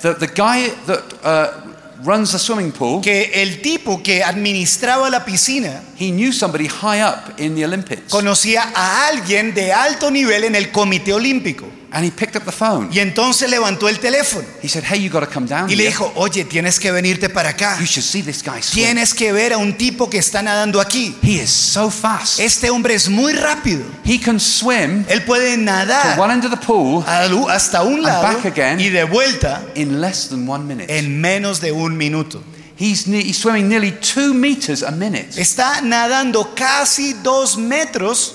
that 0.00 0.18
the 0.18 0.28
guy 0.28 0.68
that 0.86 1.02
uh, 1.24 1.72
runs 2.04 2.32
the 2.32 2.38
swimming 2.38 2.72
pool, 2.72 3.00
que 3.00 3.30
el 3.42 3.60
tipo 3.62 4.02
que 4.02 4.22
administraba 4.22 5.08
la 5.10 5.24
piscina 5.24 5.82
he 6.02 6.10
knew 6.10 6.32
somebody 6.32 6.66
high 6.66 7.00
up 7.00 7.38
in 7.38 7.54
the 7.54 7.64
Olympics. 7.64 8.10
conocía 8.10 8.72
a 8.74 9.08
alguien 9.08 9.54
de 9.54 9.72
alto 9.72 10.10
nivel 10.10 10.44
en 10.44 10.54
el 10.54 10.70
Comité 10.72 11.12
Olímpico. 11.12 11.66
And 11.94 12.06
he 12.06 12.10
picked 12.10 12.36
up 12.36 12.44
the 12.46 12.52
phone. 12.52 12.88
Y 12.90 13.00
entonces 13.00 13.50
levantó 13.50 13.86
el 13.86 13.98
teléfono 13.98 14.46
He 14.62 14.68
said, 14.68 14.82
Hey, 14.82 15.02
you 15.02 15.10
got 15.10 15.20
to 15.20 15.26
come 15.26 15.46
down 15.46 15.70
y 15.70 15.76
le 15.76 15.84
dijo, 15.84 16.10
oye, 16.16 16.46
tienes 16.46 16.80
que 16.80 16.90
venirte 16.90 17.28
para 17.28 17.50
acá. 17.50 17.78
You 17.78 17.84
should 17.84 18.02
see 18.02 18.22
this 18.22 18.42
guy 18.42 18.62
swim. 18.62 18.82
Tienes 18.82 19.12
que 19.12 19.30
ver 19.30 19.52
a 19.52 19.58
un 19.58 19.76
tipo 19.76 20.08
que 20.08 20.16
está 20.16 20.42
nadando 20.42 20.80
aquí. 20.80 21.14
He 21.22 21.42
is 21.42 21.50
so 21.50 21.90
fast. 21.90 22.40
Este 22.40 22.70
hombre 22.70 22.94
es 22.94 23.10
muy 23.10 23.34
rápido. 23.34 23.84
He 24.06 24.18
can 24.18 24.40
swim 24.40 25.04
Él 25.06 25.22
puede 25.26 25.58
nadar 25.58 26.16
to 26.16 26.22
one 26.22 26.32
end 26.32 26.44
of 26.46 26.50
the 26.50 26.66
pool 26.66 27.04
hasta 27.50 27.82
un 27.82 28.02
lado 28.02 28.26
and 28.26 28.36
back 28.42 28.46
again. 28.46 28.80
y 28.80 28.88
de 28.88 29.04
vuelta 29.04 29.62
in 29.74 30.00
less 30.00 30.30
than 30.30 30.48
one 30.48 30.64
minute. 30.64 30.86
en 30.88 31.20
menos 31.20 31.60
de 31.60 31.72
un 31.72 31.98
minuto. 31.98 32.42
He's, 32.78 33.04
he's 33.04 33.38
swimming 33.38 33.68
nearly 33.68 33.92
two 33.92 34.32
meters 34.34 34.82
a 34.82 34.90
minute. 34.90 35.28
Está 35.40 35.80
nadando 35.82 36.54
casi 36.54 37.12
dos 37.22 37.56
metros 37.56 38.34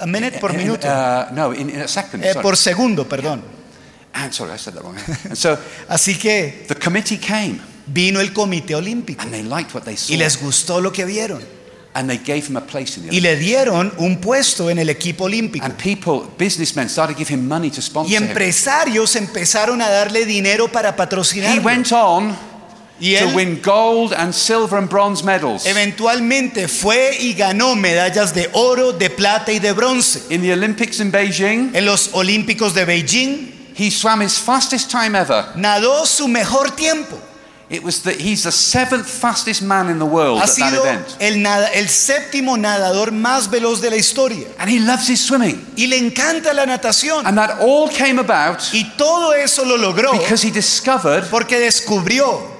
a 0.00 0.06
minute 0.06 0.38
por 0.40 0.52
In- 0.52 0.56
minuto. 0.58 0.86
uh, 0.88 1.32
no, 1.34 1.52
in, 1.52 1.68
in 1.70 1.80
a 1.80 1.88
second. 1.88 2.24
Eh, 2.24 2.34
por 2.40 2.56
segundo, 2.56 3.04
perdón. 3.08 3.42
And 4.14 4.32
sorry, 4.32 4.52
I 4.52 4.58
said 4.58 4.74
that 4.74 4.82
wrong. 4.82 4.96
and 5.24 5.36
so 5.36 5.58
Así 5.88 6.18
que 6.18 6.64
the 6.68 6.74
committee 6.76 7.18
came 7.18 7.60
vino 7.86 8.20
el 8.20 8.32
Comité 8.32 8.74
Olímpico 8.74 9.22
and 9.22 9.32
they 9.32 9.42
liked 9.42 9.74
what 9.74 9.84
they 9.84 9.96
saw. 9.96 10.12
y 10.14 10.16
les 10.18 10.36
gustó 10.40 10.80
lo 10.80 10.92
que 10.92 11.04
vieron 11.04 11.42
and 11.94 12.08
they 12.08 12.18
gave 12.18 12.46
him 12.46 12.56
a 12.56 12.60
place 12.66 12.96
in 12.98 13.08
the 13.08 13.14
y 13.14 13.20
le 13.20 13.36
dieron 13.36 13.92
un 13.98 14.18
puesto 14.20 14.70
en 14.70 14.78
el 14.78 14.88
equipo 14.88 15.24
olímpico. 15.24 15.64
And 15.64 15.74
people, 15.76 16.28
businessmen, 16.38 16.88
started 16.88 17.14
to 17.14 17.18
give 17.18 17.28
him 17.32 17.46
money 17.48 17.70
to 17.70 17.82
sponsor 17.82 18.10
Y 18.12 18.16
him. 18.16 18.28
empresarios 18.28 19.16
empezaron 19.16 19.80
a 19.82 19.88
darle 19.90 20.24
dinero 20.24 20.68
para 20.68 20.90
He 20.90 20.92
patrocinarlo. 20.96 21.62
went 21.62 21.90
on 21.92 22.36
Y 23.04 23.16
to 23.18 23.34
win 23.34 23.60
gold 23.60 24.12
and 24.12 24.32
silver 24.32 24.78
and 24.78 24.88
bronze 24.88 25.24
medals 25.24 25.66
eventualmente 25.66 26.68
fue 26.68 27.16
y 27.18 27.34
ganó 27.34 27.74
medallas 27.74 28.32
de 28.32 28.48
oro, 28.52 28.92
de 28.92 29.10
plata 29.10 29.50
y 29.52 29.58
de 29.58 29.72
bronce. 29.72 30.20
in 30.30 30.40
the 30.40 30.52
Olympics 30.52 31.00
in 31.00 31.10
Beijing. 31.10 31.74
En 31.74 31.84
los 31.84 32.10
Olímpicos 32.12 32.74
de 32.74 32.84
Beijing 32.84 33.50
He 33.74 33.90
swam 33.90 34.20
his 34.22 34.38
fastest 34.38 34.90
time 34.90 35.16
ever. 35.16 35.46
nadó 35.56 36.06
su 36.06 36.28
mejor 36.28 36.70
tiempo. 36.76 37.18
It 37.70 37.82
was 37.82 38.02
the, 38.02 38.12
he's 38.12 38.42
the 38.42 38.52
seventh 38.52 39.06
fastest 39.08 39.62
man 39.62 39.88
in 39.88 39.98
the 39.98 40.04
world 40.04 40.38
Ha 40.40 40.44
at 40.44 40.56
that 40.58 40.74
event. 40.74 41.16
el, 41.20 41.38
nada- 41.42 41.70
el 41.72 41.88
séptimo 41.88 42.58
nadador 42.58 43.12
más 43.12 43.48
veloz 43.50 43.80
de 43.80 43.88
la 43.88 43.96
historia. 43.96 44.46
And 44.58 44.68
he 44.70 44.78
loves 44.78 45.08
his 45.08 45.24
swimming. 45.24 45.66
Y 45.74 45.86
le 45.86 45.96
encanta 45.96 46.52
la 46.52 46.66
natación. 46.66 47.24
And 47.26 47.36
that 47.38 47.58
all 47.60 47.88
came 47.88 48.18
about 48.20 48.60
Y 48.74 48.92
todo 48.98 49.32
eso 49.32 49.64
lo 49.64 49.76
logró 49.78 50.12
because 50.12 50.42
he 50.46 50.50
discovered 50.52 51.24
porque 51.30 51.58
descubrió 51.58 52.51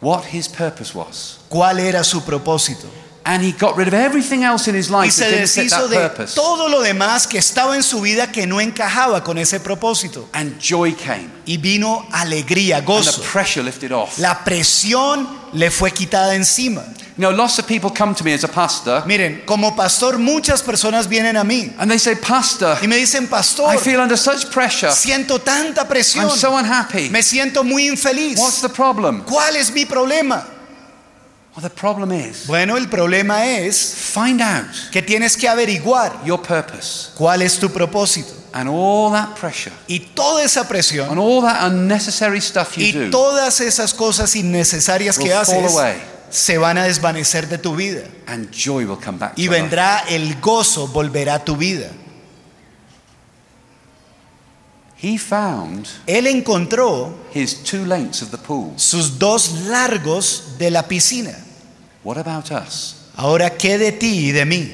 what 0.00 0.24
his 0.32 0.48
purpose 0.48 0.94
was. 0.94 1.38
cuál 1.48 1.78
era 1.80 2.02
su 2.04 2.20
propósito. 2.22 2.86
And 3.22 3.42
he 3.44 3.52
got 3.52 3.76
rid 3.76 3.86
of 3.86 3.92
everything 3.94 4.44
else 4.44 4.66
in 4.66 4.74
his 4.74 4.88
Y 4.88 5.02
life 5.02 5.12
se 5.12 5.24
that 5.24 5.30
didn't 5.30 5.48
fit 5.48 5.64
deshizo 5.64 5.88
that 5.88 5.90
de 5.90 6.08
purpose. 6.08 6.34
todo 6.34 6.68
lo 6.68 6.80
demás 6.80 7.26
que 7.26 7.38
estaba 7.38 7.76
en 7.76 7.82
su 7.82 8.00
vida 8.00 8.32
que 8.32 8.46
no 8.46 8.60
encajaba 8.62 9.22
con 9.22 9.36
ese 9.36 9.60
propósito. 9.60 10.26
And 10.32 10.58
joy 10.58 10.94
came. 10.94 11.28
Y 11.44 11.58
vino 11.58 12.06
alegría, 12.12 12.78
And 12.78 12.86
gozo. 12.86 13.20
the 13.20 13.28
pressure 13.28 13.62
lifted 13.62 13.92
off. 13.92 14.18
La 14.18 14.42
presión 14.42 15.28
le 15.52 15.70
fue 15.70 15.90
quitada 15.92 16.34
encima. 16.34 16.82
You 17.20 17.26
know, 17.26 17.36
lots 17.36 17.58
of 17.58 17.66
people 17.66 17.90
come 17.90 18.14
to 18.14 18.24
me 18.24 18.32
as 18.32 18.44
a 18.44 18.48
pastor 18.48 19.02
Miren, 19.04 19.42
como 19.44 19.76
pastor 19.76 20.16
muchas 20.16 20.62
personas 20.62 21.06
vienen 21.06 21.36
a 21.36 21.44
mí 21.44 21.70
and 21.78 21.90
they 21.90 21.98
say, 21.98 22.14
Pastor, 22.14 22.78
y 22.80 22.86
me 22.86 22.96
dicen, 22.96 23.28
pastor, 23.28 23.66
I 23.68 23.76
feel 23.76 24.00
under 24.00 24.16
such 24.16 24.50
pressure. 24.50 24.90
siento 24.90 25.38
tanta 25.38 25.86
presión, 25.86 26.30
I'm 26.30 26.30
so 26.30 26.56
unhappy. 26.56 27.10
me 27.10 27.22
siento 27.22 27.62
muy 27.62 27.88
infeliz. 27.88 28.38
What's 28.38 28.62
the 28.62 28.70
problem? 28.70 29.22
¿Cuál 29.24 29.56
es 29.56 29.70
mi 29.70 29.84
problema? 29.84 30.46
Well, 31.54 31.62
the 31.62 31.68
problem 31.68 32.10
is 32.10 32.46
Bueno, 32.46 32.78
el 32.78 32.88
problema 32.88 33.44
es 33.44 33.94
find 34.14 34.40
out 34.40 34.90
que 34.90 35.02
tienes 35.02 35.36
que 35.36 35.46
averiguar 35.46 36.24
your 36.24 36.40
purpose 36.40 37.10
cuál 37.18 37.42
es 37.42 37.58
tu 37.58 37.68
propósito. 37.68 38.32
and 38.54 38.66
all 38.66 39.12
that 39.12 39.36
pressure 39.36 39.74
Y 39.88 39.98
toda 40.14 40.42
esa 40.42 40.66
presión 40.66 41.10
and 41.10 41.18
all 41.18 41.42
that 41.42 41.70
unnecessary 41.70 42.40
stuff 42.40 42.78
you 42.78 42.86
y 42.86 42.92
do 42.92 43.10
todas 43.10 43.60
esas 43.60 43.92
cosas 43.92 44.34
innecesarias 44.36 45.18
que 45.18 45.28
fall 45.28 45.42
haces 45.42 45.74
away 45.74 46.19
se 46.30 46.58
van 46.58 46.78
a 46.78 46.84
desvanecer 46.84 47.48
de 47.48 47.58
tu 47.58 47.74
vida. 47.76 48.02
and 48.26 48.50
joy 48.50 48.86
will 48.86 48.96
come 48.98 49.18
back 49.18 49.34
Y 49.36 49.48
vendrá 49.48 50.04
el 50.08 50.40
gozo, 50.40 50.86
volverá 50.88 51.34
a 51.34 51.44
tu 51.44 51.56
vida. 51.56 51.90
He 55.02 55.16
found 55.18 55.88
Él 56.06 56.26
encontró 56.26 57.14
his 57.32 57.62
two 57.62 57.86
lengths 57.86 58.20
of 58.22 58.30
the 58.30 58.38
pool. 58.38 58.74
sus 58.76 59.18
dos 59.18 59.66
largos 59.68 60.56
de 60.58 60.70
la 60.70 60.82
piscina. 60.86 61.34
What 62.04 62.18
about 62.18 62.50
us? 62.50 62.96
Ahora, 63.16 63.50
¿qué 63.56 63.78
de 63.78 63.92
ti 63.92 64.28
y 64.28 64.32
de 64.32 64.44
mí? 64.44 64.72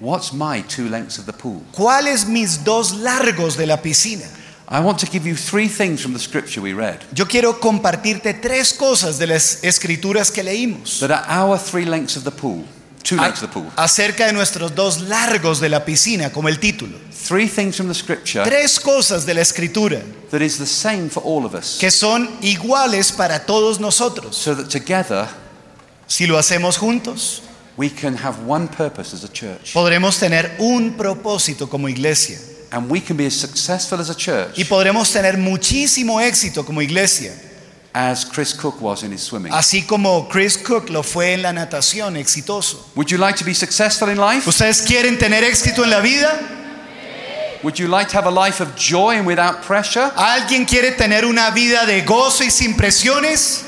What's 0.00 0.32
my 0.34 0.62
two 0.62 0.88
lengths 0.88 1.18
of 1.18 1.24
the 1.26 1.32
pool? 1.32 1.62
¿Cuáles 1.72 2.26
mis 2.26 2.62
dos 2.62 2.92
largos 2.92 3.56
de 3.56 3.66
la 3.66 3.80
piscina? 3.80 4.24
I 4.66 4.80
want 4.80 4.98
to 5.00 5.06
give 5.06 5.26
you 5.26 5.36
three 5.36 5.68
things 5.68 6.00
from 6.00 6.14
the 6.14 6.18
scripture 6.18 6.60
we 6.62 6.72
read 6.72 7.00
Yo 7.14 7.26
quiero 7.26 7.60
compartirte 7.60 8.32
tres 8.34 8.72
cosas 8.72 9.18
de 9.18 9.26
las 9.26 9.62
escrituras 9.62 10.30
que 10.30 10.42
leímos 10.42 11.00
that 11.00 11.10
are 11.10 11.24
our 11.28 11.58
three 11.58 11.84
lengths 11.84 12.16
of 12.16 12.24
the 12.24 12.30
pool. 12.30 12.64
Two 13.02 13.16
lengths 13.16 13.42
of 13.42 13.50
the 13.50 13.60
pool. 13.60 13.70
acerca 13.76 14.26
de 14.26 14.32
nuestros 14.32 14.74
dos 14.74 15.02
largos 15.02 15.60
de 15.60 15.68
la 15.68 15.84
piscina, 15.84 16.32
como 16.32 16.48
el 16.48 16.58
título. 16.58 16.96
Three 17.28 17.46
things 17.48 17.76
from 17.76 17.88
the 17.88 17.94
scripture 17.94 18.42
Tres 18.44 18.80
cosas 18.80 19.26
de 19.26 19.34
la 19.34 19.42
escritura 19.42 20.00
that 20.30 20.40
is 20.40 20.56
the 20.58 20.66
same 20.66 21.10
for 21.10 21.22
all 21.22 21.44
of 21.44 21.54
us. 21.54 21.76
que 21.78 21.90
son 21.90 22.30
iguales 22.40 23.12
para 23.12 23.40
todos 23.44 23.78
nosotros. 23.80 24.34
So 24.36 24.54
that 24.54 24.68
together 24.70 25.28
Si 26.06 26.26
lo 26.26 26.38
hacemos 26.38 26.78
juntos, 26.78 27.42
we 27.76 27.90
can 27.90 28.16
have 28.16 28.38
one 28.46 28.68
purpose 28.68 29.14
as 29.14 29.24
a 29.24 29.28
church. 29.32 29.74
podremos 29.74 30.18
tener 30.18 30.54
un 30.58 30.94
propósito 30.96 31.68
como 31.68 31.88
iglesia 31.90 32.38
And 32.74 32.90
we 32.90 33.00
can 33.00 33.16
be 33.16 33.24
as 33.26 33.34
successful 33.34 34.00
as 34.00 34.10
a 34.10 34.16
church 34.16 34.58
y 34.58 34.64
podremos 34.64 35.12
tener 35.12 35.38
muchísimo 35.38 36.20
éxito 36.20 36.66
como 36.66 36.80
iglesia, 36.82 37.32
as 37.92 38.24
Chris 38.24 38.52
Cook 38.52 38.82
was 38.82 39.04
in 39.04 39.12
his 39.12 39.22
swimming. 39.22 39.52
así 39.52 39.86
como 39.86 40.28
Chris 40.28 40.56
Cook 40.56 40.90
lo 40.90 41.04
fue 41.04 41.34
en 41.34 41.42
la 41.42 41.52
natación 41.52 42.16
exitoso. 42.16 42.84
Would 42.96 43.12
you 43.12 43.18
like 43.18 43.38
to 43.38 43.44
be 43.44 43.54
successful 43.54 44.08
in 44.08 44.18
life? 44.18 44.48
¿Ustedes 44.48 44.82
quieren 44.82 45.18
tener 45.20 45.44
éxito 45.44 45.84
en 45.84 45.90
la 45.90 46.00
vida? 46.00 46.36
Would 47.62 47.78
you 47.78 47.86
like 47.86 48.10
to 48.10 48.16
have 48.18 48.26
a 48.26 48.30
life 48.30 48.60
of 48.60 48.74
joy 48.74 49.16
and 49.18 49.24
without 49.24 49.62
pressure? 49.62 50.10
¿Alguien 50.16 50.66
quiere 50.66 50.90
tener 50.96 51.24
una 51.24 51.50
vida 51.52 51.86
de 51.86 52.02
gozo 52.02 52.42
y 52.42 52.50
sin 52.50 52.74
presiones? 52.76 53.64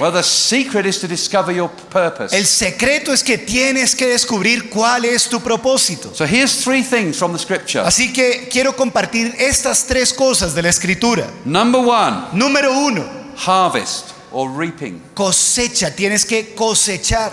Well, 0.00 0.12
the 0.12 0.22
secret 0.22 0.86
is 0.86 0.98
to 1.00 1.06
discover 1.06 1.52
your 1.52 1.68
purpose. 1.90 2.32
El 2.34 2.46
secreto 2.46 3.12
es 3.12 3.22
que 3.22 3.36
tienes 3.36 3.94
que 3.94 4.06
descubrir 4.06 4.70
cuál 4.70 5.04
es 5.04 5.28
tu 5.28 5.40
propósito. 5.40 6.14
So 6.14 6.24
here's 6.24 6.64
three 6.64 6.82
things 6.82 7.18
from 7.18 7.32
the 7.32 7.38
scripture. 7.38 7.82
Así 7.84 8.10
que 8.12 8.48
quiero 8.50 8.74
compartir 8.74 9.34
estas 9.38 9.86
tres 9.86 10.14
cosas 10.14 10.54
de 10.54 10.62
la 10.62 10.70
escritura. 10.70 11.30
Number 11.44 11.82
one, 11.82 12.28
Número 12.32 12.72
uno, 12.72 13.04
harvest 13.36 14.12
or 14.32 14.48
reaping. 14.50 15.02
cosecha, 15.14 15.94
tienes 15.94 16.24
que 16.24 16.54
cosechar. 16.54 17.32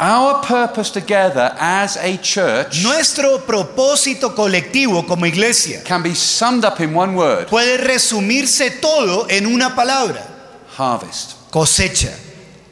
Our 0.00 0.42
purpose 0.42 0.90
together 0.92 1.56
as 1.58 1.96
a 1.96 2.16
church 2.18 2.84
Nuestro 2.84 3.44
propósito 3.44 4.32
colectivo 4.32 5.04
como 5.08 5.26
iglesia 5.26 5.82
can 5.84 6.04
be 6.04 6.14
summed 6.14 6.64
up 6.64 6.78
in 6.80 6.94
one 6.94 7.16
word 7.16 7.48
puede 7.48 7.78
resumirse 7.78 8.70
todo 8.80 9.26
en 9.28 9.46
una 9.46 9.74
palabra, 9.74 10.24
harvest. 10.78 11.36
cosecha. 11.50 12.14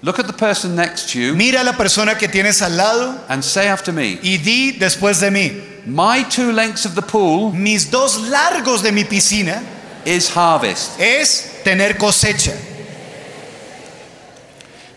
Look 0.02 0.18
at 0.20 0.26
the 0.28 0.32
person 0.32 0.76
next 0.76 1.10
to 1.10 1.18
you 1.18 1.34
Mira 1.34 1.62
a 1.62 1.64
la 1.64 1.72
persona 1.72 2.14
que 2.14 2.28
tienes 2.28 2.62
al 2.62 2.76
lado 2.76 3.18
and 3.28 3.42
say 3.42 3.66
after 3.66 3.92
me, 3.92 4.18
y 4.22 4.36
di 4.38 4.72
después 4.78 5.20
de 5.20 5.30
mí, 5.30 5.62
My 5.86 6.22
two 6.24 6.52
lengths 6.52 6.84
of 6.84 6.94
the 6.94 7.02
pool 7.02 7.52
mis 7.52 7.90
dos 7.90 8.18
largos 8.28 8.82
de 8.82 8.92
mi 8.92 9.04
piscina 9.04 9.62
is 10.04 10.28
harvest. 10.28 11.00
es 11.00 11.60
tener 11.64 11.94
cosecha. 11.98 12.54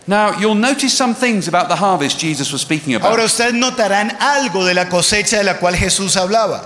Now, 0.06 0.32
you'll 0.40 0.56
notice 0.56 0.92
some 0.96 1.14
things 1.14 1.46
about 1.46 1.68
the 1.68 1.76
harvest 1.76 2.18
Jesus 2.18 2.52
was 2.52 2.62
speaking 2.62 2.94
about. 2.94 3.10
Ahora 3.10 3.24
ustedes 3.24 3.54
notarán 3.54 4.10
algo 4.18 4.64
de 4.64 4.74
la 4.74 4.86
cosecha 4.86 5.38
de 5.38 5.44
la 5.44 5.54
cual 5.54 5.74
Jesús 5.74 6.16
hablaba. 6.16 6.62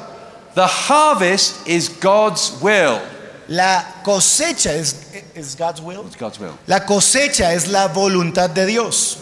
The 0.54 0.66
harvest 0.66 1.66
is 1.66 1.88
God's 1.88 2.52
will. 2.62 3.00
La 3.48 4.00
cosecha 4.02 4.72
es, 4.72 4.96
es 5.35 5.57
God's 5.57 5.80
will. 5.80 6.00
It's 6.07 6.16
God's 6.16 6.38
will. 6.38 6.52
La 6.66 6.85
cosecha 6.85 7.52
es 7.52 7.68
la 7.68 7.88
voluntad 7.88 8.50
de 8.50 8.66
Dios. 8.66 9.18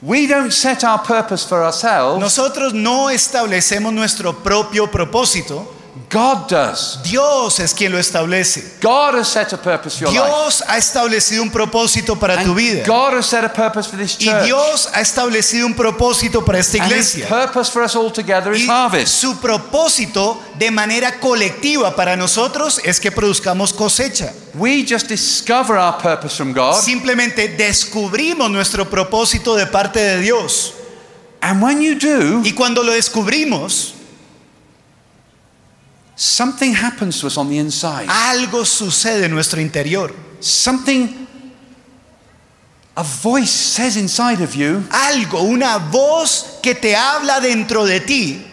We 0.00 0.26
don't 0.28 0.52
set 0.52 0.84
our 0.84 1.02
purpose 1.02 1.44
for 1.44 1.62
ourselves. 1.62 2.20
Nosotros 2.20 2.72
no 2.72 3.10
establecemos 3.10 3.92
nuestro 3.92 4.32
propio 4.32 4.88
propósito. 4.90 5.74
God 6.08 6.48
does. 6.48 7.00
Dios 7.02 7.58
es 7.60 7.74
quien 7.74 7.92
lo 7.92 7.98
establece. 7.98 8.78
God 8.80 9.16
has 9.16 9.28
set 9.28 9.52
a 9.52 9.56
purpose 9.56 9.98
for 9.98 10.12
your 10.12 10.12
life. 10.12 10.30
Dios 10.30 10.62
ha 10.66 10.76
establecido 10.78 11.42
un 11.42 11.50
propósito 11.50 12.18
para 12.18 12.42
tu 12.42 12.54
vida. 12.54 12.84
God 12.86 13.14
has 13.14 13.26
set 13.26 13.44
a 13.44 13.48
purpose 13.52 13.88
for 13.88 13.98
this 13.98 14.16
church. 14.16 14.42
Y. 14.42 14.46
Dios 14.46 14.88
ha 14.94 15.00
establecido 15.00 15.66
un 15.66 15.74
propósito 15.74 16.44
para 16.44 16.58
esta 16.58 16.82
and 16.82 16.92
His 16.92 17.24
purpose 17.28 17.70
for 17.70 17.82
us 17.82 17.94
all 17.94 18.10
together 18.10 18.52
is 18.52 18.62
Y 18.64 18.68
harvest. 18.68 19.20
su 19.20 19.36
propósito 19.40 20.40
de 20.58 20.70
manera 20.70 21.18
colectiva 21.20 21.94
para 21.94 22.16
nosotros 22.16 22.80
es 22.84 23.00
que 23.00 23.10
produzcamos 23.10 23.72
cosecha. 23.72 24.32
We 24.54 24.84
just 24.84 25.08
discover 25.08 25.76
our 25.76 25.98
purpose 25.98 26.36
from 26.36 26.52
God. 26.52 26.80
Simplemente 26.82 27.48
descubrimos 27.48 28.50
nuestro 28.50 28.88
propósito 28.88 29.54
de 29.54 29.66
parte 29.66 30.00
de 30.00 30.20
Dios. 30.20 30.74
And 31.40 31.62
when 31.62 31.80
you 31.80 31.94
do, 31.94 32.42
Y 32.44 32.52
cuando 32.52 32.82
lo 32.82 32.92
descubrimos, 32.92 33.94
something 36.18 36.74
happens 36.74 37.20
to 37.20 37.26
us 37.28 37.38
on 37.38 37.48
the 37.48 37.56
inside. 37.58 38.06
algo 38.08 38.64
sucede 38.64 39.24
en 39.24 39.30
nuestro 39.30 39.60
interior. 39.60 40.12
Something, 40.40 41.26
a 42.96 43.02
voice 43.04 43.50
says 43.50 43.96
inside 43.96 44.40
of 44.42 44.54
you, 44.54 44.82
Algo, 44.90 45.42
una 45.42 45.78
voz 45.78 46.58
que 46.62 46.74
te 46.74 46.94
habla 46.96 47.40
dentro 47.40 47.84
de 47.86 48.00
ti. 48.00 48.44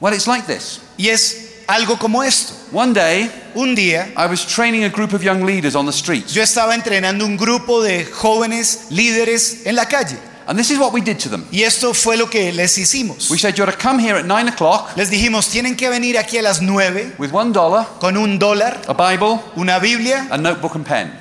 well, 0.00 0.12
it's 0.14 0.26
like 0.26 0.46
this. 0.46 0.80
Y 0.98 1.08
es 1.08 1.62
algo 1.68 1.98
como 1.98 2.22
esto. 2.22 2.54
One 2.72 2.92
day, 2.94 3.30
Un 3.54 3.74
día 3.74 4.12
I 4.16 4.26
was 4.26 4.44
training 4.46 4.84
a 4.84 4.88
group 4.90 5.12
of 5.14 5.22
young 5.22 5.44
leaders 5.44 5.74
on 5.74 5.86
the 5.86 5.92
streets. 5.92 6.32
yo 6.34 6.42
estaba 6.42 6.74
entrenando 6.74 7.24
un 7.24 7.36
grupo 7.36 7.82
de 7.82 8.04
jóvenes 8.04 8.86
líderes 8.90 9.64
en 9.66 9.74
la 9.76 9.86
calle. 9.86 10.18
And 10.48 10.56
this 10.56 10.70
is 10.70 10.78
what 10.78 10.92
we 10.92 11.00
did 11.00 11.18
to 11.20 11.28
them. 11.28 11.44
Y 11.50 11.62
esto 11.62 11.92
fue 11.92 12.16
lo 12.16 12.30
que 12.30 12.52
les 12.52 12.78
hicimos. 12.78 13.30
We 13.30 13.38
said, 13.38 13.56
You're 13.56 13.70
to 13.70 13.76
come 13.76 13.98
here 13.98 14.16
at 14.16 14.24
nine 14.26 14.48
o'clock 14.48 14.96
Les 14.96 15.10
dijimos, 15.10 15.48
tienen 15.48 15.76
que 15.76 15.88
venir 15.88 16.16
aquí 16.18 16.38
a 16.38 16.42
las 16.42 16.62
9 16.62 17.14
with 17.18 17.32
one 17.32 17.52
dollar, 17.52 17.86
con 17.98 18.16
un 18.16 18.38
dólar, 18.38 18.80
a 18.86 18.94
Bible, 18.94 19.40
una 19.56 19.78
Biblia 19.80 20.28
a 20.30 20.38
notebook, 20.38 20.76
and 20.76 20.86
pen. 20.86 21.12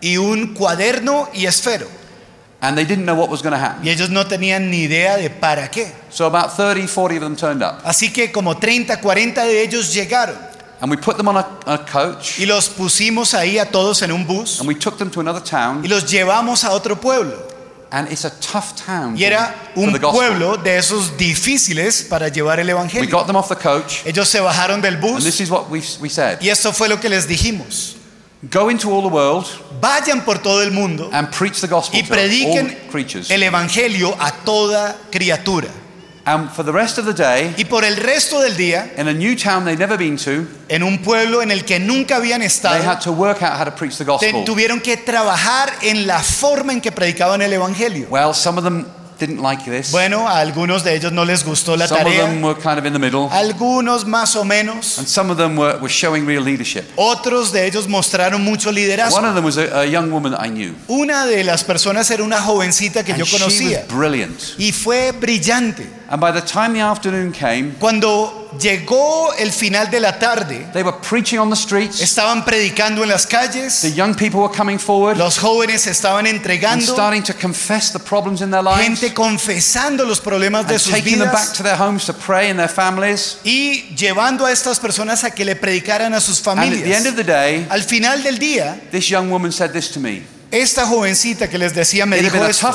y 0.00 0.16
un 0.16 0.54
cuaderno 0.54 1.28
y 1.32 1.46
esfero. 1.46 1.86
And 2.60 2.76
they 2.76 2.84
didn't 2.84 3.04
know 3.04 3.14
what 3.16 3.28
was 3.28 3.42
going 3.42 3.52
to 3.52 3.58
happen. 3.58 3.84
Y 3.84 3.90
ellos 3.90 4.10
no 4.10 4.24
tenían 4.26 4.70
ni 4.70 4.84
idea 4.84 5.16
de 5.16 5.30
para 5.30 5.68
qué. 5.70 5.92
So 6.10 6.26
about 6.26 6.56
30, 6.56 6.86
40 6.86 7.16
of 7.16 7.22
them 7.22 7.36
turned 7.36 7.62
up. 7.62 7.80
Así 7.84 8.12
que 8.12 8.30
como 8.32 8.56
30, 8.56 9.00
40 9.00 9.44
de 9.44 9.62
ellos 9.62 9.92
llegaron 9.92 10.36
And 10.80 10.90
we 10.90 10.96
put 10.96 11.16
them 11.16 11.28
on 11.28 11.36
a, 11.36 11.46
a 11.66 11.78
coach 11.86 12.40
y 12.40 12.46
los 12.46 12.68
pusimos 12.68 13.34
ahí 13.34 13.58
a 13.58 13.70
todos 13.70 14.02
en 14.02 14.10
un 14.10 14.26
bus 14.26 14.58
and 14.58 14.68
we 14.68 14.74
took 14.74 14.98
them 14.98 15.10
to 15.12 15.20
another 15.20 15.40
town 15.40 15.84
y 15.84 15.88
los 15.88 16.10
llevamos 16.10 16.64
a 16.64 16.72
otro 16.72 17.00
pueblo. 17.00 17.36
And 17.94 18.10
it's 18.10 18.24
a 18.24 18.30
tough 18.30 18.74
town 18.86 19.14
Y 19.18 19.24
era 19.24 19.54
for 19.74 19.84
un 19.84 19.92
pueblo 20.00 20.56
de 20.56 20.78
esos 20.78 21.14
difíciles 21.18 22.06
para 22.08 22.28
llevar 22.28 22.58
el 22.58 22.66
We 22.66 22.72
evangelio. 22.72 23.10
got 23.10 23.26
them 23.26 23.36
off 23.36 23.48
the 23.50 23.54
coach. 23.54 24.06
Ellos 24.06 24.28
se 24.28 24.40
bajaron 24.40 24.80
del 24.80 24.94
And 24.94 25.02
bus 25.02 25.24
this 25.24 25.40
is 25.40 25.50
what 25.50 25.68
we, 25.68 25.82
we 26.00 26.08
said 26.08 26.38
y 26.40 26.48
esto 26.48 26.72
fue 26.72 26.88
lo 26.88 26.98
que 26.98 27.08
les 27.10 27.28
dijimos. 27.28 27.96
Go 28.50 28.70
into 28.70 28.90
all 28.90 29.02
the 29.02 29.14
world 29.14 29.46
Vayan 29.80 30.24
por 30.24 30.38
todo 30.38 30.62
el 30.62 30.70
mundo 30.72 31.10
and 31.12 31.28
preach 31.30 31.60
the 31.60 31.68
gospel 31.68 32.00
y 32.00 32.02
to 32.02 32.12
all 32.14 32.18
prediquen 32.18 32.78
creatures. 32.90 33.30
el 33.30 33.42
evangelio 33.42 34.16
a 34.18 34.32
toda 34.32 34.96
criatura. 35.10 35.68
And 36.24 36.50
for 36.50 36.64
the 36.64 36.72
rest 36.72 36.98
of 36.98 37.04
the 37.04 37.12
day, 37.12 37.52
Y 37.58 37.64
por 37.64 37.84
el 37.84 37.96
resto 37.96 38.40
del 38.40 38.56
día, 38.56 38.92
in 38.96 39.08
a 39.08 39.12
new 39.12 39.34
town 39.34 39.64
they'd 39.64 39.78
never 39.78 39.98
been 39.98 40.16
to, 40.18 40.46
en 40.68 40.82
un 40.84 40.98
pueblo 40.98 41.42
en 41.42 41.50
el 41.50 41.64
que 41.64 41.80
nunca 41.80 42.16
habían 42.16 42.42
estado, 42.42 42.78
they 42.78 42.86
had 42.86 43.00
to 43.00 43.12
work 43.12 43.42
out 43.42 43.58
how 43.58 43.64
to 43.64 43.72
preach 43.72 43.98
the 43.98 44.04
gospel. 44.04 44.44
tuvieron 44.44 44.80
que 44.80 44.96
trabajar 44.96 45.72
en 45.82 46.06
la 46.06 46.20
forma 46.20 46.72
en 46.72 46.80
que 46.80 46.92
predicaban 46.92 47.42
el 47.42 47.52
evangelio. 47.52 48.06
Well, 48.08 48.34
some 48.34 48.56
of 48.56 48.62
them 48.64 48.86
didn't 49.18 49.40
like 49.40 49.64
this. 49.64 49.90
Bueno, 49.92 50.26
a 50.28 50.38
algunos 50.40 50.82
de 50.84 50.94
ellos 50.96 51.12
no 51.12 51.24
les 51.24 51.44
gustó 51.44 51.76
la 51.76 51.86
Some 51.86 52.00
of 52.00 52.06
them 52.06 52.16
tarea, 52.40 52.44
were 52.46 52.54
kind 52.60 52.78
of 52.78 52.86
in 52.86 52.92
the 52.92 52.98
middle. 52.98 53.28
algunos 53.30 54.04
más 54.06 54.34
o 54.36 54.44
menos, 54.44 54.98
And 54.98 55.06
some 55.06 55.30
of 55.30 55.38
them 55.38 55.56
were, 55.56 55.78
were 55.78 55.88
showing 55.88 56.26
real 56.26 56.42
leadership. 56.42 56.84
otros 56.96 57.52
de 57.52 57.66
ellos 57.66 57.86
mostraron 57.88 58.42
mucho 58.42 58.70
One 58.70 58.80
liderazgo. 58.80 59.18
of 59.24 59.34
them 59.34 59.44
was 59.44 59.56
a, 59.58 59.80
a 59.80 59.84
young 59.86 60.10
woman 60.10 60.32
that 60.32 60.40
I 60.44 60.48
knew. 60.50 60.74
Una 60.88 61.26
de 61.26 61.44
las 61.44 61.62
personas 61.64 62.10
era 62.10 62.22
una 62.24 62.40
jovencita 62.40 63.04
que 63.04 63.12
And 63.12 63.20
yo 63.20 63.24
she 63.26 63.38
conocía 63.38 63.78
was 63.80 63.88
brilliant. 63.88 64.54
y 64.58 64.72
fue 64.72 65.12
brillante. 65.12 65.86
And 66.10 66.20
by 66.20 66.32
the 66.32 66.42
time 66.42 66.74
the 66.74 66.80
afternoon 66.82 67.32
came, 67.32 67.72
Cuando 67.78 68.41
llegó 68.60 69.32
el 69.38 69.52
final 69.52 69.90
de 69.90 70.00
la 70.00 70.18
tarde, 70.18 70.66
they 70.72 70.82
were 70.82 70.96
preaching 71.08 71.38
on 71.38 71.50
the 71.50 71.56
streets. 71.56 72.00
estaban 72.00 72.44
predicando 72.44 73.02
en 73.02 73.08
las 73.08 73.26
The 73.26 73.36
calles, 73.36 73.94
young 73.94 74.14
people 74.14 74.40
were 74.40 74.54
coming 74.54 74.78
forward 74.78 75.16
los 75.16 75.38
jóvenes 75.38 75.86
estaban 75.86 76.26
and 76.26 76.36
entregando, 76.36 76.92
starting 76.92 77.22
to 77.22 77.34
confess 77.34 77.92
the 77.92 77.98
problems 77.98 78.40
in 78.40 78.50
their 78.50 78.62
lives 78.62 78.80
gente 79.00 79.14
confesando 79.14 80.04
los 80.04 80.20
problemas 80.20 80.66
de 80.66 80.74
and 80.74 80.80
sus 80.82 80.92
taking 80.92 81.18
them 81.18 81.30
back 81.30 81.42
vidas 81.44 81.52
to 81.56 81.62
their 81.62 81.76
homes 81.76 82.04
to 82.06 82.12
pray 82.12 82.50
in 82.50 82.56
their 82.56 82.68
families. 82.68 83.38
y 83.44 83.94
llevando 83.96 84.44
a 84.46 84.52
estas 84.52 84.78
personas 84.80 85.24
a 85.24 85.30
que 85.30 85.44
le 85.44 85.56
predicaran 85.56 86.14
a 86.14 86.20
sus 86.20 86.46
And 86.46 86.58
at 86.60 86.68
the 86.70 86.76
end 86.76 86.82
familias. 86.84 87.06
of 87.06 87.16
the 87.16 87.24
day, 87.24 87.66
Al 87.70 87.82
final 87.82 88.22
del 88.22 88.38
día, 88.38 88.80
this 88.90 89.08
young 89.08 89.30
woman 89.30 89.52
said 89.52 89.72
this 89.72 89.90
to 89.92 90.00
me. 90.00 90.22
esta 90.50 90.84
jovencita 90.86 91.48
que 91.48 91.58
les 91.58 91.74
decía 91.74 92.04
me 92.06 92.18
It 92.18 92.24
dijo 92.24 92.36
esto. 92.46 92.66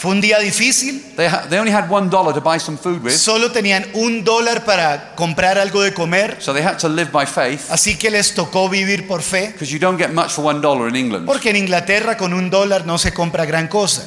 Fue 0.00 0.12
un 0.12 0.20
día 0.22 0.38
difícil, 0.38 1.02
They, 1.14 1.26
ha- 1.26 1.46
they 1.50 1.58
only 1.58 1.70
had 1.70 1.90
one 1.90 2.08
dollar 2.08 2.32
to 2.32 2.40
buy 2.40 2.58
some 2.58 2.78
food 2.78 3.02
with, 3.04 3.12
solo 3.14 3.52
tenían 3.52 3.84
un 3.92 4.24
dólar 4.24 4.64
para 4.64 5.14
comprar 5.14 5.58
algo 5.58 5.82
de 5.82 5.92
comer, 5.92 6.38
so 6.40 6.54
they 6.54 6.62
had 6.62 6.78
to 6.78 6.88
live 6.88 7.10
by 7.12 7.26
faith 7.26 7.70
así 7.70 7.96
que 7.98 8.10
les 8.10 8.32
tocó 8.34 8.70
vivir 8.70 9.06
por 9.06 9.20
fe, 9.20 9.48
because 9.52 9.70
you 9.70 9.78
don't 9.78 9.98
get 10.00 10.10
much 10.14 10.30
for 10.30 10.42
one 10.46 10.62
dollar 10.62 10.88
in 10.88 10.96
England. 10.96 11.26
porque 11.26 11.50
en 11.50 11.56
Inglaterra 11.56 12.16
con 12.16 12.32
un 12.32 12.48
dólar 12.48 12.86
no 12.86 12.96
se 12.96 13.12
compra 13.12 13.44
gran 13.44 13.68
cosa. 13.68 14.02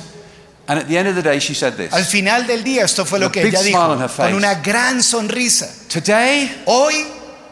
And 0.65 0.79
at 0.79 0.88
the 0.88 0.97
end 0.97 1.10
of 1.10 1.15
the 1.15 1.21
day, 1.21 1.39
she 1.39 1.53
said 1.53 1.73
Al 1.91 1.99
this 1.99 2.08
final 2.08 2.47
del 2.47 2.63
día 2.63 2.86
esto 2.86 3.06
fue 3.06 3.19
lo 3.19 3.27
A 3.27 3.32
que 3.32 3.43
big 3.43 3.53
ella 3.53 3.62
smile 3.62 3.75
on 3.77 3.97
dijo, 3.99 4.03
her 4.06 4.10
face. 4.10 4.29
con 4.32 4.34
una 4.36 4.56
gran 4.56 5.03
sonrisa. 5.03 5.67
Today, 5.89 6.63
Hoy 6.65 7.06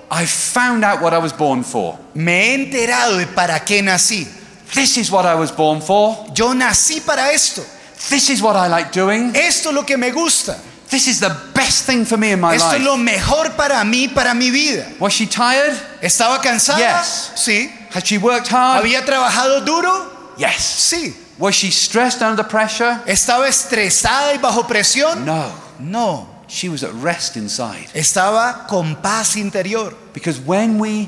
I 0.10 0.26
found 0.26 0.84
out 0.84 1.00
what 1.02 1.14
I 1.14 1.20
was 1.20 1.32
born 1.38 1.64
for. 1.64 2.00
me 2.16 2.32
he 2.32 2.54
enterado 2.56 3.18
de 3.18 3.28
para 3.28 3.60
qué 3.64 3.84
nací. 3.84 4.28
This 4.74 4.98
is 4.98 5.12
what 5.12 5.26
I 5.26 5.36
was 5.36 5.52
born 5.56 5.80
for. 5.82 6.26
Yo 6.34 6.54
nací 6.56 7.02
para 7.06 7.32
esto. 7.34 7.64
This 8.10 8.30
is 8.30 8.42
what 8.42 8.56
I 8.56 8.68
like 8.68 8.92
doing. 8.92 9.36
Esto 9.36 9.70
es 9.70 9.76
lo 9.76 9.84
que 9.84 9.98
me 9.98 10.12
gusta. 10.12 10.58
This 10.90 11.08
is 11.08 11.20
the 11.22 11.34
best 11.54 11.86
thing 11.86 12.04
for 12.04 12.18
me 12.18 12.32
in 12.34 12.42
my 12.42 12.56
Esto 12.56 12.76
es 12.76 12.84
lo 12.84 12.98
mejor 12.98 13.56
para 13.56 13.84
mí, 13.86 14.14
para 14.14 14.34
mi 14.34 14.52
vida. 14.52 14.86
Was 15.00 15.14
she 15.14 15.26
tired? 15.26 15.74
¿Estaba 16.02 16.42
cansada? 16.42 16.80
Yes. 16.80 17.32
Sí. 17.36 17.72
Had 17.94 18.04
she 18.06 18.18
worked 18.18 18.50
hard? 18.50 18.84
¿Había 18.84 19.06
trabajado 19.06 19.64
duro? 19.66 20.34
Yes. 20.38 20.58
Sí. 20.60 21.16
Was 21.38 21.56
she 21.56 21.72
stressed 21.72 22.22
under 22.22 22.44
pressure? 22.44 23.00
¿Estaba 23.06 23.48
estresada 23.48 24.34
y 24.34 24.38
bajo 24.38 24.68
presión? 24.68 25.24
No. 25.26 25.52
No. 25.80 26.28
She 26.48 26.68
was 26.68 26.84
at 26.84 26.92
rest 27.02 27.38
inside. 27.38 27.88
Estaba 27.94 28.68
con 28.68 28.98
paz 28.98 29.38
interior. 29.38 29.96
Because 30.14 30.42
when 30.42 30.78
we 30.78 31.08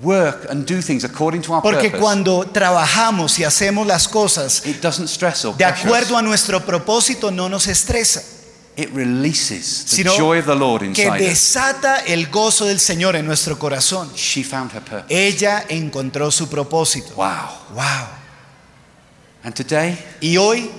work 0.00 0.46
and 0.50 0.66
do 0.66 0.82
things 0.82 1.04
according 1.04 1.40
to 1.42 1.52
our 1.54 1.62
Porque 1.62 1.84
purpose, 1.90 2.00
cuando 2.00 2.44
trabajamos 2.44 3.38
y 3.38 3.44
hacemos 3.44 3.86
las 3.86 4.06
cosas 4.08 4.64
it 4.66 4.80
doesn't 4.82 5.08
stress 5.08 5.44
or 5.44 5.56
de 5.56 5.64
pressure 5.64 5.80
us. 5.80 5.86
acuerdo 5.86 6.16
a 6.18 6.22
nuestro 6.22 6.60
propósito 6.64 7.30
no 7.30 7.48
nos 7.48 7.66
estresa, 7.66 8.22
It 8.78 8.90
releases 8.92 9.84
the 9.86 9.96
sino 9.96 10.14
joy 10.18 10.38
of 10.40 10.44
the 10.46 10.54
Lord 10.54 10.80
que 10.92 11.02
inside 11.04 11.12
us. 11.12 11.18
desata 11.28 11.96
el 12.06 12.26
gozo 12.28 12.66
del 12.66 12.78
Señor 12.78 13.16
en 13.16 13.24
nuestro 13.24 13.58
corazón. 13.58 14.12
She 14.14 14.42
found 14.44 14.70
her 14.72 14.82
purpose. 14.82 15.06
Ella 15.08 15.64
encontró 15.70 16.30
su 16.30 16.46
propósito. 16.48 17.14
Wow. 17.16 17.48
Wow. 17.74 18.08
And 19.44 19.54
today, 19.54 19.96
Y 20.20 20.36
hoy 20.36 20.70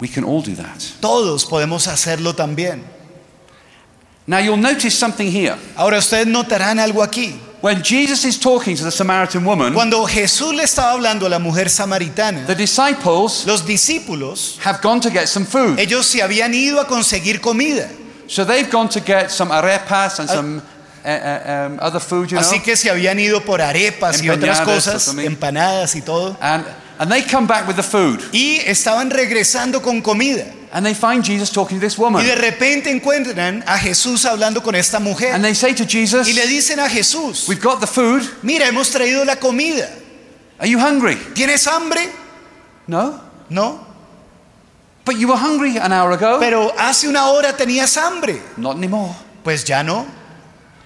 we 0.00 0.06
can 0.08 0.22
all 0.22 0.40
do 0.40 0.54
that. 0.54 0.78
todos 1.00 1.44
podemos 1.46 1.88
hacerlo 1.88 2.32
también. 2.36 2.84
Now, 4.26 4.38
you'll 4.38 4.56
notice 4.56 4.96
something 4.96 5.26
here. 5.32 5.56
Ahora 5.74 5.98
ustedes 5.98 6.28
notarán 6.28 6.78
algo 6.78 7.02
aquí. 7.02 7.40
When 7.60 7.82
Jesus 7.82 8.24
is 8.24 8.38
talking 8.38 8.74
to 8.76 8.84
the 8.84 8.90
Samaritan 8.90 9.44
woman, 9.44 9.74
Cuando 9.74 10.06
Jesús 10.06 10.54
le 10.54 10.62
estaba 10.62 10.92
hablando 10.92 11.26
a 11.26 11.28
la 11.28 11.38
mujer 11.38 11.68
samaritana, 11.68 12.46
the 12.46 12.54
disciples 12.54 13.44
los 13.46 13.66
discípulos, 13.66 14.58
have 14.64 14.80
gone 14.80 15.00
to 15.00 15.10
get 15.10 15.28
some 15.28 15.44
food. 15.44 15.78
ellos 15.78 16.06
se 16.06 16.22
habían 16.22 16.54
ido 16.54 16.80
a 16.80 16.86
conseguir 16.86 17.40
comida. 17.40 17.90
So 18.28 18.44
they've 18.44 18.70
gone 18.70 18.88
to 18.90 19.00
get 19.00 19.30
some 19.30 19.50
arepas 19.50 20.20
and 20.20 20.28
some 20.30 20.62
uh, 21.04 21.08
uh, 21.08 21.66
um, 21.66 21.78
other 21.82 22.00
food, 22.00 22.30
you 22.30 22.38
know. 22.38 22.40
Así 22.40 22.62
que 22.62 22.76
se 22.76 22.88
habían 22.88 23.18
ido 23.18 23.40
por 23.42 23.60
arepas 23.60 24.22
y 24.22 24.30
otras 24.30 24.60
Empanadas 24.60 24.84
cosas, 24.84 25.02
something. 25.02 25.26
empanadas 25.26 25.94
y 25.96 26.00
todo. 26.00 26.36
And, 26.40 26.64
and 26.98 27.10
they 27.10 27.22
come 27.22 27.46
back 27.46 27.66
with 27.66 27.76
the 27.76 27.82
food. 27.82 28.22
Y 28.32 28.60
estaban 28.64 29.10
regresando 29.10 29.82
con 29.82 30.00
comida. 30.00 30.46
And 30.72 30.86
they 30.86 30.94
find 30.94 31.24
Jesus 31.24 31.50
talking 31.50 31.80
to 31.80 31.86
this 31.86 31.98
woman. 31.98 32.22
Y 32.22 32.26
de 32.26 32.36
repente 32.36 32.90
encuentran 32.90 33.64
a 33.66 33.76
Jesús 33.78 34.24
hablando 34.24 34.62
con 34.62 34.74
esta 34.74 35.00
mujer. 35.00 35.34
And 35.34 35.44
they 35.44 35.54
say 35.54 35.74
to 35.74 35.84
Jesus, 35.84 36.28
Y 36.28 36.32
le 36.32 36.46
dicen 36.46 36.78
a 36.78 36.88
Jesús, 36.88 37.48
We've 37.48 37.60
got 37.60 37.80
the 37.80 37.86
food. 37.86 38.22
mira, 38.42 38.66
hemos 38.66 38.90
traído 38.90 39.24
la 39.24 39.36
comida. 39.36 39.88
Are 40.58 40.68
you 40.68 40.78
hungry? 40.78 41.16
¿Tienes 41.34 41.66
hambre? 41.66 42.08
No. 42.86 43.20
No. 43.48 43.86
But 45.04 45.16
you 45.16 45.28
were 45.28 45.36
hungry 45.38 45.76
an 45.76 45.92
hour 45.92 46.12
ago. 46.12 46.38
Pero 46.38 46.72
hace 46.78 47.08
una 47.08 47.30
hora 47.30 47.56
tenías 47.56 47.96
hambre. 47.96 48.40
Not 48.56 48.76
anymore. 48.76 49.14
Pues 49.42 49.64
ya 49.64 49.82
no. 49.82 50.06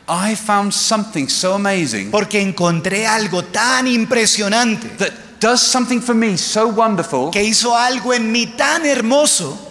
I 0.06 0.34
found 0.34 0.74
something 0.74 1.28
so 1.28 1.54
amazing 1.54 2.10
Porque 2.10 2.38
encontré 2.38 3.06
algo 3.06 3.42
tan 3.42 3.86
impresionante 3.86 4.98
that 4.98 5.12
does 5.40 5.62
something 5.62 6.00
for 6.00 6.14
me 6.14 6.36
so 6.36 6.68
wonderful, 6.68 7.30
que 7.30 7.42
hizo 7.42 7.74
algo 7.74 8.12
en 8.12 8.30
mí 8.30 8.46
tan 8.54 8.84
hermoso 8.84 9.63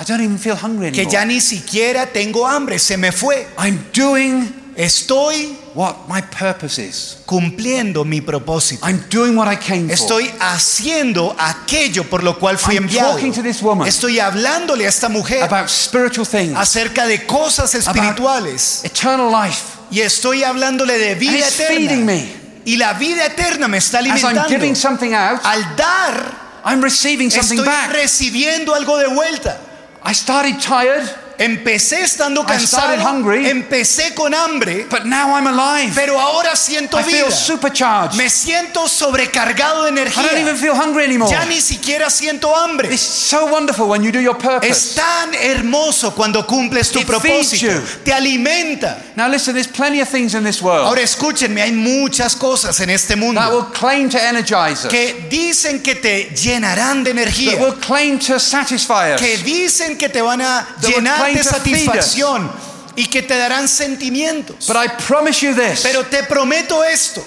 I 0.00 0.04
don't 0.04 0.22
even 0.22 0.38
feel 0.38 0.56
hungry 0.56 0.90
que 0.92 1.02
anymore. 1.02 1.12
ya 1.12 1.24
ni 1.26 1.40
siquiera 1.40 2.06
tengo 2.06 2.46
hambre. 2.46 2.78
Se 2.78 2.96
me 2.96 3.12
fue. 3.12 3.46
I'm 3.58 3.78
doing 3.92 4.54
Estoy 4.76 5.58
what 5.74 6.08
my 6.08 6.22
purpose 6.22 6.78
is. 6.78 7.18
cumpliendo 7.26 8.02
mi 8.06 8.22
propósito. 8.22 8.86
I'm 8.86 9.04
doing 9.10 9.36
what 9.36 9.46
I 9.52 9.56
came 9.56 9.88
for. 9.88 9.92
Estoy 9.92 10.30
haciendo 10.40 11.36
aquello 11.38 12.04
por 12.08 12.22
lo 12.22 12.38
cual 12.38 12.56
fui 12.56 12.76
I'm 12.76 12.84
enviado. 12.84 13.10
talking 13.12 13.32
to 13.34 13.42
this 13.42 13.60
woman 13.60 13.86
Estoy 13.86 14.18
hablándole 14.20 14.86
a 14.86 14.88
esta 14.88 15.10
mujer 15.10 15.42
about 15.42 15.68
spiritual 15.68 16.26
things, 16.26 16.56
acerca 16.56 17.06
de 17.06 17.26
cosas 17.26 17.74
espirituales. 17.74 18.80
eternal 18.84 19.30
life. 19.30 19.78
Y 19.90 20.00
estoy 20.00 20.44
hablándole 20.44 20.96
de 20.96 21.14
vida 21.16 21.44
And 21.44 21.52
feeding 21.52 21.84
eterna. 21.84 22.04
me. 22.06 22.32
Y 22.64 22.76
la 22.78 22.94
vida 22.94 23.26
eterna 23.26 23.68
me 23.68 23.76
está 23.78 23.98
As 23.98 24.06
I'm 24.06 24.12
alimentando. 24.14 24.48
giving 24.48 24.74
something 24.76 25.12
out, 25.12 25.40
Al 25.44 25.76
dar, 25.76 26.60
I'm 26.64 26.80
receiving 26.82 27.30
something 27.30 27.58
estoy 27.58 27.66
back. 27.66 27.92
recibiendo 27.92 28.74
algo 28.74 28.96
de 28.96 29.08
vuelta. 29.08 29.60
I 30.02 30.12
started 30.12 30.60
tired, 30.60 31.08
Empecé 31.40 32.02
estando 32.02 32.44
cansado, 32.44 32.94
hungry. 33.02 33.48
empecé 33.48 34.14
con 34.14 34.34
hambre, 34.34 34.86
but 34.90 35.04
now 35.06 35.34
I'm 35.34 35.46
alive. 35.46 35.92
pero 35.94 36.20
ahora 36.20 36.54
siento 36.54 37.00
I 37.00 37.02
feel 37.02 37.24
vida. 37.24 37.30
supercharged. 37.34 38.14
Me 38.16 38.28
siento 38.28 38.86
sobrecargado 38.86 39.84
de 39.84 39.90
I 39.90 39.94
don't 39.94 40.06
energía. 40.06 40.38
even 40.40 40.56
feel 40.56 40.74
hungry 40.74 41.04
anymore. 41.04 41.30
Ya 41.30 41.46
ni 41.46 41.62
siquiera 41.62 42.10
siento 42.10 42.54
hambre. 42.54 42.92
It's 42.92 43.00
so 43.00 43.46
wonderful 43.46 43.88
when 43.88 44.02
you 44.02 44.12
do 44.12 44.20
your 44.20 44.36
Es 44.36 44.42
purpose. 44.42 44.94
tan 44.96 45.32
hermoso 45.34 46.14
cuando 46.14 46.46
cumples 46.46 46.90
tu 46.92 47.00
It 47.00 47.06
propósito. 47.06 47.72
Te 48.04 48.12
alimenta. 48.12 48.98
Now 49.16 49.26
listen, 49.28 49.54
there's 49.54 49.66
plenty 49.66 50.00
of 50.02 50.08
things 50.10 50.34
in 50.34 50.44
this 50.44 50.60
world 50.60 50.86
Ahora 50.86 51.00
escúchenme, 51.00 51.62
hay 51.62 51.72
muchas 51.72 52.36
cosas 52.36 52.78
en 52.80 52.90
este 52.90 53.14
that 53.14 53.18
mundo 53.18 53.40
will 53.50 53.64
claim 53.72 54.10
to 54.10 54.18
energize 54.18 54.84
us, 54.84 54.90
que 54.90 55.26
dicen 55.30 55.82
que 55.82 55.94
te 55.94 56.30
llenarán 56.34 57.02
de 57.02 57.14
that 57.14 57.22
energía, 57.22 57.56
will 57.58 57.74
claim 57.80 58.18
to 58.18 58.38
satisfy 58.38 59.14
us. 59.14 59.20
que 59.20 59.38
dicen 59.38 59.96
que 59.96 60.10
te 60.10 60.20
van 60.20 60.42
a 60.42 60.66
llenar 60.82 61.29
us. 61.38 61.46
satisfacción 61.46 62.50
y 62.96 63.06
que 63.06 63.22
te 63.22 63.36
darán 63.36 63.68
sentimientos. 63.68 64.66
But 64.66 64.76
I 64.76 64.88
promise 65.06 65.40
you 65.44 65.54
this 65.54 65.82
Pero 65.82 66.04
te 66.04 66.22
prometo 66.24 66.82
esto, 66.84 67.24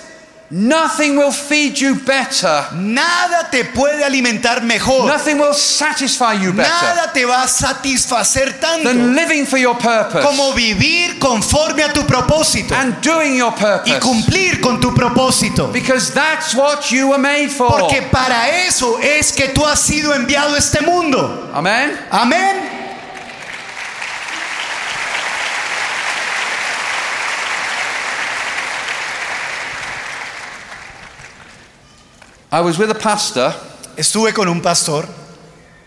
nothing 0.50 1.18
will 1.18 1.32
feed 1.32 1.76
you 1.78 1.96
better, 1.96 2.68
nada 2.74 3.50
te 3.50 3.64
puede 3.66 4.04
alimentar 4.04 4.62
mejor, 4.62 5.08
nothing 5.08 5.40
will 5.40 5.54
satisfy 5.56 6.34
you 6.34 6.52
better 6.52 6.70
nada 6.70 7.12
te 7.12 7.26
va 7.26 7.44
a 7.44 7.48
satisfacer 7.48 8.60
tanto 8.60 8.84
than 8.84 9.16
living 9.16 9.48
for 9.48 9.58
your 9.58 9.76
purpose 9.76 10.24
como 10.24 10.54
vivir 10.54 11.18
conforme 11.18 11.82
a 11.84 11.92
tu 11.92 12.06
propósito 12.06 12.76
and 12.76 13.02
doing 13.02 13.36
your 13.36 13.54
y 13.54 13.60
purpose. 13.60 14.00
cumplir 14.00 14.62
con 14.62 14.80
tu 14.80 14.94
propósito. 14.94 15.72
Because 15.72 16.14
that's 16.14 16.54
what 16.54 16.92
you 16.92 17.10
were 17.10 17.18
made 17.18 17.50
for. 17.50 17.70
Porque 17.80 18.04
para 18.12 18.50
eso 18.68 19.00
es 19.00 19.32
que 19.32 19.48
tú 19.50 19.66
has 19.66 19.80
sido 19.80 20.14
enviado 20.14 20.54
a 20.54 20.58
este 20.60 20.82
mundo. 20.82 21.50
Amen? 21.54 21.98
Amén. 22.12 22.73
I 32.54 32.62
was 32.62 32.78
with 32.78 32.92
a 32.92 32.96
pastor 32.96 33.52
Estuve 33.98 34.32
con 34.34 34.48
un 34.48 34.62
pastor 34.62 35.08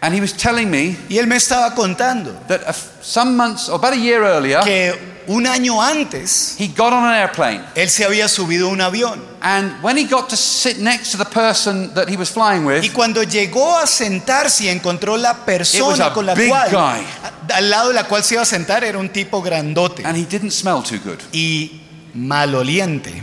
and 0.03 0.15
he 0.15 0.21
was 0.21 0.33
telling 0.37 0.69
me 0.71 0.97
y 1.09 1.17
él 1.19 1.27
me 1.27 1.37
estaba 1.37 1.75
contando 1.75 2.33
that 2.49 2.63
a 2.67 2.71
f- 2.71 2.91
some 3.03 3.37
months, 3.37 3.69
or 3.69 3.77
about 3.77 3.93
a 3.95 3.97
year 3.97 4.23
earlier, 4.23 4.61
que 4.63 4.93
un 5.29 5.45
año 5.47 5.81
antes 5.81 6.55
he 6.61 6.69
got 6.69 6.93
on 6.93 7.05
an 7.05 7.15
airplane. 7.15 7.65
él 7.75 7.89
se 7.89 8.05
había 8.05 8.29
subido 8.29 8.69
a 8.69 8.73
un 8.73 8.81
avión 8.81 9.21
And 9.41 9.81
when 9.83 9.97
he 9.97 10.05
got 10.05 10.29
to 10.31 10.37
sit 10.37 10.79
next 10.79 11.13
to 11.13 11.17
the 11.19 11.25
person 11.25 11.95
that 11.95 12.09
he 12.09 12.17
was 12.17 12.31
flying 12.31 12.65
with, 12.67 12.83
y 12.85 12.91
cuando 12.91 13.23
llegó 13.23 13.77
a 13.79 13.87
sentarse 13.87 14.65
y 14.65 14.69
encontró 14.69 15.17
la 15.17 15.35
persona 15.47 16.07
a 16.07 16.13
con 16.13 16.27
la 16.27 16.35
big 16.35 16.49
cual 16.51 16.69
guy. 16.71 17.05
a- 17.51 17.57
al 17.57 17.71
lado 17.71 17.89
de 17.89 17.95
la 17.95 18.05
cual 18.05 18.23
se 18.23 18.35
iba 18.35 18.43
a 18.43 18.47
sentar 18.47 18.85
era 18.85 18.99
un 18.99 19.09
tipo 19.09 19.41
grandote 19.41 20.05
and 20.05 20.17
he 20.17 20.25
didn't 20.27 20.51
smell 20.53 20.83
too 20.83 20.99
good. 21.05 21.19
y 21.33 21.81
maloliente. 22.15 23.23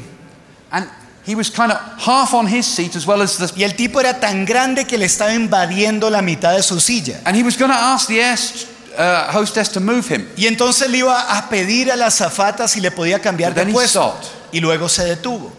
And 0.71 0.89
he 1.25 1.35
was 1.35 1.49
kind 1.49 1.71
of 1.71 1.79
half 1.99 2.33
on 2.33 2.47
his 2.47 2.65
seat 2.65 2.95
as 2.95 3.05
well 3.05 3.21
as 3.21 3.37
the. 3.37 3.51
Y 3.55 3.63
el 3.63 3.75
tipo 3.75 3.99
era 3.99 4.19
tan 4.19 4.45
grande 4.45 4.85
que 4.85 4.97
le 4.97 5.05
estaba 5.05 5.33
invadiendo 5.33 6.09
la 6.09 6.21
mitad 6.21 6.55
de 6.55 6.61
su 6.61 6.79
silla. 6.79 7.21
And 7.25 7.35
he 7.35 7.43
was 7.43 7.57
going 7.57 7.71
to 7.71 7.77
ask 7.77 8.07
the 8.07 8.19
air 8.19 8.37
uh, 8.97 9.31
hostess 9.31 9.69
to 9.69 9.79
move 9.79 10.07
him. 10.07 10.27
Y 10.35 10.47
entonces 10.47 10.89
le 10.89 10.99
iba 10.99 11.37
a 11.37 11.49
pedir 11.49 11.91
a 11.91 11.95
la 11.95 12.07
azafata 12.07 12.67
si 12.67 12.81
le 12.81 12.91
podía 12.91 13.19
cambiar 13.19 13.53
de 13.53 13.61
he 13.61 13.65
puesto. 13.67 14.15
Y 14.51 14.59
luego 14.59 14.89
se 14.89 15.05
detuvo. 15.05 15.51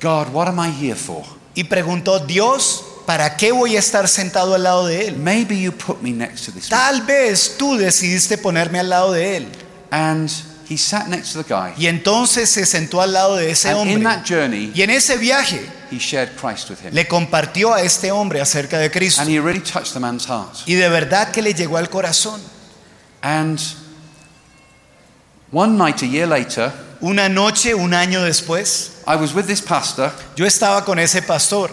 God, 0.00 0.28
what 0.32 0.48
am 0.48 0.58
I 0.58 0.70
here 0.70 0.96
for? 0.96 1.24
Y 1.54 1.64
preguntó, 1.64 2.18
Dios, 2.18 2.84
¿para 3.06 3.36
qué 3.36 3.52
voy 3.52 3.76
a 3.76 3.78
estar 3.78 4.08
sentado 4.08 4.54
al 4.54 4.64
lado 4.64 4.86
de 4.86 5.06
él? 5.08 5.16
Maybe 5.16 5.60
you 5.60 5.70
put 5.72 6.02
me 6.02 6.10
next 6.10 6.46
to 6.46 6.52
this. 6.52 6.68
Tal 6.68 7.02
vez 7.02 7.56
tú 7.56 7.76
decidiste 7.76 8.38
ponerme 8.38 8.80
al 8.80 8.88
lado 8.88 9.12
de 9.12 9.36
él. 9.36 9.48
And 9.90 10.30
he 10.68 10.76
sat 10.78 11.08
next 11.08 11.32
to 11.32 11.42
the 11.42 11.48
guy. 11.48 11.72
Y 11.76 11.86
entonces 11.86 12.48
se 12.50 12.64
sentó 12.66 13.00
al 13.02 13.12
lado 13.12 13.36
de 13.36 13.50
ese 13.50 13.68
And 13.70 13.90
in 13.90 14.02
that 14.04 14.24
journey, 14.24 14.72
Y 14.74 14.82
en 14.82 14.90
ese 14.90 15.16
viaje 15.18 15.60
he 15.90 15.98
shared 15.98 16.36
Christ 16.36 16.70
with 16.70 16.78
him. 16.80 16.94
le 16.94 17.06
compartió 17.06 17.74
a 17.74 17.82
este 17.82 18.10
hombre 18.10 18.40
acerca 18.40 18.78
de 18.78 18.90
Cristo. 18.90 19.20
And 19.20 19.30
he 19.30 19.38
really 19.40 19.60
touched 19.60 19.92
the 19.92 20.00
man's 20.00 20.26
heart. 20.26 20.56
Y 20.66 20.74
de 20.74 20.88
verdad 20.88 21.30
que 21.32 21.42
le 21.42 21.52
llegó 21.54 21.76
al 21.76 21.88
corazón. 21.88 22.40
And 23.22 23.60
one 25.50 25.76
night, 25.76 26.02
a 26.02 26.06
year 26.06 26.26
later, 26.26 26.72
Una 27.00 27.28
noche, 27.28 27.74
un 27.74 27.94
año 27.94 28.22
después, 28.22 28.92
I 29.06 29.16
was 29.16 29.34
with 29.34 29.46
this 29.46 29.60
pastor 29.60 30.12
yo 30.36 30.46
estaba 30.46 30.84
con 30.84 31.00
ese 31.00 31.20
pastor 31.22 31.68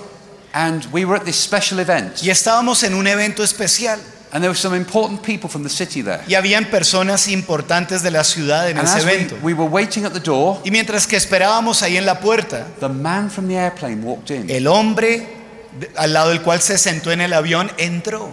and 0.54 0.86
we 0.92 1.06
were 1.06 1.16
at 1.16 1.24
this 1.26 1.36
special 1.40 1.80
event. 1.80 2.24
y 2.24 2.32
estábamos 2.32 2.82
en 2.84 2.96
un 2.96 3.06
evento 3.06 3.44
especial. 3.44 4.00
And 4.32 4.44
there 4.44 4.50
were 4.52 4.60
some 4.60 4.76
important 4.78 5.24
people 5.24 5.50
from 5.50 5.64
the 5.64 5.70
city 5.70 6.04
there. 6.04 6.22
Y 6.28 6.36
habían 6.36 6.66
personas 6.70 7.28
importantes 7.28 8.04
de 8.04 8.12
la 8.12 8.24
ciudad 8.24 8.70
en 8.70 8.78
And 8.78 8.88
ese 8.88 8.98
as 8.98 9.06
we, 9.06 9.12
evento. 9.14 9.38
we 9.42 9.54
were 9.54 9.68
waiting 9.70 10.06
at 10.06 10.14
the 10.14 10.20
door, 10.20 10.60
Y 10.64 10.70
mientras 10.72 11.08
que 11.08 11.18
esperábamos 11.18 11.82
ahí 11.82 11.98
en 11.98 12.06
la 12.06 12.20
puerta, 12.20 12.68
the 12.80 12.90
man 12.90 13.32
from 13.32 13.48
the 13.48 13.56
airplane 13.56 14.04
walked 14.04 14.30
in. 14.30 14.50
el 14.50 14.68
hombre 14.68 15.28
al 15.96 16.14
lado 16.14 16.30
del 16.30 16.42
cual 16.42 16.62
se 16.62 16.78
sentó 16.78 17.12
en 17.12 17.22
el 17.22 17.34
avión 17.34 17.72
entró. 17.78 18.32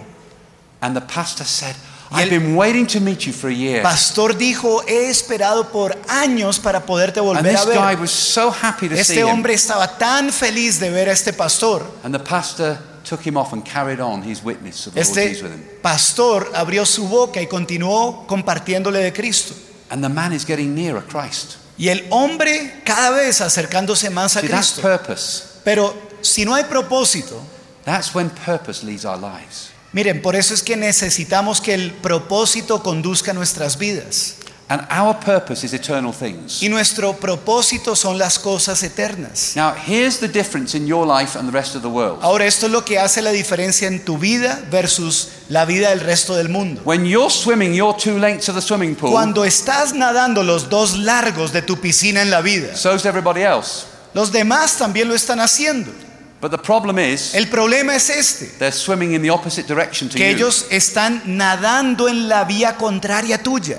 And 0.83 0.95
the 0.95 1.01
pastor 1.03 1.47
said, 1.47 1.75
Y 2.11 2.21
I've 2.23 2.31
been 2.31 2.55
waiting 2.57 2.87
to 2.89 3.01
meet 3.01 3.21
you 3.27 3.33
for 3.33 3.49
a 3.49 3.53
year. 3.55 3.83
Pastor 3.83 4.37
dijo, 4.37 4.83
he 4.87 5.09
esperado 5.11 5.73
por 5.73 5.97
años 6.09 6.59
para 6.61 6.85
poderte 6.87 7.21
And 7.21 7.29
volver 7.29 7.43
this 7.53 7.67
a 7.67 7.75
guy 7.75 7.95
was 7.99 8.11
so 8.13 8.51
happy 8.51 8.89
to 8.89 8.95
see 8.95 9.01
Este 9.01 9.21
him. 9.23 9.29
hombre 9.29 9.55
estaba 9.55 9.97
tan 9.99 10.31
feliz 10.31 10.79
de 10.79 10.91
ver 10.91 11.09
a 11.09 11.13
este 11.13 11.33
pastor. 11.33 11.85
And 12.05 12.15
the 12.15 12.23
pastor 12.23 12.79
took 13.09 13.21
him 13.27 13.37
off 13.37 13.53
and 13.53 13.65
carried 13.65 14.01
on 14.01 14.23
his 14.23 14.43
witness 14.43 14.87
of 14.87 14.95
the 14.95 15.01
Lord 15.01 15.09
Este 15.19 15.29
Jesus 15.29 15.43
with 15.45 15.53
him. 15.53 15.65
pastor 15.83 16.51
abrió 16.55 16.85
su 16.85 17.07
boca 17.09 17.41
y 17.41 17.47
continuó 17.47 18.27
compartiéndole 18.27 18.99
de 19.01 19.13
Cristo. 19.13 19.55
And 19.91 20.03
the 20.03 20.09
man 20.09 20.33
is 20.33 20.45
getting 20.45 20.75
nearer 20.75 21.03
Christ. 21.05 21.57
Y 21.79 21.89
el 21.89 22.07
hombre 22.11 22.83
cada 22.85 23.11
vez 23.11 23.41
acercándose 23.41 24.11
más 24.11 24.37
a 24.37 24.41
See, 24.41 24.49
that's 24.49 24.73
Cristo. 24.73 24.83
purpose. 24.83 25.43
Pero 25.65 25.95
si 26.23 26.45
no 26.45 26.55
hay 26.55 26.65
propósito, 26.65 27.41
That's 27.85 28.13
when 28.15 28.31
purpose 28.31 28.85
leads 28.85 29.05
our 29.05 29.17
lives. 29.19 29.71
miren, 29.93 30.21
por 30.21 30.35
eso 30.35 30.53
es 30.55 30.63
que 30.63 30.77
necesitamos 30.77 31.61
que 31.61 31.73
el 31.75 31.93
propósito 31.93 32.83
conduzca 32.83 33.33
nuestras 33.33 33.79
vidas. 33.79 34.35
And 34.69 34.85
our 34.91 35.15
purpose 35.21 35.63
is 35.65 35.73
eternal 35.75 36.13
things. 36.13 36.61
Y 36.61 36.69
nuestro 36.69 37.13
propósito 37.13 37.95
son 37.95 38.19
las 38.19 38.37
cosas 38.41 38.83
eternas. 38.83 39.53
Now, 39.55 39.73
here's 39.73 40.19
the 40.19 40.27
difference 40.27 40.77
in 40.77 40.89
your 40.89 41.07
life 41.07 41.39
and 41.39 41.49
the 41.49 41.53
rest 41.57 41.77
of 41.77 41.83
the 41.83 41.89
world. 41.89 42.19
Ahora, 42.21 42.47
esto 42.47 42.67
es 42.67 42.73
lo 42.73 42.85
que 42.85 42.99
hace 42.99 43.23
la 43.23 43.31
diferencia 43.31 43.87
en 43.87 44.05
tu 44.05 44.19
vida 44.19 44.61
versus 44.69 45.29
la 45.51 45.65
vida 45.67 45.91
del 45.91 46.01
resto 46.01 46.35
del 46.35 46.49
mundo. 46.49 46.81
When 46.85 47.05
you're 47.07 47.31
swimming 47.31 47.75
your 47.75 47.97
two 47.97 48.19
lengths 48.19 48.49
of 48.49 48.57
the 48.57 48.61
swimming 48.61 48.97
pool, 48.97 49.13
Cuando 49.13 49.45
estás 49.45 49.95
nadando 49.95 50.43
los 50.43 50.69
dos 50.69 50.97
largos 50.99 51.53
de 51.53 51.63
tu 51.63 51.77
piscina 51.81 52.21
en 52.23 52.31
la 52.31 52.41
vida, 52.41 52.75
so's 52.77 53.05
everybody 53.07 53.43
else. 53.43 53.85
los 54.15 54.33
demás 54.33 54.77
también 54.79 55.07
lo 55.07 55.15
están 55.15 55.39
haciendo. 55.39 55.93
But 56.41 56.51
the 56.51 56.59
problem 56.59 56.99
is, 56.99 57.35
El 57.37 57.47
problema 57.49 57.95
es 57.95 58.11
este, 58.11 58.47
they're 58.59 58.73
swimming 58.73 59.15
in 59.15 59.23
the 59.23 59.31
opposite 59.31 59.69
direction 59.73 60.09
to 60.09 60.17
que 60.19 60.29
you. 60.29 60.37
ellos 60.37 60.67
están 60.71 61.23
nadando 61.25 62.09
en 62.09 62.29
la 62.29 62.43
vía 62.43 62.77
contraria 62.77 63.41
tuya. 63.41 63.79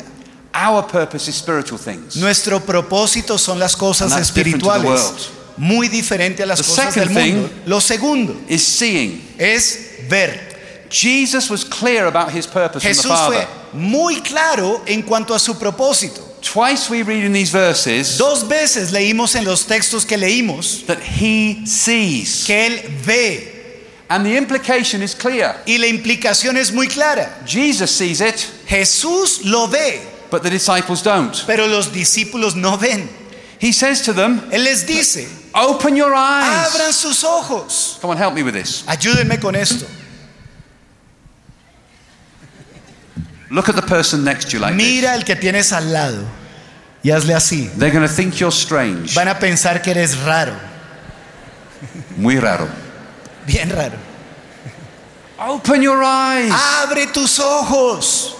Our 0.59 0.81
purpose 0.87 1.27
is 1.29 1.35
spiritual 1.35 1.77
things. 1.79 2.15
Nuestro 2.15 2.59
propósito 2.59 3.37
son 3.37 3.59
las 3.59 3.75
cosas 3.75 4.11
And 4.11 4.19
that's 4.19 4.33
different 4.33 4.61
to 4.63 4.67
the 4.69 4.73
espirituales, 4.77 5.11
world. 5.11 5.27
muy 5.57 5.87
diferente 5.87 6.41
a 6.41 6.45
las 6.47 6.59
The 6.59 6.63
cosas 6.65 6.95
del 6.95 7.07
second 7.09 7.11
mundo. 7.33 7.47
thing- 7.49 7.61
Lo 7.67 7.79
segundo 7.79 8.35
Is 8.49 8.63
seeing. 8.65 9.21
es 9.37 9.77
ver. 10.09 10.87
Jesus 10.89 11.49
was 11.49 11.63
clear 11.65 12.07
about 12.07 12.31
his 12.31 12.47
purpose 12.47 12.81
from 12.81 12.81
the 12.81 12.87
Jesús 12.87 13.11
Father. 13.11 13.45
fue 13.71 13.79
muy 13.79 14.21
claro 14.21 14.81
en 14.87 15.01
cuanto 15.03 15.35
a 15.35 15.39
su 15.39 15.53
propósito. 15.59 16.21
Twice 16.41 16.89
we 16.89 17.03
read 17.03 17.25
in 17.25 17.33
these 17.33 17.51
verses 17.51 18.17
Dos 18.17 18.47
veces 18.47 18.91
leímos 18.91 19.35
en 19.35 19.43
los 19.43 19.65
textos 19.65 20.05
que 20.05 20.17
leímos 20.17 20.85
that 20.87 20.99
he 21.01 21.61
sees. 21.65 22.45
que 22.45 22.65
Él 22.67 22.81
ve 23.05 23.53
And 24.09 24.23
the 24.25 24.37
implication 24.37 25.03
is 25.03 25.13
clear. 25.13 25.61
y 25.65 25.77
la 25.77 25.87
implicación 25.87 26.55
es 26.57 26.71
muy 26.71 26.87
clara. 26.87 27.41
Jesus 27.45 27.91
sees 27.91 28.21
it, 28.21 28.35
Jesús 28.67 29.41
lo 29.43 29.67
ve, 29.67 30.01
but 30.29 30.43
the 30.43 30.49
disciples 30.49 31.01
don't. 31.01 31.43
pero 31.47 31.67
los 31.67 31.89
discípulos 31.91 32.55
no 32.55 32.77
ven. 32.77 33.07
He 33.59 33.71
says 33.71 34.01
to 34.03 34.13
them, 34.13 34.41
Él 34.51 34.63
les 34.63 34.83
dice, 34.85 35.27
Open 35.55 35.95
your 35.95 36.13
eyes. 36.13 36.73
abran 36.75 36.93
sus 36.93 37.23
ojos. 37.23 37.97
Come 38.01 38.11
on, 38.11 38.17
help 38.17 38.33
me 38.35 38.43
with 38.43 38.53
this. 38.53 38.83
Ayúdenme 38.87 39.41
con 39.41 39.55
esto. 39.55 39.85
Look 43.49 43.69
at 43.69 43.75
the 43.75 43.81
person 43.81 44.23
next 44.23 44.45
to 44.49 44.57
you 44.57 44.59
like. 44.59 44.75
Mira 44.75 45.13
el 45.15 45.23
que 45.23 45.35
tienes 45.35 45.71
al 45.71 45.91
lado. 45.91 46.25
y 47.03 47.09
hazle 47.11 47.33
así. 47.33 47.69
They're 47.77 47.91
going 47.91 48.05
to 48.07 48.13
think 48.13 48.39
you're 48.39 48.51
strange. 48.51 49.13
Van 49.15 49.27
a 49.29 49.35
pensar 49.35 49.81
que 49.81 49.91
eres 49.91 50.17
raro, 50.25 50.53
Muy 52.17 52.37
raro. 52.39 52.67
bien 53.45 53.69
raro. 53.69 53.97
Open 55.39 55.81
your 55.81 56.03
eyes. 56.03 56.51
Abre 56.51 57.07
tus 57.13 57.39
ojos. 57.39 58.35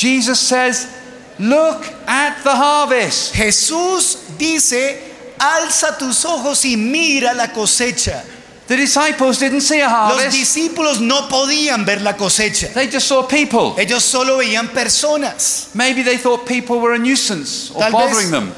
Jesus 0.00 0.40
says, 0.40 0.88
Look 1.38 1.84
at 2.06 2.42
the 2.42 2.54
harvest. 2.54 3.34
Jesús 3.34 4.16
dice, 4.38 4.98
alza 5.38 5.98
tus 5.98 6.24
ojos 6.24 6.64
y 6.64 6.76
mira 6.76 7.34
la 7.34 7.48
cosecha. 7.48 8.24
The 8.66 8.76
disciples 8.76 9.38
didn't 9.38 9.60
see 9.60 9.80
a 9.80 9.88
harvest. 9.88 10.24
Los 10.24 10.34
discípulos 10.34 11.00
no 11.00 11.28
podían 11.28 11.84
ver 11.84 12.00
la 12.00 12.14
cosecha. 12.14 12.72
they 12.72 12.88
just 12.88 13.08
saw 13.08 13.26
people. 13.26 13.74
Ellos 13.78 14.02
solo 14.02 14.38
veían 14.38 14.68
personas. 14.68 15.70
Maybe 15.74 16.02
they 16.02 16.16
thought 16.16 16.46
people 16.46 16.80
were 16.80 16.94
a 16.94 16.98
nuisance 16.98 17.70
or 17.70 17.80
Tal 17.80 17.92
bothering 17.92 18.30
them. 18.30 18.52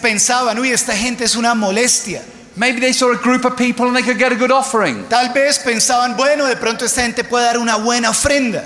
pensaban, 0.00 0.58
uy, 0.60 0.70
esta 0.70 0.92
gente 0.94 1.24
es 1.24 1.34
una 1.34 1.54
molestia. 1.54 2.22
Maybe 2.56 2.78
they 2.78 2.92
saw 2.92 3.10
a 3.12 3.16
group 3.16 3.44
of 3.44 3.56
people 3.56 3.86
and 3.86 3.96
they 3.96 4.02
could 4.02 4.18
get 4.18 4.30
a 4.30 4.36
good 4.36 4.52
offering. 4.52 5.08
Tal 5.08 5.32
vez 5.32 5.58
pensaban, 5.58 6.16
bueno, 6.16 6.46
de 6.46 6.54
pronto 6.54 6.84
esta 6.84 7.02
gente 7.02 7.24
puede 7.24 7.46
dar 7.46 7.58
una 7.58 7.76
buena 7.78 8.10
ofrenda. 8.10 8.64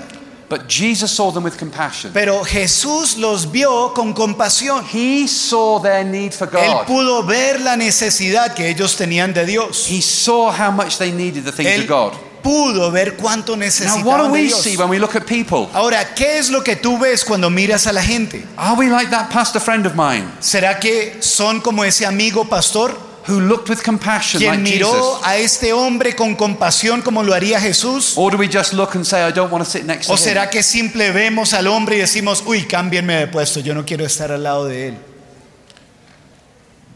But 0.49 0.67
Jesus 0.67 1.11
saw 1.11 1.31
them 1.31 1.43
with 1.43 1.57
compassion. 1.57 2.11
Pero 2.11 2.43
Jesús 2.43 3.17
los 3.17 3.51
vio 3.51 3.93
con 3.93 4.13
compasión. 4.13 4.83
He 4.91 5.27
saw 5.27 5.79
their 5.79 6.03
need 6.03 6.33
for 6.33 6.47
God. 6.49 6.63
Él 6.63 6.85
pudo 6.87 7.23
ver 7.23 7.61
la 7.61 7.75
necesidad 7.75 8.55
que 8.55 8.67
ellos 8.67 8.95
tenían 8.97 9.31
de 9.33 9.45
Dios. 9.45 9.87
He 9.87 10.01
saw 10.01 10.51
how 10.51 10.71
much 10.71 10.97
they 10.97 11.11
needed 11.11 11.43
the 11.45 11.51
things 11.51 11.69
Él 11.69 11.81
of 11.83 11.87
God. 11.87 12.13
pudo 12.41 12.89
ver 12.89 13.15
cuánto 13.15 13.55
necesitaban 13.55 14.03
Now, 14.03 14.09
what 14.11 14.17
do 14.17 14.23
necesitaban 14.23 14.31
de 14.31 14.33
we 14.33 14.47
Dios. 14.47 14.63
see 14.63 14.77
when 14.77 14.89
we 14.89 14.97
look 14.97 15.15
at 15.15 15.27
people? 15.27 15.69
Ahora, 15.73 16.15
¿qué 16.15 16.39
es 16.39 16.49
lo 16.49 16.63
que 16.63 16.75
tú 16.75 16.97
ves 16.97 17.23
cuando 17.23 17.49
miras 17.49 17.85
a 17.85 17.93
la 17.93 18.01
gente? 18.01 18.43
Are 18.57 18.75
we 18.75 18.89
like 18.89 19.11
that 19.11 19.29
pastor 19.29 19.61
friend 19.61 19.85
of 19.85 19.93
mine 19.95 20.25
¿Será 20.39 20.79
que 20.79 21.17
son 21.21 21.59
como 21.61 21.83
ese 21.83 22.05
amigo 22.05 22.45
pastor 22.45 23.08
who 23.29 23.39
looked 23.39 23.69
with 23.69 23.81
compassion 23.83 24.39
quien 24.39 24.51
like 24.51 24.63
miró 24.63 24.91
Jesus? 24.91 25.21
a 25.23 25.37
este 25.37 25.71
hombre 25.73 26.15
con 26.15 26.35
compasión 26.35 27.01
como 27.01 27.23
lo 27.23 27.33
haría 27.33 27.59
Jesús? 27.59 28.13
Or 28.17 28.31
do 28.31 28.37
we 28.37 28.47
just 28.47 28.73
look 28.73 28.95
and 28.95 29.05
say, 29.05 29.27
I 29.27 29.31
don't 29.31 29.51
want 29.51 29.63
to 29.63 29.69
sit 29.69 29.85
next 29.85 30.07
to 30.07 30.13
¿O 30.13 30.15
him? 30.15 30.21
será 30.21 30.49
que 30.49 30.63
simple 30.63 31.11
vemos 31.11 31.53
al 31.53 31.67
hombre 31.67 31.97
y 31.97 31.99
decimos, 31.99 32.43
uy, 32.45 32.63
cámbienme 32.63 33.15
de 33.15 33.27
puesto, 33.27 33.59
yo 33.59 33.73
no 33.73 33.85
quiero 33.85 34.05
estar 34.05 34.31
al 34.31 34.43
lado 34.43 34.65
de 34.65 34.89
él? 34.89 34.97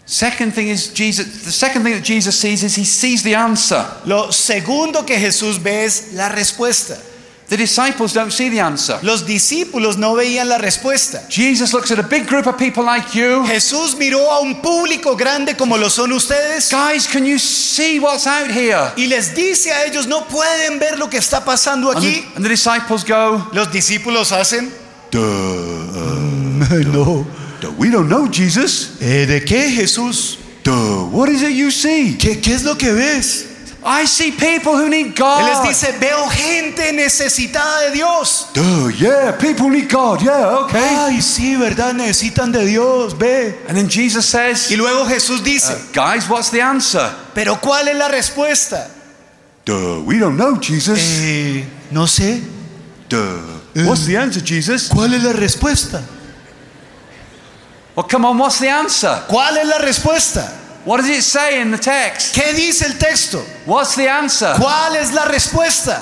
Second 0.06 0.54
thing 0.54 0.68
is 0.68 0.94
Jesus. 0.94 1.44
The 1.46 1.52
second 1.52 1.84
thing 1.84 1.94
that 1.94 2.04
Jesus 2.04 2.36
sees 2.38 2.62
is 2.64 2.76
he 2.76 2.84
sees 2.84 3.24
the 3.24 3.36
answer. 3.36 3.86
Lo 4.06 4.32
segundo 4.32 5.06
que 5.06 5.18
Jesús 5.18 5.64
ve 5.64 5.86
es 5.86 6.14
la 6.14 6.28
respuesta. 6.28 6.98
The 7.50 7.58
disciples 7.58 8.14
don't 8.14 8.32
see 8.32 8.50
the 8.50 8.62
answer. 8.62 8.98
Los 9.04 9.26
discípulos 9.28 9.98
no 9.98 10.16
veían 10.16 10.48
la 10.50 10.58
respuesta. 10.58 11.22
Jesus 11.30 11.74
looks 11.74 11.92
at 11.92 12.00
a 12.00 12.04
big 12.04 12.26
group 12.26 12.48
of 12.48 12.58
people 12.58 12.84
like 12.84 13.14
you. 13.14 13.44
Jesús 13.46 13.96
miró 13.96 14.32
a 14.32 14.40
un 14.40 14.62
público 14.62 15.16
grande 15.16 15.56
como 15.56 15.78
lo 15.78 15.90
son 15.90 16.14
ustedes 16.14 16.70
Guys, 16.72 17.06
can 17.06 17.26
you 17.26 17.38
see 17.38 18.00
what's 18.00 18.26
out 18.26 18.50
here? 18.50 18.92
y 18.96 19.08
les 19.08 19.36
dice 19.36 19.72
a 19.72 19.86
ellos, 19.86 20.08
no 20.08 20.26
pueden 20.28 20.80
ver 20.80 20.98
lo 20.98 21.10
que 21.10 21.18
está 21.18 21.44
pasando 21.46 21.92
And 21.92 22.02
the, 22.02 22.08
aquí. 22.08 22.26
and 22.36 22.44
the 22.46 22.50
disciples 22.50 23.04
go, 23.04 23.46
Los 23.52 23.72
discípulos 23.72 24.32
hacen, 24.32 24.72
Duh, 25.12 25.20
no, 26.92 27.26
duh, 27.62 27.72
we 27.78 27.90
don't 27.90 28.08
know, 28.08 28.28
Jesus. 28.32 28.98
Eh, 29.02 29.26
¿de 29.28 29.44
qué 29.46 29.70
Jesús? 29.70 30.38
Duh, 30.64 31.10
what 31.12 31.30
is 31.30 31.42
it 31.44 31.52
you 31.52 31.70
see? 31.72 32.16
¿Qué, 32.18 32.40
¿Qué 32.42 32.54
es 32.54 32.64
lo 32.64 32.76
que 32.78 32.92
ves? 32.94 33.48
I 33.86 34.06
see 34.06 34.32
people 34.32 34.74
who 34.74 34.90
need 34.90 35.16
God. 35.16 35.42
Él 35.42 35.48
les 35.48 35.70
dice, 35.70 35.92
veo 36.00 36.30
gente 36.30 36.94
necesitada 36.94 37.82
de 37.82 37.92
Dios. 37.92 38.48
Duh, 38.54 38.90
yeah, 38.90 39.32
people 39.38 39.70
need 39.70 39.90
God. 39.90 40.22
Yeah, 40.22 40.60
okay. 40.64 40.80
Ay, 40.80 41.22
sí, 41.22 41.56
¿verdad? 41.58 41.94
Necesitan 41.94 42.52
de 42.52 42.66
Dios, 42.66 43.14
ve. 43.18 43.60
And 43.68 43.78
then 43.78 43.90
Jesus 43.90 44.26
says, 44.26 44.72
Y 44.72 44.76
luego 44.76 45.06
Jesús 45.06 45.44
dice, 45.44 45.74
Guys, 45.94 46.30
what's 46.30 46.50
the 46.50 46.62
answer? 46.62 47.12
pero 47.34 47.60
¿cuál 47.60 47.88
es 47.88 47.96
la 47.96 48.08
respuesta? 48.08 48.90
Duh, 49.66 50.04
we 50.06 50.18
don't 50.18 50.38
know, 50.38 50.58
Jesus. 50.60 51.00
Eh, 51.00 51.66
no 51.92 52.06
sé. 52.08 52.42
Duh. 53.10 53.62
What's 53.86 54.06
the 54.06 54.18
answer, 54.18 54.42
Jesus? 54.42 54.90
¿Cuál 54.90 55.14
es 55.14 55.24
la 55.24 55.34
respuesta? 55.34 56.02
Well, 57.96 58.08
come 58.08 58.26
on, 58.26 58.38
what's 58.38 58.60
the 58.60 58.70
answer? 58.70 59.24
¿Cuál 59.28 59.58
es 59.58 59.68
la 59.68 59.78
respuesta? 59.80 60.63
What 60.86 60.98
does 60.98 61.10
it 61.10 61.24
say 61.24 61.62
in 61.62 61.72
the 61.72 61.78
text? 61.78 62.36
¿Qué 62.36 62.54
dice 62.54 62.86
el 62.86 62.98
texto? 62.98 63.44
What's 63.66 63.96
the 63.96 64.10
answer? 64.10 64.54
¿Cuál 64.58 64.96
es 64.98 65.14
la 65.14 65.26
respuesta? 65.26 66.02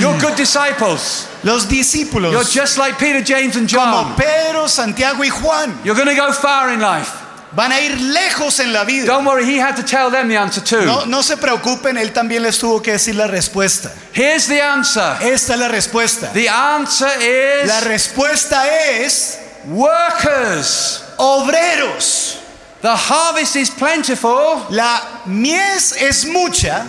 You're 0.00 0.18
good 0.20 0.36
disciples. 0.36 1.26
Los 1.42 1.66
discípulos. 1.66 2.32
You're 2.32 2.44
just 2.44 2.78
like 2.78 2.98
Peter, 2.98 3.22
James, 3.22 3.56
and 3.56 3.68
John. 3.68 3.92
como 3.92 4.08
John. 4.08 4.16
Pedro, 4.16 4.66
Santiago 4.68 5.22
y 5.22 5.30
Juan, 5.30 5.80
You're 5.84 5.94
going 5.94 6.08
to 6.08 6.16
go 6.16 6.32
far 6.32 6.72
in 6.72 6.80
life. 6.80 7.10
van 7.52 7.72
a 7.72 7.80
ir 7.80 7.98
lejos 7.98 8.60
en 8.60 8.72
la 8.72 8.84
vida. 8.84 9.06
Don't 9.06 9.24
worry, 9.24 9.44
he 9.44 9.56
had 9.56 9.74
to 9.76 9.82
tell 9.82 10.10
them 10.10 10.28
the 10.28 10.36
answer 10.36 10.60
too. 10.62 10.84
No, 10.84 11.04
no 11.06 11.22
se 11.22 11.36
preocupen, 11.36 11.96
él 11.96 12.12
también 12.12 12.42
les 12.42 12.58
tuvo 12.58 12.82
que 12.82 12.92
decir 12.92 13.14
la 13.14 13.26
respuesta. 13.26 13.90
Here's 14.12 14.46
the 14.48 14.60
answer. 14.60 15.16
Esta 15.22 15.54
es 15.54 15.58
la 15.60 15.68
respuesta. 15.68 16.30
The 16.32 16.48
answer 16.48 17.08
is 17.20 17.68
La 17.68 17.78
is 17.78 17.84
respuesta 17.84 18.66
es 18.68 19.38
workers. 19.68 21.02
obreros. 21.18 22.36
The 22.80 22.94
harvest 22.94 23.56
is 23.56 23.70
plentiful, 23.70 24.64
La 24.70 25.00
mies 25.26 25.92
es 26.00 26.24
mucha, 26.24 26.88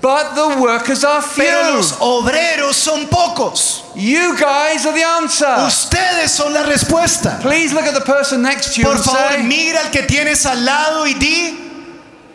but 0.00 0.34
the 0.34 0.60
workers 0.62 1.04
are 1.04 1.22
pero 1.36 1.74
los 1.76 1.92
few. 1.92 2.06
obreros 2.06 2.74
son 2.74 3.06
pocos. 3.06 3.82
You 3.94 4.34
guys 4.38 4.86
are 4.86 4.94
the 4.94 5.02
answer. 5.04 5.46
Ustedes 5.66 6.30
son 6.30 6.54
la 6.54 6.62
respuesta. 6.62 7.38
Please 7.42 7.74
look 7.74 7.84
at 7.84 7.92
the 7.94 8.00
person 8.00 8.40
next 8.42 8.74
to 8.74 8.80
you 8.80 8.86
Por 8.86 8.96
favor, 8.96 9.32
say, 9.36 9.42
mira 9.42 9.80
al 9.84 9.90
que 9.90 10.02
tienes 10.06 10.46
al 10.46 10.64
lado 10.64 11.04
y 11.06 11.12
di 11.18 11.58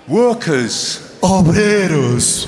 workers. 0.08 1.00
obreros. 1.24 2.48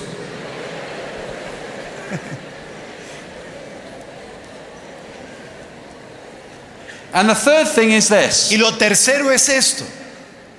And 7.13 7.29
the 7.29 7.35
third 7.35 7.67
thing 7.67 7.91
is 7.91 8.09
this. 8.09 8.51
Y 8.51 8.57
lo 8.57 8.71
tercero 8.71 9.31
es 9.31 9.47
esto. 9.47 9.85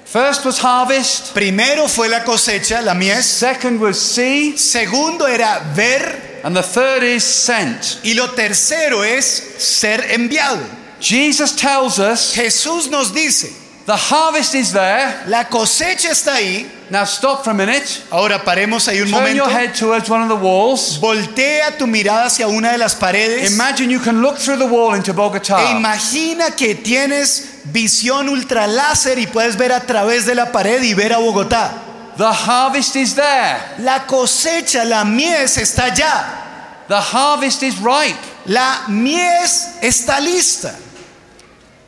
First 0.05 0.44
was 0.44 0.59
harvest. 0.59 1.34
Primero 1.34 1.88
fue 1.88 2.09
la 2.09 2.20
cosecha, 2.20 2.80
la 2.80 2.94
mies. 2.94 3.24
Second 3.24 3.80
was 3.80 4.00
see. 4.00 4.57
Segundo 4.57 5.26
era 5.26 5.61
ver. 5.74 6.40
And 6.44 6.55
the 6.55 6.62
third 6.62 7.02
is 7.02 7.24
sent. 7.24 7.98
Y 8.05 8.14
lo 8.14 8.28
tercero 8.28 9.02
es 9.02 9.24
ser 9.59 10.02
enviado. 10.12 10.64
Jesus 11.00 11.57
tells 11.57 11.98
us 11.98 12.34
Jesús 12.34 12.88
nos 12.88 13.12
dice, 13.12 13.52
the 13.87 13.97
harvest 13.97 14.55
is 14.55 14.72
there. 14.72 15.24
la 15.26 15.45
cosecha 15.49 16.11
está 16.11 16.35
ahí. 16.35 16.70
Now 16.91 17.05
stop 17.05 17.45
for 17.45 17.51
a 17.51 17.55
minute. 17.55 17.85
Ahora 18.11 18.43
paremos 18.45 18.87
ahí 18.89 19.01
un 19.01 19.11
Turn 19.11 19.20
momento. 19.20 19.45
your 19.45 19.51
head 19.51 19.74
towards 19.74 20.09
one 20.09 20.22
of 20.22 20.28
the 20.28 20.35
walls. 20.37 20.99
Voltea 21.01 21.76
tu 21.78 21.87
mirada 21.87 22.26
hacia 22.26 22.47
una 22.47 22.72
de 22.72 22.78
las 22.78 22.95
paredes. 22.95 23.51
Imagine 23.53 23.91
you 23.91 24.01
can 24.01 24.20
look 24.20 24.37
through 24.39 24.59
the 24.59 24.66
wall 24.66 24.95
into 24.95 25.11
E 25.11 25.14
Bogota. 25.14 25.70
imagina 25.70 26.51
que 26.57 26.74
tienes 26.74 27.61
visión 27.64 28.28
ultraláser 28.28 29.18
y 29.18 29.26
puedes 29.26 29.57
ver 29.57 29.72
a 29.72 29.80
través 29.80 30.26
de 30.26 30.35
la 30.35 30.53
pared 30.53 30.82
y 30.82 30.95
ver 30.95 31.12
a 31.12 31.18
Bogotá. 31.18 31.72
The 32.16 32.24
harvest 32.32 32.95
is 32.97 33.14
there. 33.14 33.59
La 33.78 34.07
cosecha, 34.07 34.85
la 34.85 35.05
mies 35.05 35.57
está 35.59 35.87
allá. 35.87 36.87
The 36.87 37.01
harvest 37.01 37.62
is 37.62 37.76
ripe. 37.78 38.18
La 38.47 38.85
mies 38.89 39.70
está 39.82 40.20
lista. 40.20 40.74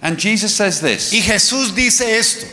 And 0.07 0.17
Jesus 0.17 0.55
says 0.55 0.81
this 0.81 1.13
Y 1.13 1.21
Jesús 1.21 1.75
dice 1.75 2.03
esto. 2.03 2.47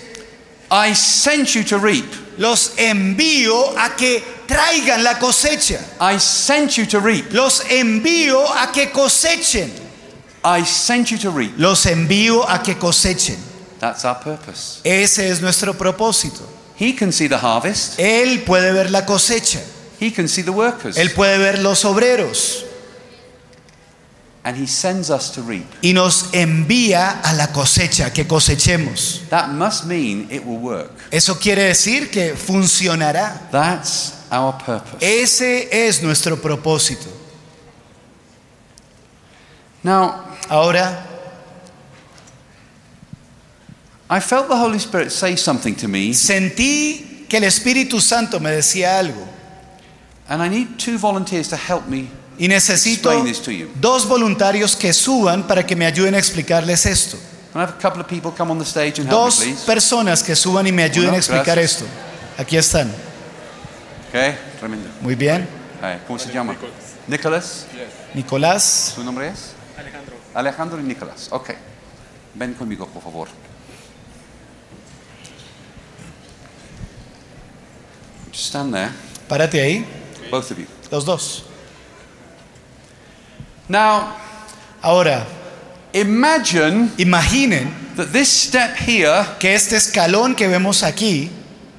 I 0.72 0.94
sent 0.94 1.54
you 1.54 1.64
to 1.66 1.78
reap. 1.78 2.06
Los 2.40 2.76
envío 2.78 3.78
a 3.78 3.96
que 3.96 4.24
traigan 4.48 5.04
la 5.04 5.20
cosecha. 5.20 5.80
I 6.02 6.18
sent 6.18 6.80
you 6.80 6.88
to 6.88 7.00
reap. 7.00 7.32
Los 7.32 7.62
envío 7.66 8.44
a 8.44 8.72
que 8.74 8.88
cosechen. 8.88 9.70
I 10.44 10.64
sent 10.64 11.12
you 11.12 11.20
to 11.20 11.30
reap. 11.30 11.54
Los 11.58 11.86
envío 11.86 12.44
a 12.44 12.58
que 12.64 12.74
cosechen. 12.74 13.38
That's 13.78 14.04
our 14.04 14.16
purpose. 14.16 14.82
Ese 14.84 15.20
es 15.20 15.40
nuestro 15.40 15.74
propósito. 15.74 16.42
He 16.76 16.94
can 16.94 17.12
see 17.12 17.28
the 17.28 17.38
harvest, 17.38 18.00
Él 18.00 18.44
puede 18.44 18.74
ver 18.74 18.90
la 18.90 19.06
cosecha. 19.06 19.62
He 20.00 20.10
can 20.10 20.28
see 20.28 20.42
the 20.42 20.52
workers, 20.52 20.98
Él 20.98 21.14
puede 21.14 21.38
ver 21.38 21.60
los 21.60 21.86
obreros. 21.86 22.66
And 24.46 24.58
He 24.58 24.68
sends 24.68 25.10
us 25.10 25.32
to 25.32 25.42
reap. 25.42 25.66
Y 25.82 25.94
nos 25.94 26.30
envía 26.34 27.22
a 27.24 27.34
la 27.34 27.48
cosecha, 27.48 28.12
que 28.14 28.26
cosechemos. 28.26 29.28
That 29.30 29.50
must 29.50 29.86
mean 29.86 30.28
it 30.30 30.46
will 30.46 30.60
work. 30.60 30.92
Eso 31.12 31.36
quiere 31.36 31.64
decir 31.64 32.10
que 32.12 32.36
funcionará. 32.36 33.50
That's 33.52 34.14
our 34.32 34.54
purpose. 34.54 34.98
Ese 35.02 35.70
es 35.72 36.02
nuestro 36.04 36.38
propósito. 36.38 37.08
Now, 39.84 40.26
Ahora, 40.50 41.06
I 44.10 44.20
felt 44.20 44.48
the 44.50 44.56
Holy 44.58 44.78
Spirit 44.80 45.12
say 45.12 45.36
something 45.36 45.74
to 45.76 45.88
me, 45.88 46.14
sentí 46.14 47.26
que 47.30 47.38
el 47.38 47.46
Espíritu 47.46 48.00
Santo 48.02 48.40
me 48.40 48.52
decía 48.52 49.00
algo. 49.00 49.28
and 50.30 50.42
I 50.42 50.48
need 50.48 50.80
two 50.80 50.98
volunteers 50.98 51.50
to 51.50 51.58
help 51.58 51.88
me 51.88 52.10
Y 52.38 52.48
necesito 52.48 53.12
explain 53.12 53.26
this 53.32 53.42
to 53.42 53.52
you. 53.52 53.70
dos 53.76 54.08
voluntarios 54.08 54.76
que 54.76 54.92
suban 54.94 55.46
para 55.48 55.66
que 55.66 55.76
me 55.76 55.86
ayuden 55.86 56.16
a 56.16 56.18
explicarles 56.18 56.86
esto. 56.86 57.18
Can 57.54 57.62
I 57.62 57.66
have 57.66 57.76
a 57.78 57.82
couple 57.82 58.02
of 58.02 58.08
people 58.08 58.32
come 58.36 58.52
on 58.52 58.58
the 58.58 58.66
stage 58.66 59.00
and 59.00 59.08
help 59.08 59.26
Dos 59.26 59.44
personas 59.66 60.24
que 60.24 60.36
suban 60.36 60.66
y 60.66 60.72
me 60.72 60.84
ayuden 60.84 61.10
Uno, 61.10 61.16
a 61.16 61.20
explicar 61.20 61.58
gracias. 61.58 61.82
esto. 61.84 61.86
Aquí 62.38 62.58
están. 62.58 62.92
Okay, 64.10 64.36
tremendo. 64.60 64.90
Muy 65.02 65.16
bien. 65.16 65.48
¿Cómo 66.08 66.18
se 66.18 66.32
llama? 66.32 66.56
Nicholas. 67.08 67.66
Nicolás. 68.14 68.94
¿Su 68.96 69.04
nombre 69.04 69.28
es? 69.30 69.52
Alejandro. 69.78 70.16
Alejandro 70.34 70.80
y 70.80 70.84
Nicolás. 70.84 71.28
Ok. 71.30 71.52
Ven 72.36 72.54
conmigo, 72.56 72.88
por 72.88 73.04
favor. 73.04 73.28
Stand 78.34 78.74
there, 78.74 78.90
Párate 79.28 79.62
ahí. 79.62 79.86
both 80.32 80.50
of 80.52 80.58
you. 80.58 80.66
Los 80.90 81.06
dos. 81.06 81.46
Now, 83.68 84.16
Ahora, 84.82 85.26
imagine 85.94 86.90
imaginen 86.98 87.74
that 87.96 88.08
this 88.12 88.28
step 88.30 88.76
here 88.76 89.26
que 89.40 89.54
este 89.56 89.78
escalón 89.78 90.36
que 90.36 90.48
vemos 90.48 90.84
aquí 90.84 91.30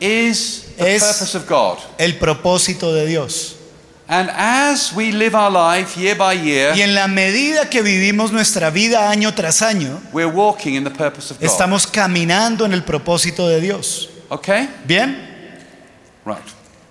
is 0.00 0.64
the 0.78 0.94
Es- 0.96 1.02
purpose 1.02 1.34
of 1.36 1.46
God. 1.46 1.78
el 1.98 2.14
propósito 2.18 2.94
de 2.94 3.06
Dios. 3.06 3.56
And 4.06 4.30
as 4.30 4.92
we 4.92 5.12
live 5.12 5.34
our 5.34 5.50
life 5.50 5.98
year 6.00 6.14
by 6.16 6.34
year, 6.34 6.74
Y 6.76 6.82
en 6.82 6.94
la 6.94 7.08
medida 7.08 7.68
que 7.70 7.82
vivimos 7.82 8.32
nuestra 8.32 8.70
vida 8.70 9.10
año 9.10 9.34
tras 9.34 9.62
año, 9.62 10.00
we're 10.12 10.30
walking 10.30 10.74
in 10.74 10.84
the 10.84 10.90
purpose 10.90 11.30
of 11.32 11.38
God. 11.40 11.46
estamos 11.46 11.86
caminando 11.86 12.64
en 12.66 12.72
el 12.72 12.84
propósito 12.84 13.48
de 13.48 13.60
Dios. 13.60 14.08
Okay? 14.30 14.68
¿Bien? 14.86 15.16
Right. 16.24 16.38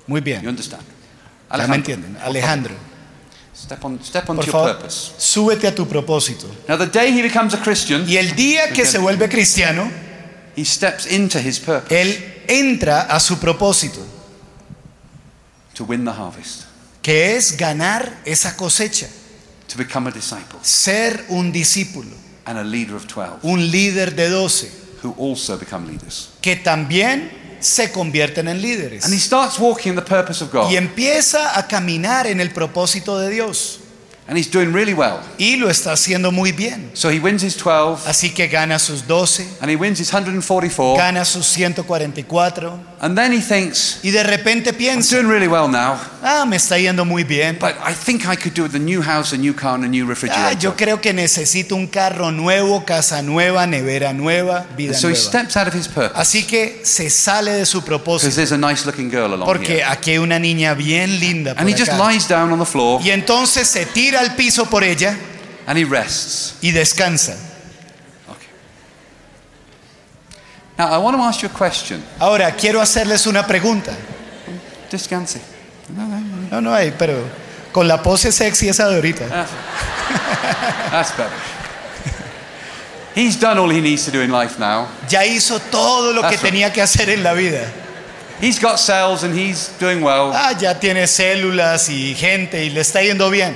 Muy 0.08 0.20
You 0.22 0.26
bien. 0.26 0.48
understand? 0.48 0.82
Ya 0.84 1.58
me 1.58 1.64
Alejandro, 1.64 1.76
entienden. 1.76 2.18
Alejandro, 2.24 2.76
Step 3.64 3.84
on, 3.86 4.04
step 4.04 4.30
onto 4.30 4.42
por 4.42 4.46
your 4.46 4.52
favor, 4.52 4.76
purpose. 4.76 5.12
súbete 5.18 5.68
a 5.68 5.74
tu 5.74 5.88
propósito. 5.88 6.48
Now, 6.68 6.78
the 6.78 6.86
day 6.88 7.12
he 7.18 7.22
becomes 7.22 7.54
a 7.54 7.62
Christian, 7.62 8.06
Y 8.08 8.18
el 8.18 8.36
día 8.36 8.70
que 8.74 8.86
se 8.86 8.98
vuelve 8.98 9.30
cristiano, 9.30 9.90
he 10.56 10.66
steps 10.66 11.06
into 11.10 11.40
his 11.40 11.60
purpose 11.60 11.90
él 11.90 12.44
entra 12.48 13.02
a 13.04 13.20
su 13.22 13.38
propósito, 13.40 14.00
to 15.74 15.86
win 15.86 16.04
the 16.06 16.12
harvest, 16.12 16.64
que 17.02 17.36
es 17.36 17.56
ganar 17.58 18.22
esa 18.26 18.56
cosecha, 18.56 19.08
to 19.68 19.78
become 19.78 20.08
a 20.10 20.12
disciple 20.12 20.60
ser 20.62 21.26
un 21.30 21.52
discípulo, 21.52 22.12
and 22.46 22.58
a 22.60 22.64
leader 22.64 22.96
of 22.96 23.08
12, 23.08 23.40
un 23.44 23.72
líder 23.72 24.14
de 24.14 24.30
doce, 24.30 24.70
who 25.02 25.16
also 25.18 25.58
become 25.58 25.88
leaders. 25.88 26.30
que 26.42 26.58
también 26.58 27.32
se 27.64 27.92
convierten 27.92 28.48
en 28.48 28.62
líderes. 28.62 29.06
And 29.06 29.14
he 29.14 29.20
starts 29.20 29.58
walking 29.60 29.90
in 29.90 29.96
the 29.96 30.02
purpose 30.02 30.44
of 30.44 30.52
God. 30.52 30.72
Y 30.72 30.76
empieza 30.76 31.58
a 31.58 31.68
caminar 31.68 32.28
en 32.28 32.40
el 32.40 32.52
propósito 32.52 33.18
de 33.20 33.30
Dios. 33.30 33.80
And 34.26 34.38
he's 34.38 34.50
doing 34.50 34.72
really 34.72 34.94
well. 34.94 35.20
Y 35.38 35.58
lo 35.58 35.70
está 35.70 35.92
haciendo 35.92 36.32
muy 36.32 36.54
bien. 36.54 36.92
So 36.94 37.10
he 37.10 37.20
wins 37.20 37.44
his 37.44 37.58
12, 37.58 38.08
Así 38.08 38.34
que 38.34 38.48
gana 38.48 38.80
sus 38.80 39.06
12, 39.06 39.58
and 39.60 39.70
he 39.70 39.76
wins 39.76 40.00
his 40.00 40.12
144. 40.14 40.96
gana 40.98 41.26
sus 41.26 41.46
144 41.48 42.80
And 43.02 43.18
then 43.18 43.34
he 43.34 43.42
thinks, 43.42 44.00
y 44.02 44.12
de 44.12 44.24
repente 44.24 44.70
I'm 44.70 44.78
piensa, 44.78 45.16
doing 45.18 45.28
really 45.28 45.48
well 45.50 45.68
now, 45.68 46.00
ah, 46.24 46.46
me 46.46 46.56
está 46.56 46.78
yendo 46.80 47.04
muy 47.04 47.26
bien. 47.26 47.58
but 47.60 47.76
I 47.84 47.94
think 47.94 48.26
I 48.26 48.38
could 48.38 48.54
do 48.54 48.64
with 48.64 48.74
a 48.76 48.80
new 48.80 49.02
house, 49.02 49.34
a 49.34 49.38
new 49.38 49.54
car, 49.54 49.76
and 49.76 49.84
a 49.84 49.90
new 49.90 50.06
refrigerator. 50.06 50.42
Ah, 50.42 50.54
yo 50.54 50.74
creo 50.78 51.02
que 51.02 51.12
necesito 51.14 51.76
un 51.76 51.88
carro 51.88 52.32
nuevo, 52.32 52.86
casa 52.86 53.22
nueva, 53.22 53.68
nevera 53.68 54.14
nueva, 54.14 54.66
vida 54.78 54.92
And 54.94 55.02
so 55.02 55.10
he 55.10 55.16
steps 55.16 55.58
out 55.58 55.68
of 55.68 55.74
his 55.74 55.90
purpose 55.90 56.14
Así 56.16 56.44
que 56.48 56.82
se 56.86 57.10
sale 57.10 57.52
de 57.52 57.66
su 57.66 57.82
propósito. 57.82 58.30
because 58.30 58.36
there's 58.38 58.54
a 58.54 58.58
nice 58.58 58.86
looking 58.86 59.10
girl 59.10 59.34
along 59.34 59.46
porque 59.46 59.80
here. 59.80 59.84
aquí 59.84 60.12
hay 60.12 60.18
una 60.20 60.40
niña 60.40 60.74
bien 60.76 61.20
linda 61.20 61.54
por 61.56 61.62
And 61.62 61.70
he 61.70 61.76
just 61.78 61.92
lies 62.00 62.26
down 62.30 62.54
on 62.54 62.60
the 62.60 62.66
floor 62.66 63.02
Y 63.04 63.10
entonces 63.10 63.68
se 63.68 63.86
tira 63.86 64.13
al 64.16 64.36
piso 64.36 64.66
por 64.66 64.84
ella 64.84 65.16
and 65.68 65.78
he 65.78 65.86
rests. 65.86 66.56
y 66.62 66.72
descansa. 66.72 67.34
Okay. 68.30 68.48
Now 70.78 70.88
I 70.94 70.98
want 70.98 71.16
to 71.18 71.24
ask 71.24 71.42
you 71.42 71.50
a 71.50 71.54
question. 71.54 72.04
Ahora 72.20 72.52
quiero 72.52 72.82
hacerles 72.82 73.26
una 73.28 73.44
pregunta. 73.46 73.96
Descanse. 74.92 75.42
No, 75.90 76.06
no, 76.08 76.20
no. 76.20 76.50
No, 76.52 76.62
no 76.62 76.74
hay, 76.74 76.92
pero 76.98 77.28
con 77.72 77.88
la 77.88 78.02
pose 78.02 78.32
sexy 78.32 78.70
esa 78.70 78.88
de 78.88 78.96
ahorita. 78.96 79.28
That's, 79.28 79.52
that's 80.92 81.12
better. 81.18 81.34
He's 83.16 83.40
done 83.40 83.60
all 83.60 83.70
he 83.70 83.80
needs 83.80 84.06
to 84.06 84.12
do 84.12 84.22
in 84.22 84.32
life 84.32 84.58
now. 84.60 84.88
Ya 85.08 85.24
hizo 85.24 85.60
todo 85.60 86.14
lo 86.14 86.22
que 86.22 86.30
That's 86.30 86.44
right. 86.44 86.52
tenía 86.54 86.74
que 86.74 86.82
hacer 86.82 87.10
en 87.10 87.22
la 87.24 87.34
vida. 87.34 87.62
He's 88.42 88.60
got 88.60 88.80
cells 88.80 89.24
and 89.24 89.38
he's 89.38 89.70
doing 89.80 90.02
well. 90.02 90.32
Ah, 90.34 90.54
ya 90.60 90.74
tiene 90.80 91.06
células 91.08 91.90
y 91.90 92.16
gente 92.16 92.66
y 92.66 92.70
le 92.72 92.82
está 92.82 93.02
yendo 93.04 93.30
bien. 93.30 93.56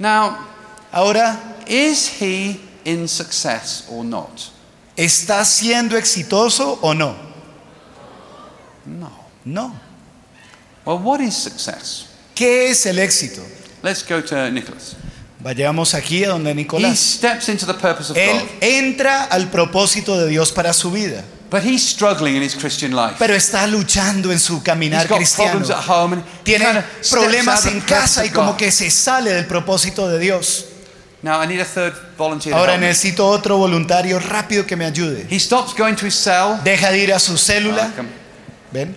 Now, 0.00 0.50
Ahora, 0.92 1.38
is 1.68 2.08
he 2.08 2.60
in 2.84 3.06
success 3.06 3.86
or 3.90 4.04
not? 4.04 4.50
¿está 4.96 5.44
siendo 5.44 5.96
exitoso 5.96 6.78
o 6.82 6.92
no? 6.92 7.14
No. 8.84 9.10
No. 9.44 9.74
Well, 10.84 10.98
what 10.98 11.20
is 11.20 11.36
success? 11.36 12.08
¿Qué 12.34 12.70
es 12.70 12.84
el 12.86 12.98
éxito? 12.98 13.42
Let's 13.82 14.02
go 14.02 14.20
to 14.20 14.50
Nicholas. 14.50 14.96
Vayamos 15.42 15.94
aquí 15.94 16.24
a 16.24 16.30
donde 16.30 16.50
He 16.50 16.54
Nicolás. 16.54 16.98
steps 16.98 17.48
into 17.48 17.64
the 17.66 17.72
purpose 17.74 18.10
of 18.12 18.16
Él 18.18 18.38
God, 18.40 18.48
entra 18.60 19.24
al 19.24 19.48
propósito 19.50 20.18
de 20.18 20.28
Dios 20.28 20.52
para 20.52 20.72
su 20.74 20.90
vida, 20.90 21.24
but 21.50 21.62
he's 21.64 21.82
struggling 21.82 22.36
in 22.36 22.42
his 22.42 22.54
Christian 22.54 22.94
life. 22.94 23.14
pero 23.18 23.34
está 23.34 23.66
luchando 23.66 24.32
en 24.32 24.38
su 24.38 24.56
He's 24.56 24.62
caminar 24.62 25.08
got 25.08 25.16
cristiano. 25.16 25.52
problems 25.52 25.70
at 25.70 25.88
home 25.88 26.12
and 26.16 26.24
he 26.24 26.42
Tiene 26.44 26.84
problemas 27.10 27.60
of 27.64 27.72
en 27.72 27.80
the 27.80 27.86
purpose 27.86 28.00
casa 28.00 28.24
y 28.24 28.28
of 28.28 28.34
como 28.34 28.50
God. 28.52 28.58
que 28.58 28.70
se 28.70 28.90
sale 28.90 29.32
del 29.32 29.46
propósito 29.46 30.08
de 30.08 30.18
Dios. 30.18 30.66
Now 31.22 31.42
I 31.42 31.46
need 31.46 31.60
a 31.60 31.64
third 31.64 31.94
volunteer. 32.18 32.52
to 32.54 32.58
Ahora 32.58 32.72
help 32.72 32.80
me. 32.82 32.86
necesito 32.88 33.26
otro 33.26 33.56
voluntario 33.58 34.18
rápido 34.18 34.66
que 34.66 34.76
me 34.76 34.84
ayude. 34.84 35.26
He 35.30 35.38
stops 35.40 35.74
going 35.76 35.94
to 35.94 36.06
his 36.06 36.14
cell. 36.14 36.58
Deja 36.64 36.90
de 36.90 36.98
ir 36.98 37.12
a 37.14 37.18
su 37.18 37.36
célula. 37.38 37.90
Ah. 37.96 38.02
¿Ven? 38.72 38.94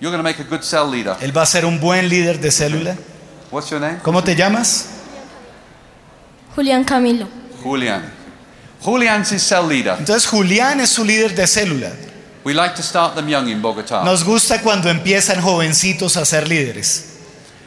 You're 0.00 0.10
going 0.16 0.18
to 0.18 0.22
make 0.24 0.40
a 0.40 0.44
good 0.44 0.62
cell 0.62 0.88
leader. 0.90 1.16
Él 1.20 1.36
va 1.36 1.42
a 1.42 1.46
ser 1.46 1.64
un 1.64 1.78
buen 1.80 2.08
líder 2.08 2.40
de 2.40 2.50
célula. 2.50 2.96
What's 3.52 3.70
your 3.70 3.80
name? 3.80 3.98
¿Cómo 4.02 4.24
te 4.24 4.34
llamas? 4.34 4.86
Julián 6.54 6.84
Camilo. 6.84 7.28
Julian. 7.62 8.02
Julian's 8.82 9.30
his 9.32 9.42
cell 9.42 9.66
leader. 9.68 9.96
Entonces 9.98 10.26
Julián 10.26 10.80
es 10.80 10.90
su 10.90 11.04
líder 11.04 11.34
de 11.34 11.46
célula. 11.46 11.92
We 12.44 12.52
like 12.52 12.74
to 12.74 12.82
start 12.82 13.14
them 13.14 13.28
young 13.28 13.48
in 13.48 13.62
Bogota. 13.62 14.04
Nos 14.04 14.24
gusta 14.24 14.60
cuando 14.60 14.90
empiezan 14.90 15.40
jovencitos 15.40 16.16
a 16.16 16.24
ser 16.24 16.48
líderes. 16.48 17.04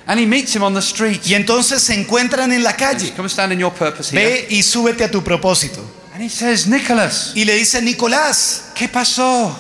And 0.07 0.19
he 0.19 0.25
meets 0.25 0.53
him 0.55 0.63
on 0.63 0.73
the 0.73 0.81
street. 0.81 1.21
Y 1.25 1.33
entonces 1.33 1.81
se 1.81 1.93
encuentran 1.95 2.51
en 2.51 2.61
la 2.63 2.73
calle. 2.75 3.13
Come 3.15 3.29
stand 3.29 3.53
in 3.53 3.59
your 3.59 3.71
purpose 3.73 4.11
here. 4.11 4.23
Ve 4.23 4.47
y 4.49 4.61
súbete 4.61 5.05
a 5.05 5.09
tu 5.09 5.23
propósito. 5.23 5.81
And 6.13 6.21
he 6.21 6.29
says, 6.29 6.67
Nicholas, 6.67 7.31
Y 7.35 7.43
le 7.45 7.55
dice, 7.55 7.81
Nicolás, 7.81 8.65
¿qué 8.75 8.87
pasó? 8.87 9.55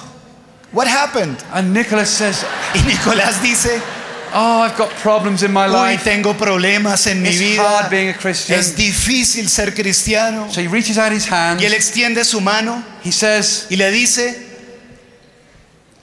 what 0.71 0.87
happened? 0.87 1.37
And 1.53 1.73
Nicholas 1.73 2.09
says, 2.09 2.45
Y 2.73 2.79
Nicolás 2.81 3.41
dice, 3.41 3.81
Oh, 4.37 4.61
I've 4.61 4.75
got 4.77 4.89
problems 5.01 5.43
in 5.43 5.53
my 5.53 5.65
uy, 5.67 5.93
life. 5.93 6.03
tengo 6.03 6.33
problemas 6.35 7.07
en 7.07 7.21
mi 7.21 7.29
It's 7.29 7.39
vida. 7.39 7.63
hard 7.63 7.89
being 7.89 8.09
a 8.09 8.13
Christian. 8.17 8.59
Es 8.59 8.75
difícil 8.75 9.47
ser 9.47 9.73
cristiano. 9.73 10.51
So 10.51 10.59
he 10.59 10.67
reaches 10.67 10.97
out 10.97 11.13
his 11.13 11.25
hand. 11.31 11.61
Y 11.61 11.65
él 11.65 11.73
extiende 11.73 12.25
su 12.25 12.41
mano 12.41 12.83
He 13.03 13.13
says, 13.13 13.67
y 13.69 13.77
le 13.77 13.89
dice, 13.91 14.45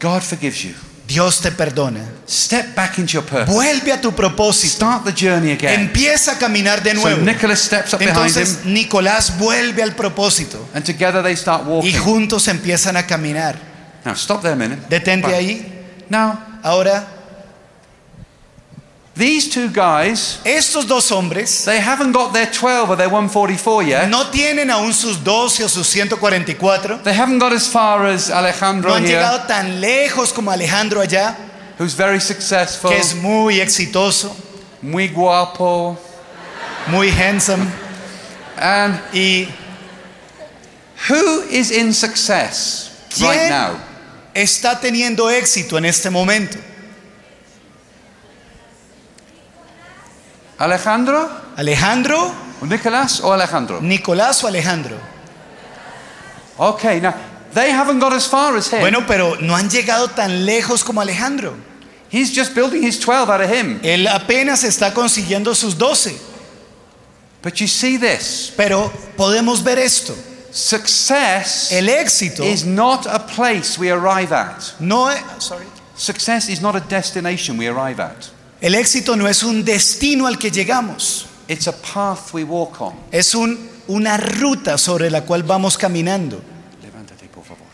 God 0.01 0.22
forgives 0.22 0.62
you. 0.62 0.72
Dios 1.07 1.41
te 1.43 1.51
perdona. 1.53 2.01
Step 2.26 2.74
back 2.74 2.99
into 2.99 3.12
your 3.12 3.24
purpose. 3.24 3.53
Vuelve 3.53 3.93
a 3.93 4.01
tu 4.01 4.12
propósito. 4.12 4.76
Start 4.76 5.05
the 5.05 5.12
journey 5.12 5.53
again. 5.53 5.80
Empieza 5.80 6.33
a 6.33 6.39
caminar 6.39 6.83
de 6.83 6.95
So 6.95 7.03
nuevo. 7.03 7.22
Nicholas 7.22 7.61
steps 7.61 7.93
up 7.93 7.99
behind 7.99 8.16
Entonces 8.16 8.61
him, 8.64 8.72
Nicolás 8.72 9.37
vuelve 9.39 9.83
al 9.83 9.95
propósito 9.95 10.66
and 10.72 10.85
together 10.87 11.22
they 11.22 11.37
start 11.37 11.64
y 11.66 11.68
walking. 11.68 11.99
juntos 11.99 12.49
empiezan 12.49 12.97
a 12.97 13.07
caminar. 13.07 13.57
Now 14.07 14.14
stop 14.14 14.41
there 14.41 14.55
a 14.55 14.57
minute. 14.57 14.80
Detente 14.89 15.35
ahí. 15.35 15.68
Now, 16.09 16.39
Ahora, 16.62 17.05
these 19.14 19.48
two 19.48 19.68
guys, 19.68 20.40
estos 20.44 20.86
dos 20.86 21.10
hombres 21.10 21.64
they 21.66 21.78
haven't 21.78 22.12
got 22.12 22.32
their 22.32 22.46
12 22.46 22.90
or 22.90 22.96
their 22.96 23.10
144 23.10 23.82
yet. 23.82 24.08
no 24.08 24.30
tienen 24.30 24.70
aún 24.70 24.94
sus 24.94 25.18
12 25.22 25.64
o 25.64 25.68
sus 25.68 25.86
144. 25.86 27.02
They 27.02 27.12
haven't 27.12 27.38
got 27.38 27.52
as 27.52 27.68
far 27.68 28.06
as 28.06 28.30
Alejandro 28.30 28.88
No 28.90 28.94
Alejandro 28.94 28.94
han 28.94 29.04
here, 29.04 29.18
llegado 29.18 29.46
tan 29.46 29.80
lejos 29.80 30.32
como 30.32 30.50
Alejandro 30.50 31.00
allá, 31.00 31.36
who's 31.78 31.94
very 31.94 32.20
successful, 32.20 32.90
que 32.90 32.98
es 32.98 33.14
muy 33.14 33.60
exitoso, 33.60 34.34
muy 34.80 35.08
guapo, 35.08 35.98
muy 36.88 37.10
handsome. 37.10 37.70
and 38.56 38.98
¿Y 39.12 39.48
who 41.08 41.42
is 41.50 41.70
in 41.70 41.92
success 41.92 42.90
right 43.20 43.50
now? 43.50 43.76
está 44.34 44.80
teniendo 44.80 45.28
éxito 45.28 45.76
en 45.76 45.84
este 45.84 46.08
momento? 46.08 46.56
Alejandro, 50.62 51.28
¿Alejandro, 51.56 52.32
Nicolas, 52.62 53.20
or 53.20 53.34
Alejandro? 53.34 53.80
Nicolás 53.80 54.44
o 54.44 54.46
Alejandro? 54.46 54.96
Okay, 56.56 57.00
now 57.00 57.12
they 57.52 57.72
haven't 57.72 57.98
got 57.98 58.12
as 58.12 58.28
far 58.28 58.56
as 58.56 58.72
him. 58.72 58.78
Bueno, 58.78 59.04
pero 59.04 59.34
no 59.40 59.56
han 59.56 59.68
llegado 59.68 60.08
tan 60.08 60.46
lejos 60.46 60.84
como 60.84 61.00
Alejandro. 61.00 61.54
He's 62.10 62.30
just 62.32 62.54
building 62.54 62.84
his 62.84 63.00
12 63.00 63.28
out 63.28 63.40
of 63.40 63.50
him. 63.50 63.80
Él 63.82 64.06
apenas 64.06 64.62
está 64.62 64.94
consiguiendo 64.94 65.52
sus 65.56 65.76
doce. 65.76 66.16
But 67.42 67.54
you 67.60 67.66
see 67.66 67.96
this 67.96 68.52
Pero 68.56 68.88
podemos 69.16 69.64
ver 69.64 69.80
esto. 69.80 70.14
success 70.52 71.72
El 71.72 71.88
éxito 71.88 72.44
is 72.44 72.64
not 72.64 73.06
a 73.06 73.18
place 73.18 73.76
we 73.76 73.90
arrive 73.90 74.32
at. 74.32 74.74
no 74.78 75.10
sorry. 75.38 75.66
Success 75.96 76.48
is 76.48 76.60
not 76.62 76.76
a 76.76 76.80
destination 76.80 77.58
we 77.58 77.66
arrive 77.66 77.98
at. 77.98 78.30
El 78.62 78.76
éxito 78.76 79.16
no 79.16 79.26
es 79.28 79.42
un 79.42 79.64
destino 79.64 80.28
al 80.28 80.38
que 80.38 80.50
llegamos. 80.50 81.26
It's 81.48 81.66
a 81.66 81.72
path 81.72 82.32
we 82.32 82.44
walk 82.44 82.80
on. 82.80 82.94
Es 83.10 83.34
un, 83.34 83.58
una 83.88 84.16
ruta 84.16 84.78
sobre 84.78 85.10
la 85.10 85.22
cual 85.22 85.42
vamos 85.42 85.76
caminando. 85.76 86.40
Levántate, 86.80 87.26
por 87.26 87.42
favor. 87.44 87.66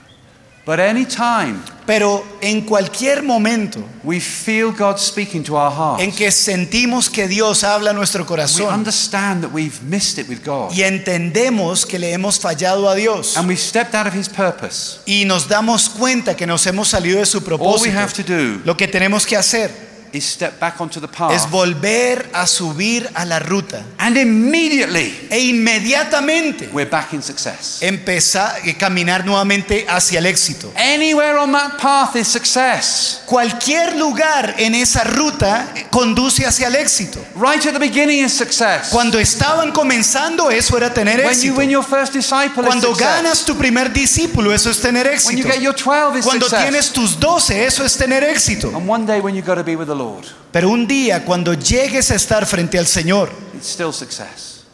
But 0.65 0.81
anytime 0.81 1.61
Pero 1.87 2.23
en 2.43 2.63
cualquier 2.63 3.23
momento 3.23 3.81
we 4.03 4.19
feel 4.21 4.71
God 4.73 4.99
speaking 4.99 5.43
to 5.45 5.57
our 5.57 5.71
hearts, 5.71 6.03
en 6.03 6.13
que 6.13 6.31
sentimos 6.31 7.09
que 7.11 7.27
Dios 7.29 7.65
habla 7.65 7.91
a 7.91 7.93
nuestro 7.95 8.23
we 8.25 8.29
corazón 8.29 8.73
understand 8.75 9.43
that 9.43 9.51
we've 9.53 9.83
missed 9.83 10.19
it 10.19 10.29
with 10.29 10.41
God. 10.45 10.71
y 10.73 10.83
entendemos 10.83 11.87
que 11.87 11.99
le 11.99 12.13
hemos 12.13 12.39
fallado 12.39 12.87
a 12.89 12.95
Dios 12.95 13.37
And 13.39 13.47
we've 13.49 13.59
stepped 13.61 13.95
out 13.95 14.07
of 14.07 14.15
His 14.15 14.29
purpose. 14.29 15.01
y 15.07 15.25
nos 15.25 15.49
damos 15.49 15.89
cuenta 15.89 16.35
que 16.37 16.47
nos 16.47 16.67
hemos 16.67 16.89
salido 16.89 17.19
de 17.19 17.25
su 17.27 17.39
All 17.39 17.43
we 17.45 17.47
propósito, 17.49 17.99
have 17.99 18.13
to 18.13 18.23
do 18.23 18.61
lo 18.67 18.75
que 18.77 18.89
tenemos 18.89 19.25
que 19.27 19.37
hacer 19.39 19.88
is 20.13 20.25
step 20.25 20.59
back 20.59 20.81
onto 20.81 21.01
the 21.01 21.09
path. 21.09 21.33
es 21.33 21.49
volver 21.51 22.29
a 22.33 22.47
subir 22.47 23.09
a 23.15 23.25
la 23.25 23.39
ruta 23.39 23.85
And 23.99 24.17
immediately 24.17 25.29
e 25.31 25.39
inmediatamente 25.49 26.69
we're 26.73 26.89
back 26.89 27.13
in 27.13 27.23
success. 27.23 27.79
empezar 27.83 28.57
a 28.57 28.69
eh, 28.69 28.77
caminar 28.77 29.25
nuevamente 29.25 29.87
hacia 29.89 30.19
el 30.19 30.27
éxito. 30.27 30.73
Anywhere 30.77 31.39
on 31.39 31.53
that 31.53 31.79
path 31.81 32.17
is 32.17 32.29
success. 32.29 33.23
Cualquier 33.27 33.97
lugar 33.97 34.55
en 34.59 34.75
esa 34.75 35.05
ruta 35.05 35.69
eh, 35.75 35.87
conduce 35.91 36.47
hacia 36.47 36.69
el 36.69 36.77
éxito. 36.77 37.25
Right 37.35 37.65
at 37.67 37.73
the 37.73 37.79
beginning 37.79 38.25
is 38.25 38.33
success. 38.33 38.89
Cuando 38.91 39.19
estaban 39.19 39.73
comenzando, 39.73 40.51
eso 40.51 40.77
era 40.77 40.93
tener 40.93 41.25
When 41.25 41.41
you 41.43 41.55
win 41.55 41.71
your 41.71 41.85
first 41.85 42.15
disciple, 42.15 42.65
Cuando 42.65 42.95
ganas 42.95 43.45
tu 43.45 43.57
primer 43.57 43.93
discípulo, 43.93 44.53
eso 44.53 44.71
es 44.71 44.81
tener 44.81 45.07
éxito. 45.07 45.29
When 45.29 45.39
you 45.39 45.45
get 45.45 45.61
your 45.61 45.75
12 45.75 46.19
is 46.19 46.25
Cuando 46.25 46.47
success. 46.47 46.63
tienes 46.63 46.93
tus 46.93 47.19
doce, 47.19 47.65
eso 47.65 47.85
es 47.85 47.97
tener 47.97 48.25
éxito. 48.25 48.69
And 48.75 48.89
one 48.89 49.07
day 49.07 49.21
when 49.21 49.35
you 49.35 49.43
got 49.43 49.57
to 49.57 49.65
be 49.65 49.77
with 49.77 49.89
the 49.89 49.95
Lord, 49.99 50.25
Pero 50.53 50.71
un 50.71 50.87
día, 50.87 51.25
cuando 51.25 51.53
llegues 51.55 52.11
a 52.11 52.15
estar 52.15 52.47
frente 52.47 52.79
al 52.79 52.87
Señor, 52.87 53.31
it's 53.55 53.67
still 53.69 53.93
success. 53.93 54.65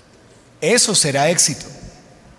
eso 0.61 0.95
será 0.95 1.29
éxito. 1.31 1.67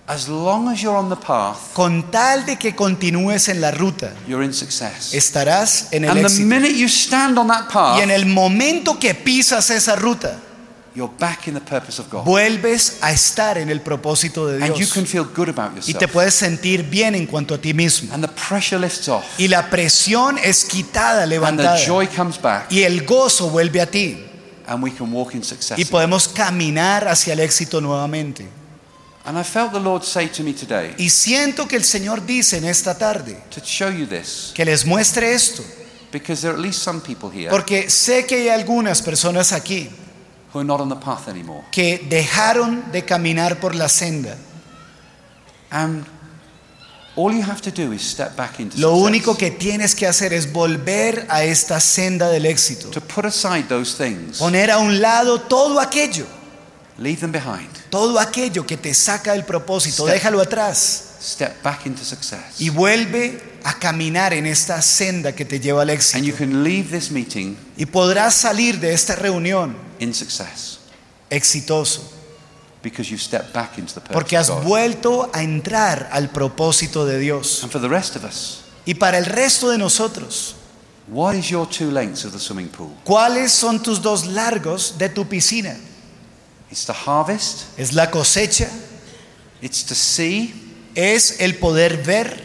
As 0.07 0.27
long 0.27 0.69
as 0.69 0.81
you're 0.81 0.95
on 0.95 1.09
the 1.09 1.15
path, 1.15 1.57
Con 1.73 2.11
tal 2.11 2.45
de 2.45 2.57
que 2.57 2.75
continúes 2.75 3.49
en 3.49 3.59
la 3.59 3.71
ruta, 3.71 4.13
you're 4.27 4.45
in 4.45 4.53
success. 4.53 5.13
estarás 5.15 5.88
en 5.91 6.03
el 6.05 6.11
And 6.11 6.19
the 6.21 6.27
éxito. 6.27 6.45
minute 6.47 6.75
you 6.77 6.88
stand 6.88 7.38
on 7.39 7.47
that 7.47 7.63
Y 7.97 8.01
en 8.01 8.09
path, 8.09 8.11
el 8.11 8.25
momento 8.27 8.99
que 8.99 9.15
pisas 9.15 9.69
esa 9.71 9.95
ruta, 9.95 10.39
you're 10.96 11.12
back 11.20 11.48
in 11.48 11.54
the 11.54 11.60
purpose 11.60 12.00
of 12.02 12.10
God. 12.10 12.24
vuelves 12.26 12.98
a 13.02 13.12
estar 13.12 13.58
en 13.58 13.70
el 13.70 13.82
propósito 13.82 14.48
de 14.48 14.64
And 14.64 14.70
you 14.74 14.80
Dios. 14.86 14.93
can 14.93 15.06
feel 15.06 15.26
good 15.26 15.50
about 15.50 15.74
Y 15.78 15.82
te 15.82 15.91
yourself. 15.93 16.12
puedes 16.14 16.34
sentir 16.36 16.84
bien 16.89 17.16
en 17.16 17.26
cuanto 17.28 17.54
a 17.56 17.58
ti 17.58 17.74
mismo. 17.74 18.14
And 18.14 18.24
the 18.26 18.32
pressure 18.32 18.80
lifts 18.80 19.08
off. 19.10 19.26
Y 19.38 19.48
la 19.48 19.70
presión 19.70 20.38
es 20.43 20.64
quitada, 20.66 21.24
And 21.24 21.30
levantada. 21.30 21.78
the 21.78 21.86
joy 21.86 22.08
comes 22.08 22.41
back. 22.41 22.72
Y 22.72 22.84
el 22.84 23.06
gozo 23.06 23.50
vuelve 23.50 23.82
a 23.82 23.86
ti. 23.91 24.24
And 24.68 24.82
we 24.84 24.89
can 24.91 25.12
walk 25.14 25.36
in 25.36 25.43
success. 25.43 25.78
Y 25.78 25.86
podemos 25.86 26.28
caminar 26.28 27.08
hacia 27.08 27.34
el 27.34 27.39
éxito 27.41 27.82
nuevamente. 27.82 28.48
And 29.26 29.38
I 29.39 29.43
felt 29.43 29.74
the 29.74 29.80
Lord 29.80 30.04
say 30.04 30.28
to 30.30 30.43
me 30.43 30.54
today 30.54 30.93
Y 31.00 31.10
siento 31.10 31.68
que 31.68 31.76
el 31.76 31.84
Señor 31.84 32.24
dice 32.28 32.58
en 32.58 32.66
esta 32.66 32.96
tarde 32.96 33.36
to 33.50 33.60
show 33.60 33.89
you 33.89 34.06
this 34.06 34.52
que 34.54 34.64
les 34.64 34.86
muestre 34.86 35.34
esto. 35.34 35.64
because 36.12 36.41
there 36.41 36.52
are 36.54 36.58
at 36.60 36.64
least 36.64 36.84
some 36.84 37.02
people 37.02 37.30
here 37.32 37.50
Porque 37.50 37.89
sé 37.89 38.28
que 38.28 38.36
hay 38.36 38.50
algunas 38.50 39.02
personas 39.02 39.52
aquí 39.52 39.89
who 40.56 40.62
are 40.62 40.66
not 40.66 40.80
on 40.80 40.88
the 40.89 40.95
path 40.95 41.28
anymore. 41.28 41.64
que 41.72 41.99
dejaron 42.10 42.91
de 42.91 43.03
caminar 43.03 43.60
por 43.60 43.76
la 43.76 43.89
senda. 43.89 44.38
And 45.70 46.06
all 47.18 47.34
you 47.34 47.41
have 47.43 47.62
to 47.62 47.72
do 47.72 47.91
is 47.93 48.01
step 48.01 48.36
back 48.38 48.60
into 48.60 48.78
Lo 48.80 48.89
success. 48.91 49.06
único 49.06 49.38
que 49.38 49.51
tienes 49.51 49.93
que 49.95 50.08
hacer 50.08 50.34
es 50.34 50.51
volver 50.51 51.26
a 51.30 51.43
esta 51.43 51.80
senda 51.80 52.30
del 52.30 52.45
éxito. 52.45 52.89
to 52.91 53.01
put 53.01 53.26
aside 53.26 53.64
those 53.68 53.95
things, 53.97 54.38
Poner 54.39 54.72
a 54.72 54.78
un 54.80 55.01
lado 55.01 55.39
todo 55.41 55.80
aquello, 55.80 56.26
leave 56.97 57.20
them 57.20 57.32
behind, 57.32 57.70
todo 57.89 58.18
aquello 58.20 58.66
que 58.66 58.78
te 58.78 58.93
saca 58.93 59.34
del 59.34 59.43
propósito, 59.43 60.03
Step. 60.03 60.14
déjalo 60.16 60.41
atrás 60.41 61.01
step 61.22 61.62
back 61.64 61.86
into 61.88 62.03
success. 62.06 62.60
y 62.60 62.70
vuelve 62.70 63.41
a 63.64 63.74
caminar 63.80 64.34
en 64.34 64.45
esta 64.45 64.82
senda 64.82 65.34
que 65.34 65.43
te 65.43 65.60
lleva 65.60 65.82
al 65.82 65.89
And 65.89 65.99
you 66.24 66.34
éxito. 66.34 66.38
can 66.38 66.64
leave 66.64 66.89
this 66.91 67.10
meeting 67.12 67.58
Y 67.78 67.86
podrás 67.88 68.36
salir 68.36 68.80
de 68.80 68.93
esta 68.93 69.16
reunión 69.16 69.76
in 70.00 70.14
success 70.14 70.80
exitoso, 71.30 72.02
because 72.84 73.10
you've 73.10 73.22
stepped 73.22 73.52
back 73.54 73.78
into 73.78 73.93
the 73.96 74.02
purpose 74.02 74.14
porque 74.14 74.38
has 74.38 74.50
of 74.50 74.58
God. 74.60 74.68
vuelto 74.68 75.30
a 75.34 75.41
entrar 75.43 76.10
al 76.12 76.30
propósito 76.30 77.06
de 77.06 77.20
Dios. 77.20 77.64
And 77.64 77.72
for 77.72 77.82
the 77.82 77.89
rest 77.89 78.16
of 78.16 78.24
us, 78.24 78.62
Y 78.86 78.93
para 78.93 79.18
el 79.18 79.26
resto 79.26 79.70
de 79.70 79.78
nosotros, 79.80 80.56
what 81.08 81.34
is 81.36 81.50
your 81.50 81.68
two 81.68 81.89
lengths 81.89 82.24
of 82.26 82.32
the 82.34 82.39
swimming 82.39 82.70
pool? 82.70 82.91
¿cuáles 83.04 83.52
son 83.52 83.82
tus 83.82 84.02
dos 84.02 84.28
largos 84.28 84.98
de 85.00 85.10
tu 85.10 85.26
piscina? 85.26 85.76
It's 86.70 86.86
to 86.86 86.93
harvest, 86.93 87.78
¿Es 87.80 87.93
la 87.93 88.12
cosecha? 88.12 88.70
it's 89.62 89.84
to 89.86 89.96
see, 89.96 90.54
¿Es 90.93 91.39
el 91.41 91.56
poder 91.56 91.98
ver? 92.04 92.45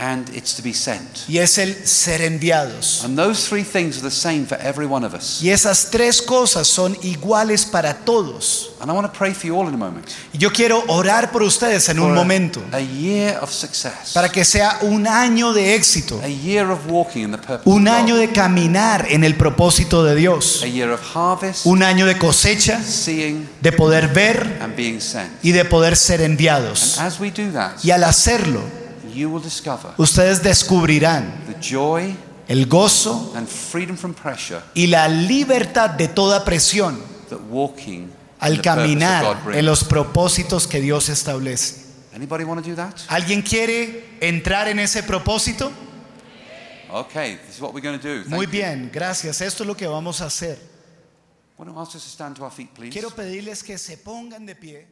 And 0.00 0.28
it's 0.32 0.54
to 0.54 0.62
be 0.62 0.72
sent. 0.72 1.24
Y 1.28 1.38
es 1.38 1.58
el 1.58 1.74
ser 1.84 2.22
enviados. 2.22 3.02
And 3.04 3.18
those 3.18 3.48
three 3.48 3.64
things 3.64 3.96
are 3.98 4.08
the 4.08 4.14
same 4.14 4.46
for 4.46 4.56
every 4.60 4.86
one 4.86 5.04
of 5.04 5.12
us. 5.12 5.40
Y 5.42 5.50
esas 5.50 5.90
tres 5.90 6.22
cosas 6.22 6.68
son 6.68 6.96
iguales 7.02 7.64
para 7.66 7.92
todos. 8.04 8.70
And 8.80 8.88
I 8.90 8.94
want 8.94 9.12
to 9.12 9.18
pray 9.18 9.34
for 9.34 9.46
you 9.48 9.56
all 9.58 9.66
in 9.66 9.74
a 9.74 9.76
moment. 9.76 10.06
Y 10.32 10.38
yo 10.38 10.52
quiero 10.52 10.84
orar 10.86 11.32
por 11.32 11.42
ustedes 11.42 11.88
en 11.88 11.96
For 11.96 12.06
un 12.06 12.12
a- 12.12 12.14
momento 12.14 12.62
A, 12.72 12.78
year 12.80 13.38
of 13.42 13.50
success. 13.52 14.12
para 14.14 14.28
que 14.28 14.44
sea 14.44 14.78
un 14.82 15.08
año 15.08 15.52
de 15.52 15.74
éxito, 15.74 16.20
A 16.22 16.28
year 16.28 16.70
of 16.70 16.78
walking 16.88 17.22
in 17.24 17.32
the 17.32 17.38
purpose 17.38 17.62
un 17.68 17.88
año 17.88 18.14
de 18.16 18.30
caminar 18.30 19.06
en 19.10 19.24
el 19.24 19.34
propósito 19.36 20.04
de 20.04 20.14
Dios, 20.14 20.62
A 20.62 20.68
year 20.68 20.90
of 20.90 21.00
harvest, 21.12 21.66
un 21.66 21.82
año 21.82 22.06
de 22.06 22.16
cosecha, 22.16 22.80
seeing, 22.84 23.48
de 23.60 23.72
poder 23.72 24.06
ver 24.14 24.58
and 24.62 24.76
being 24.76 25.00
sent. 25.00 25.28
y 25.42 25.50
de 25.50 25.64
poder 25.64 25.96
ser 25.96 26.20
enviados. 26.20 26.98
As 27.00 27.18
we 27.18 27.32
do 27.32 27.50
that, 27.52 27.72
Y 27.82 27.90
al 27.90 28.04
hacerlo, 28.04 28.60
ustedes 29.98 30.42
descubrirán 30.42 31.32
el 32.48 32.66
gozo 32.66 33.32
y 34.74 34.86
la 34.86 35.08
libertad 35.08 35.90
de 35.90 36.08
toda 36.08 36.44
presión 36.44 36.98
al 38.40 38.62
caminar 38.62 39.24
en 39.52 39.66
los 39.66 39.84
propósitos 39.84 40.66
que 40.66 40.80
Dios 40.80 41.08
establece. 41.08 41.86
¿Alguien 43.08 43.42
quiere 43.42 44.16
entrar 44.20 44.68
en 44.68 44.78
ese 44.78 45.02
propósito? 45.02 45.70
Muy 48.28 48.46
bien, 48.46 48.90
gracias. 48.92 49.40
Esto 49.42 49.62
es 49.62 49.66
lo 49.66 49.76
que 49.76 49.86
vamos 49.86 50.20
a 50.22 50.26
hacer. 50.26 50.58
Quiero 52.90 53.10
pedirles 53.10 53.62
que 53.62 53.76
se 53.78 53.98
pongan 53.98 54.46
de 54.46 54.54
pie. 54.54 54.86